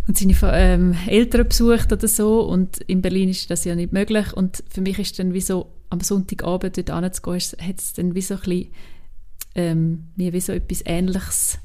und 0.07 0.17
seine 0.17 0.35
ähm, 0.53 0.95
Eltern 1.07 1.47
besucht 1.47 1.91
oder 1.91 2.07
so. 2.07 2.41
Und 2.41 2.77
in 2.79 3.01
Berlin 3.01 3.29
ist 3.29 3.49
das 3.49 3.65
ja 3.65 3.75
nicht 3.75 3.93
möglich. 3.93 4.33
Und 4.33 4.63
für 4.69 4.81
mich 4.81 4.99
ist 4.99 5.19
dann 5.19 5.33
wie 5.33 5.41
so 5.41 5.67
am 5.89 5.99
Sonntagabend 5.99 6.77
dort 6.77 6.89
anzugehen, 6.89 7.41
hat 7.67 7.79
es 7.79 7.93
dann 7.93 8.15
wie 8.15 8.21
so 8.21 8.35
ein 8.35 8.39
bisschen 8.41 8.67
ähm, 9.55 10.03
mir 10.15 10.33
wie 10.33 10.41
so 10.41 10.53
etwas 10.53 10.83
Ähnliches 10.85 11.59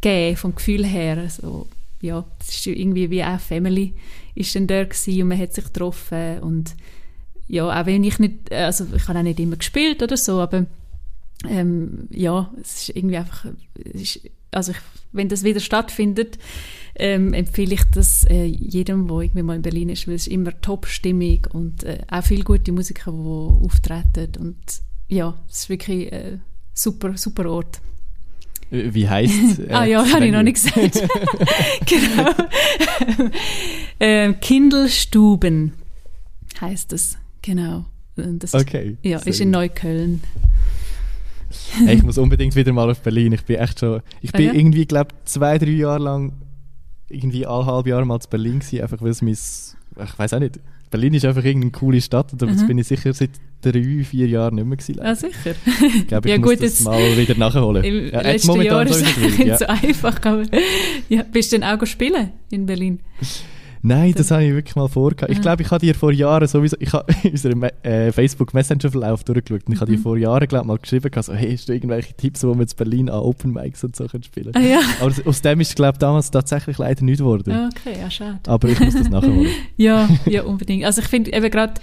gegeben, 0.00 0.36
vom 0.36 0.54
Gefühl 0.54 0.86
her. 0.86 1.18
Also, 1.18 1.66
ja, 2.00 2.24
es 2.40 2.50
ist 2.50 2.66
irgendwie 2.66 3.10
wie 3.10 3.24
auch 3.24 3.40
Family 3.40 3.94
ist 4.34 4.54
dann 4.54 4.66
da 4.66 4.84
gewesen 4.84 5.22
und 5.22 5.28
man 5.28 5.38
hat 5.38 5.52
sich 5.52 5.64
getroffen. 5.64 6.40
Und 6.40 6.74
ja, 7.46 7.80
auch 7.80 7.86
wenn 7.86 8.04
ich 8.04 8.18
nicht, 8.18 8.52
also 8.52 8.86
ich 8.94 9.08
habe 9.08 9.18
auch 9.18 9.22
nicht 9.22 9.40
immer 9.40 9.56
gespielt 9.56 10.02
oder 10.02 10.16
so, 10.16 10.40
aber 10.40 10.66
ähm, 11.48 12.08
ja, 12.10 12.52
es 12.60 12.82
ist 12.82 12.96
irgendwie 12.96 13.16
einfach, 13.16 13.46
ist, 13.74 14.20
also 14.50 14.72
ich, 14.72 14.78
wenn 15.12 15.28
das 15.28 15.44
wieder 15.44 15.60
stattfindet, 15.60 16.38
ähm, 16.96 17.32
empfehle 17.32 17.74
ich 17.74 17.84
das 17.94 18.24
äh, 18.24 18.44
jedem, 18.44 19.08
der 19.08 19.18
irgendwie 19.18 19.42
mal 19.42 19.56
in 19.56 19.62
Berlin 19.62 19.88
ist, 19.88 20.06
weil 20.06 20.14
es 20.14 20.26
ist 20.26 20.32
immer 20.32 20.60
Top-Stimmung 20.60 21.46
und 21.52 21.84
äh, 21.84 21.98
auch 22.10 22.24
viele 22.24 22.44
gute 22.44 22.72
Musiker, 22.72 23.12
die 23.12 23.64
auftreten 23.64 24.30
und 24.38 24.56
ja, 25.08 25.36
es 25.48 25.60
ist 25.60 25.68
wirklich 25.68 26.12
ein 26.12 26.20
äh, 26.20 26.38
super, 26.72 27.16
super 27.16 27.50
Ort. 27.50 27.80
Wie 28.70 29.08
heisst 29.08 29.58
äh, 29.68 29.72
Ah 29.72 29.84
ja, 29.84 30.06
habe 30.12 30.26
ich 30.26 30.32
noch 30.32 30.42
nicht 30.42 30.54
gesagt. 30.54 31.02
genau. 31.86 32.30
ähm, 34.00 34.38
Kindelstuben 34.40 35.72
heißt 36.60 36.92
es, 36.92 37.18
genau. 37.42 37.86
Das 38.16 38.54
okay. 38.54 38.98
Ja, 39.02 39.18
ist 39.18 39.40
in 39.40 39.50
Neukölln. 39.50 40.22
hey, 41.84 41.96
ich 41.96 42.02
muss 42.02 42.18
unbedingt 42.18 42.54
wieder 42.56 42.72
mal 42.72 42.90
auf 42.90 43.00
Berlin. 43.00 43.32
Ich 43.32 43.44
bin 43.44 43.56
echt 43.56 43.80
schon, 43.80 44.02
ich 44.20 44.32
bin 44.32 44.46
ja? 44.46 44.52
irgendwie, 44.52 44.86
glaube 44.86 45.10
zwei, 45.24 45.58
drei 45.58 45.70
Jahre 45.70 46.02
lang 46.02 46.32
irgendwie 47.08 47.46
alle 47.46 47.66
halb 47.66 47.86
Jahr 47.86 48.04
mal 48.04 48.20
zu 48.20 48.28
Berlin 48.28 48.60
gewesen, 48.60 48.82
einfach 48.82 49.02
weil 49.02 49.10
es 49.10 49.22
mein, 49.22 49.32
ich 49.32 50.18
weiß 50.18 50.34
auch 50.34 50.38
nicht, 50.38 50.60
Berlin 50.90 51.14
ist 51.14 51.24
einfach 51.24 51.44
irgendeine 51.44 51.72
coole 51.72 52.00
Stadt 52.00 52.32
und 52.32 52.42
jetzt 52.42 52.62
mhm. 52.62 52.66
bin 52.66 52.78
ich 52.78 52.86
sicher 52.88 53.12
seit 53.12 53.30
drei, 53.62 54.04
vier 54.04 54.26
Jahren 54.26 54.56
nicht 54.56 54.66
mehr 54.66 54.76
gewesen. 54.76 54.98
Ja, 54.98 55.14
sicher. 55.14 55.54
Ich 55.96 56.06
glaube, 56.08 56.28
ich 56.28 56.34
ja, 56.34 56.40
muss 56.40 56.50
gut, 56.50 56.62
das 56.62 56.80
mal 56.80 57.16
wieder 57.16 57.36
nachholen. 57.36 57.84
Im 57.84 58.10
ja, 58.10 58.20
letzten 58.22 58.62
Jahr 58.62 58.86
ist 58.86 59.02
es 59.02 59.16
nicht 59.38 59.38
ja. 59.38 59.56
so 59.56 59.66
einfach. 59.66 60.16
Aber, 60.24 60.42
ja, 61.08 61.22
bist 61.22 61.52
du 61.52 61.58
denn 61.58 61.64
auch 61.68 61.84
spielen 61.86 62.32
in 62.50 62.66
Berlin? 62.66 63.00
Nein, 63.82 64.12
das 64.14 64.30
habe 64.30 64.44
ich 64.44 64.52
wirklich 64.52 64.76
mal 64.76 64.88
vorgehabt. 64.88 65.32
Ich 65.32 65.40
glaube, 65.40 65.62
ich 65.62 65.70
habe 65.70 65.84
dir 65.84 65.94
vor 65.94 66.12
Jahren 66.12 66.46
sowieso, 66.46 66.76
ich 66.80 66.92
habe 66.92 67.06
unseren 67.24 67.62
äh, 67.62 68.12
Facebook 68.12 68.52
Messenger 68.52 68.90
Verlauf 68.90 69.24
durchgeschaut 69.24 69.66
und 69.66 69.72
ich 69.72 69.80
habe 69.80 69.90
dir 69.90 69.98
mhm. 69.98 70.02
vor 70.02 70.18
Jahren 70.18 70.46
glaub, 70.46 70.66
mal 70.66 70.76
geschrieben, 70.76 71.10
so, 71.22 71.32
hey, 71.32 71.52
hast 71.52 71.68
du 71.68 71.72
irgendwelche 71.72 72.12
Tipps, 72.14 72.44
wo 72.44 72.54
wir 72.54 72.62
in 72.62 72.68
Berlin 72.76 73.08
an 73.08 73.20
Open 73.20 73.52
Mics 73.52 73.82
und 73.82 73.96
so 73.96 74.06
können 74.06 74.22
spielen 74.22 74.54
ah, 74.54 74.60
ja. 74.60 74.80
Aber 75.00 75.14
aus 75.24 75.40
dem 75.40 75.60
ist, 75.60 75.74
glaube 75.76 75.94
ich, 75.94 75.98
damals 75.98 76.30
tatsächlich 76.30 76.76
leider 76.76 77.04
nicht 77.04 77.18
geworden. 77.18 77.52
Ah, 77.52 77.70
okay, 77.74 77.98
ja, 77.98 78.10
schade. 78.10 78.38
Aber 78.46 78.68
ich 78.68 78.78
muss 78.80 78.94
das 78.94 79.08
nachholen. 79.08 79.48
ja, 79.76 80.08
ja, 80.26 80.42
unbedingt. 80.42 80.84
Also 80.84 81.00
ich 81.00 81.08
finde 81.08 81.32
eben 81.32 81.50
gerade, 81.50 81.74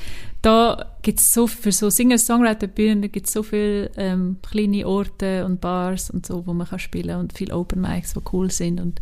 da 0.44 0.86
gibt 1.02 1.20
es 1.20 1.34
so, 1.34 1.48
für 1.48 1.72
so 1.72 1.90
Singer-Songwriter-Bühnen 1.90 3.12
gibt 3.12 3.26
es 3.26 3.34
so 3.34 3.42
viele 3.42 3.90
ähm, 3.98 4.38
kleine 4.48 4.88
Orte 4.88 5.46
und 5.46 5.62
Bars 5.62 6.12
und 6.12 6.28
so, 6.28 6.46
wo 6.46 6.54
man 6.54 6.68
kann 6.68 6.80
spielen 6.80 7.18
und 7.18 7.34
viele 7.34 7.56
Open 7.56 7.82
Mics, 7.82 8.14
die 8.14 8.20
cool 8.32 8.52
sind 8.52 8.80
und, 8.80 9.02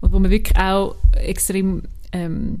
und 0.00 0.12
wo 0.12 0.18
man 0.18 0.32
wirklich 0.32 0.56
auch 0.58 0.96
extrem 1.12 1.82
ähm, 2.14 2.60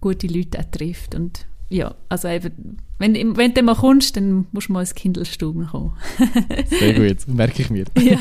gute 0.00 0.26
Leute 0.28 0.58
auch 0.60 0.70
trifft. 0.70 1.14
Und 1.14 1.46
ja, 1.68 1.94
also 2.08 2.28
eben, 2.28 2.78
wenn, 2.98 3.36
wenn 3.36 3.54
du 3.54 3.62
mal 3.62 3.74
kommst, 3.74 4.16
dann 4.16 4.46
musst 4.52 4.68
du 4.68 4.72
mal 4.72 4.80
ins 4.80 4.94
Kindelstuben 4.94 5.66
kommen. 5.66 5.92
Sehr 6.70 6.94
gut, 6.94 7.28
merke 7.28 7.62
ich 7.62 7.70
mir. 7.70 7.84
Ja, 7.98 8.18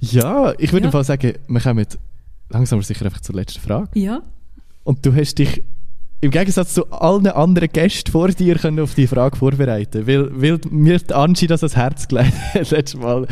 ja 0.00 0.54
ich 0.58 0.72
würde 0.72 0.88
ja. 0.88 1.04
sagen, 1.04 1.34
wir 1.46 1.60
kommen 1.60 1.86
langsam 2.48 2.82
sicher 2.82 3.04
einfach 3.04 3.20
zur 3.20 3.34
letzten 3.34 3.60
Frage. 3.60 3.88
Ja. 3.94 4.22
Und 4.84 5.04
du 5.04 5.14
hast 5.14 5.38
dich 5.38 5.62
im 6.20 6.30
Gegensatz 6.30 6.72
zu 6.72 6.90
allen 6.90 7.26
anderen 7.26 7.68
Gästen 7.70 8.10
vor 8.10 8.28
dir 8.28 8.54
können 8.54 8.80
auf 8.80 8.94
die 8.94 9.06
Frage 9.06 9.36
vorbereiten, 9.36 10.06
weil, 10.06 10.30
weil 10.40 10.60
mir 10.70 10.98
Angie 11.12 11.46
das 11.46 11.62
ans 11.62 11.76
Herz 11.76 12.08
gelegt 12.08 12.32
hat, 12.54 12.70
letztes 12.70 13.00
Mal. 13.00 13.26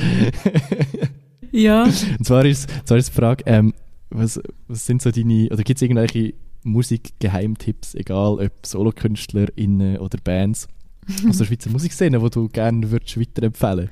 ja. 1.51 1.85
Und 2.19 2.25
zwar 2.27 2.45
ist, 2.45 2.69
zwar 2.85 2.99
ist 2.99 3.09
die 3.09 3.15
Frage, 3.15 3.45
ähm, 3.47 3.73
was, 4.15 4.41
was 4.69 4.87
sind 4.87 5.03
so 5.03 5.11
deine, 5.11 5.49
oder 5.51 5.63
gibt 5.63 5.79
es 5.79 5.83
irgendwelche 5.83 6.35
Musikgeheimtipps, 6.63 7.95
egal 7.95 8.41
ob 8.41 8.67
SolokünstlerInnen 8.67 9.99
oder 9.99 10.19
Bands 10.23 10.69
aus 11.29 11.39
der 11.39 11.45
Schweizer 11.47 11.71
Musikszene, 11.71 12.19
die 12.19 12.31
du 12.31 12.49
gerne 12.49 12.91
würdest 12.91 13.19
weiterempfehlen 13.21 13.91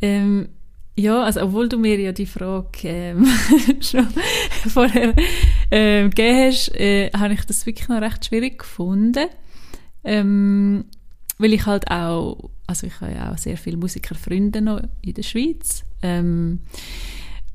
ähm, 0.00 0.48
ja, 0.96 1.22
also 1.22 1.42
obwohl 1.42 1.68
du 1.68 1.78
mir 1.78 1.98
ja 1.98 2.12
die 2.12 2.26
Frage 2.26 2.88
ähm, 2.88 3.26
schon 3.80 4.08
vorher 4.68 5.14
ähm, 5.70 6.10
gegeben 6.10 6.38
hast, 6.38 6.74
äh, 6.74 7.10
habe 7.16 7.34
ich 7.34 7.44
das 7.44 7.66
wirklich 7.66 7.88
noch 7.88 8.00
recht 8.00 8.24
schwierig 8.24 8.58
gefunden. 8.58 9.28
Ähm, 10.04 10.84
weil 11.38 11.52
ich 11.52 11.66
halt 11.66 11.90
auch, 11.90 12.50
also 12.66 12.86
ich 12.86 13.00
habe 13.00 13.12
ja 13.12 13.32
auch 13.32 13.38
sehr 13.38 13.56
viele 13.56 13.76
Musikerfreunde 13.76 14.60
noch 14.60 14.82
in 15.02 15.14
der 15.14 15.22
Schweiz. 15.22 15.84
Ähm, 16.02 16.60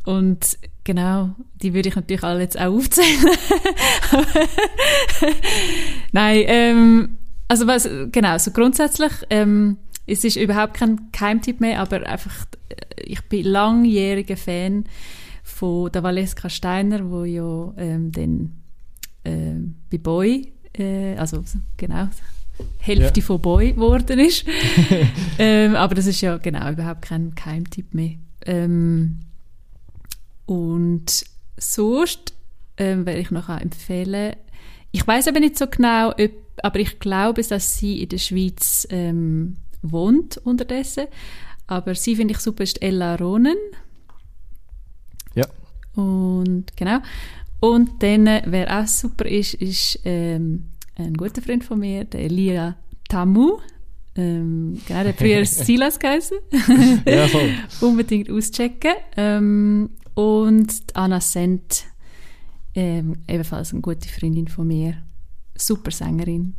und 0.06 0.58
genau, 0.84 1.36
die 1.62 1.74
würde 1.74 1.90
ich 1.90 1.96
natürlich 1.96 2.24
alle 2.24 2.42
jetzt 2.42 2.60
auch 2.60 2.76
aufzählen. 2.76 3.26
Nein, 6.12 6.44
ähm, 6.48 7.18
also 7.48 7.68
was, 7.68 7.88
genau, 8.12 8.38
so 8.38 8.52
grundsätzlich, 8.52 9.12
ähm, 9.30 9.78
es 10.06 10.24
ist 10.24 10.36
überhaupt 10.36 10.76
kein 10.76 11.12
Keimtipp 11.12 11.60
mehr, 11.60 11.80
aber 11.80 12.06
einfach, 12.08 12.46
äh, 12.70 13.02
ich 13.04 13.22
bin 13.24 13.46
langjähriger 13.46 14.38
Fan 14.38 14.86
von 15.44 15.92
der 15.92 16.04
Valeska 16.04 16.50
Steiner, 16.50 17.10
wo 17.10 17.24
ja 17.24 17.74
ähm, 17.78 18.12
dann 18.12 18.54
äh, 19.24 19.60
bei 19.90 19.98
Boy, 19.98 20.52
äh, 20.78 21.16
also 21.16 21.44
genau, 21.78 22.10
Hälfte 22.80 23.20
ja. 23.20 23.26
von 23.26 23.42
Boy 23.42 23.74
geworden 23.74 24.20
ist. 24.20 24.46
ähm, 25.40 25.76
aber 25.76 25.96
das 25.96 26.06
ist 26.06 26.22
ja 26.22 26.38
genau 26.38 26.72
überhaupt 26.72 27.04
kein 27.04 27.34
Keimtipp 27.36 27.94
mehr. 27.94 28.16
Ähm, 28.46 29.20
und 30.46 31.26
sonst 31.58 32.34
ähm, 32.78 33.06
werde 33.06 33.20
ich 33.20 33.32
noch 33.32 33.50
empfehlen, 33.50 34.36
ich 34.92 35.06
weiß 35.06 35.28
aber 35.28 35.40
nicht 35.40 35.58
so 35.58 35.66
genau, 35.68 36.12
ob, 36.12 36.32
aber 36.62 36.80
ich 36.80 37.00
glaube, 37.00 37.42
dass 37.42 37.78
sie 37.78 38.04
in 38.04 38.10
der 38.10 38.20
Schweiz 38.20 38.88
ähm, 38.92 39.58
wohnt 39.82 40.38
unterdessen. 40.38 41.06
Aber 41.66 41.96
sie 41.96 42.16
finde 42.16 42.34
ich 42.34 42.40
super, 42.40 42.64
ist 42.64 42.82
Ella 42.82 43.16
Ronen. 43.16 43.58
Ja. 45.34 45.48
Und 45.96 46.78
genau. 46.78 47.00
Und 47.60 48.04
dann, 48.04 48.28
äh, 48.28 48.44
wer 48.46 48.82
auch 48.82 48.88
super 48.88 49.26
ist, 49.26 49.56
ist 49.56 50.00
ähm, 50.06 50.66
ein 50.96 51.16
guter 51.16 51.42
Freund 51.42 51.64
von 51.64 51.80
mir, 51.80 52.04
der 52.04 52.22
Elia 52.22 52.76
Tamu. 53.10 53.60
Ähm, 54.16 54.80
genau, 54.88 55.04
der 55.04 55.14
früher 55.16 55.46
Silas 55.46 55.98
geheißen. 55.98 56.38
ja, 57.06 57.28
voll. 57.28 57.50
Unbedingt 57.82 58.30
auschecken. 58.30 58.94
Ähm, 59.18 59.90
und 60.14 60.74
Anna 60.94 61.20
Sent, 61.20 61.86
ähm, 62.76 63.18
ebenfalls 63.28 63.72
eine 63.72 63.82
gute 63.82 64.10
Freundin 64.10 64.48
von 64.48 64.68
mir, 64.68 64.98
super 65.56 65.92
Sängerin. 65.92 66.56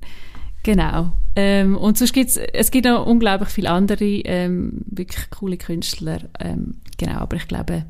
Genau. 0.63 1.13
Ähm, 1.37 1.77
und 1.77 1.99
sonst 1.99 2.13
gibt's, 2.13 2.37
es 2.37 2.71
gibt 2.71 2.87
noch 2.87 3.07
unglaublich 3.07 3.51
viele 3.51 3.71
andere 3.71 4.05
ähm, 4.05 4.83
wirklich 4.87 5.29
coole 5.31 5.57
Künstler. 5.57 6.21
Ähm, 6.41 6.77
genau, 6.97 7.19
aber 7.19 7.37
ich 7.37 7.47
glaube, 7.47 7.85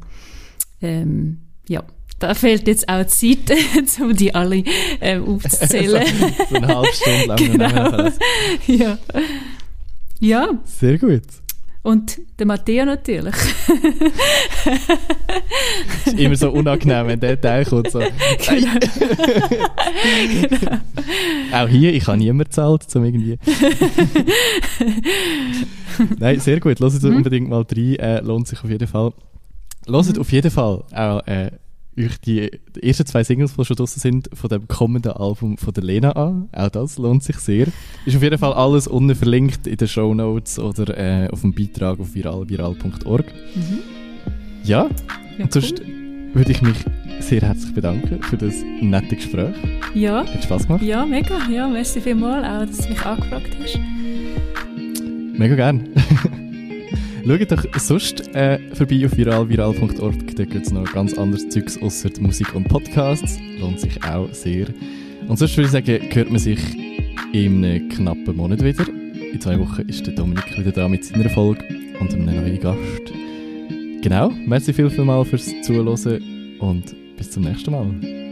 ähm, 0.83 1.43
ja, 1.69 1.85
da 2.19 2.35
fehlt 2.35 2.67
jetzt 2.67 2.89
auch 2.89 3.07
Zeit, 3.07 3.53
um 4.01 4.15
die 4.17 4.35
alle 4.35 4.65
ähm, 5.01 5.25
aufzuzählen. 5.29 6.07
so, 6.07 6.29
so 6.51 6.57
eine 6.57 6.67
halbe 6.67 6.89
Stunde 6.93 7.27
lang. 7.27 8.13
Genau. 8.67 8.85
ja. 8.85 8.99
ja. 10.21 10.49
Sehr 10.65 10.99
gut. 10.99 11.23
Und 11.85 12.19
der 12.39 12.47
Matteo 12.47 12.87
natürlich. 12.87 13.35
ist 16.07 16.19
immer 16.19 16.35
so 16.35 16.51
unangenehm, 16.51 17.09
wenn 17.09 17.21
der 17.21 17.39
Teil 17.39 17.67
kommt. 17.67 17.91
So. 17.91 17.99
Genau. 17.99 18.73
genau. 20.49 20.79
Auch 21.53 21.69
hier, 21.69 21.93
ich 21.93 22.07
habe 22.07 22.17
niemand 22.17 22.49
gezahlt, 22.49 22.87
um 22.97 23.05
irgendwie. 23.05 23.39
Nein, 26.19 26.41
sehr 26.41 26.59
gut. 26.59 26.81
Hört 26.81 27.03
mhm. 27.03 27.17
unbedingt 27.17 27.51
mal 27.51 27.67
rein. 27.71 27.97
Äh, 27.97 28.21
lohnt 28.21 28.49
sich 28.49 28.65
auf 28.65 28.71
jeden 28.71 28.89
Fall. 28.89 29.13
Hört 29.87 30.07
mhm. 30.07 30.21
auf 30.23 30.33
jeden 30.33 30.51
Fall 30.51 30.85
auch 30.91 31.27
äh, 31.27 31.51
euch 31.99 32.19
die, 32.21 32.51
die, 32.75 32.83
ersten 32.83 33.07
zwei 33.07 33.25
Singles, 33.25 33.57
die 33.57 33.65
schon 33.65 33.77
draußen 33.77 34.01
sind, 34.01 34.29
von 34.33 34.49
dem 34.49 34.69
kommenden 34.69 35.13
Album 35.13 35.59
von 35.59 35.73
der 35.73 35.85
Lena 35.85 36.13
an. 36.13 36.49
Auch 36.53 36.69
das 36.69 36.99
lohnt 36.99 37.23
sich 37.23 37.37
sehr. 37.37 37.67
Ist 38.07 38.17
auf 38.17 38.23
jeden 38.23 38.39
Fall 38.39 38.53
alles 38.53 38.87
unten 38.87 39.15
verlinkt 39.15 39.67
in 39.67 39.77
den 39.77 39.89
Show 39.89 40.15
Notes 40.15 40.59
oder 40.59 40.97
äh, 40.97 41.29
auf 41.29 41.43
dem 41.43 41.55
Beitrag 41.55 42.01
auf 42.01 42.15
viral, 42.15 42.49
viral.org. 42.49 43.27
Mhm. 43.55 43.79
Ja, 44.65 44.89
ja, 45.39 45.45
und 45.45 45.53
sonst 45.53 45.81
cool. 45.81 46.35
würde 46.35 46.53
ich 46.53 46.63
mich 46.63 46.77
sehr 47.21 47.43
herzlich 47.43 47.75
bedanken 47.75 48.23
für 48.23 48.37
das 48.37 48.55
nette 48.81 49.17
Gespräch. 49.17 49.55
Ja. 49.95 50.27
Hat 50.27 50.45
Spaß 50.45 50.67
gemacht? 50.67 50.83
Ja, 50.83 51.05
mega. 51.05 51.39
Ja, 51.51 51.69
merci 51.69 52.01
vielmals 52.01 52.47
auch, 52.47 52.67
dass 52.67 52.87
du 52.87 52.93
mich 52.93 53.05
angefragt 53.05 53.57
hast. 53.61 53.79
Mega 55.37 55.55
gern. 55.55 55.89
Schaut 57.27 57.51
doch 57.51 57.65
sonst 57.79 58.35
äh, 58.35 58.59
vorbei 58.75 59.07
auf 59.07 59.17
viralviral.org. 59.17 60.37
Da 60.37 60.45
gibt 60.45 60.67
es 60.67 60.73
noch 60.73 60.93
ganz 60.93 61.17
anderes 61.17 61.49
Zeugs 61.49 61.81
außer 61.81 62.11
Musik 62.21 62.55
und 62.55 62.69
Podcasts. 62.69 63.39
Lohnt 63.59 63.81
sich 63.81 64.03
auch 64.05 64.29
sehr. 64.33 64.67
Und 65.27 65.39
sonst 65.39 65.57
würde 65.57 65.67
ich 65.67 65.73
sagen, 65.73 66.15
hört 66.15 66.31
man 66.31 66.39
sich 66.39 66.61
in 67.33 67.65
einem 67.65 67.89
knappen 67.89 68.37
Monat 68.37 68.63
wieder. 68.63 68.87
In 68.89 69.41
zwei 69.41 69.59
Wochen 69.59 69.83
ist 69.89 70.07
der 70.07 70.15
Dominik 70.15 70.59
wieder 70.59 70.71
da 70.71 70.87
mit 70.87 71.03
seiner 71.05 71.31
Folge 71.31 71.65
und 71.99 72.13
einem 72.13 72.27
neuen 72.27 72.61
Gast. 72.61 73.13
Genau, 74.03 74.31
merci 74.45 74.75
viel, 74.75 74.91
viel 74.91 75.05
mal 75.05 75.25
fürs 75.25 75.51
Zuhören 75.63 76.59
und 76.61 77.17
bis 77.17 77.31
zum 77.31 77.45
nächsten 77.45 77.71
Mal. 77.71 78.24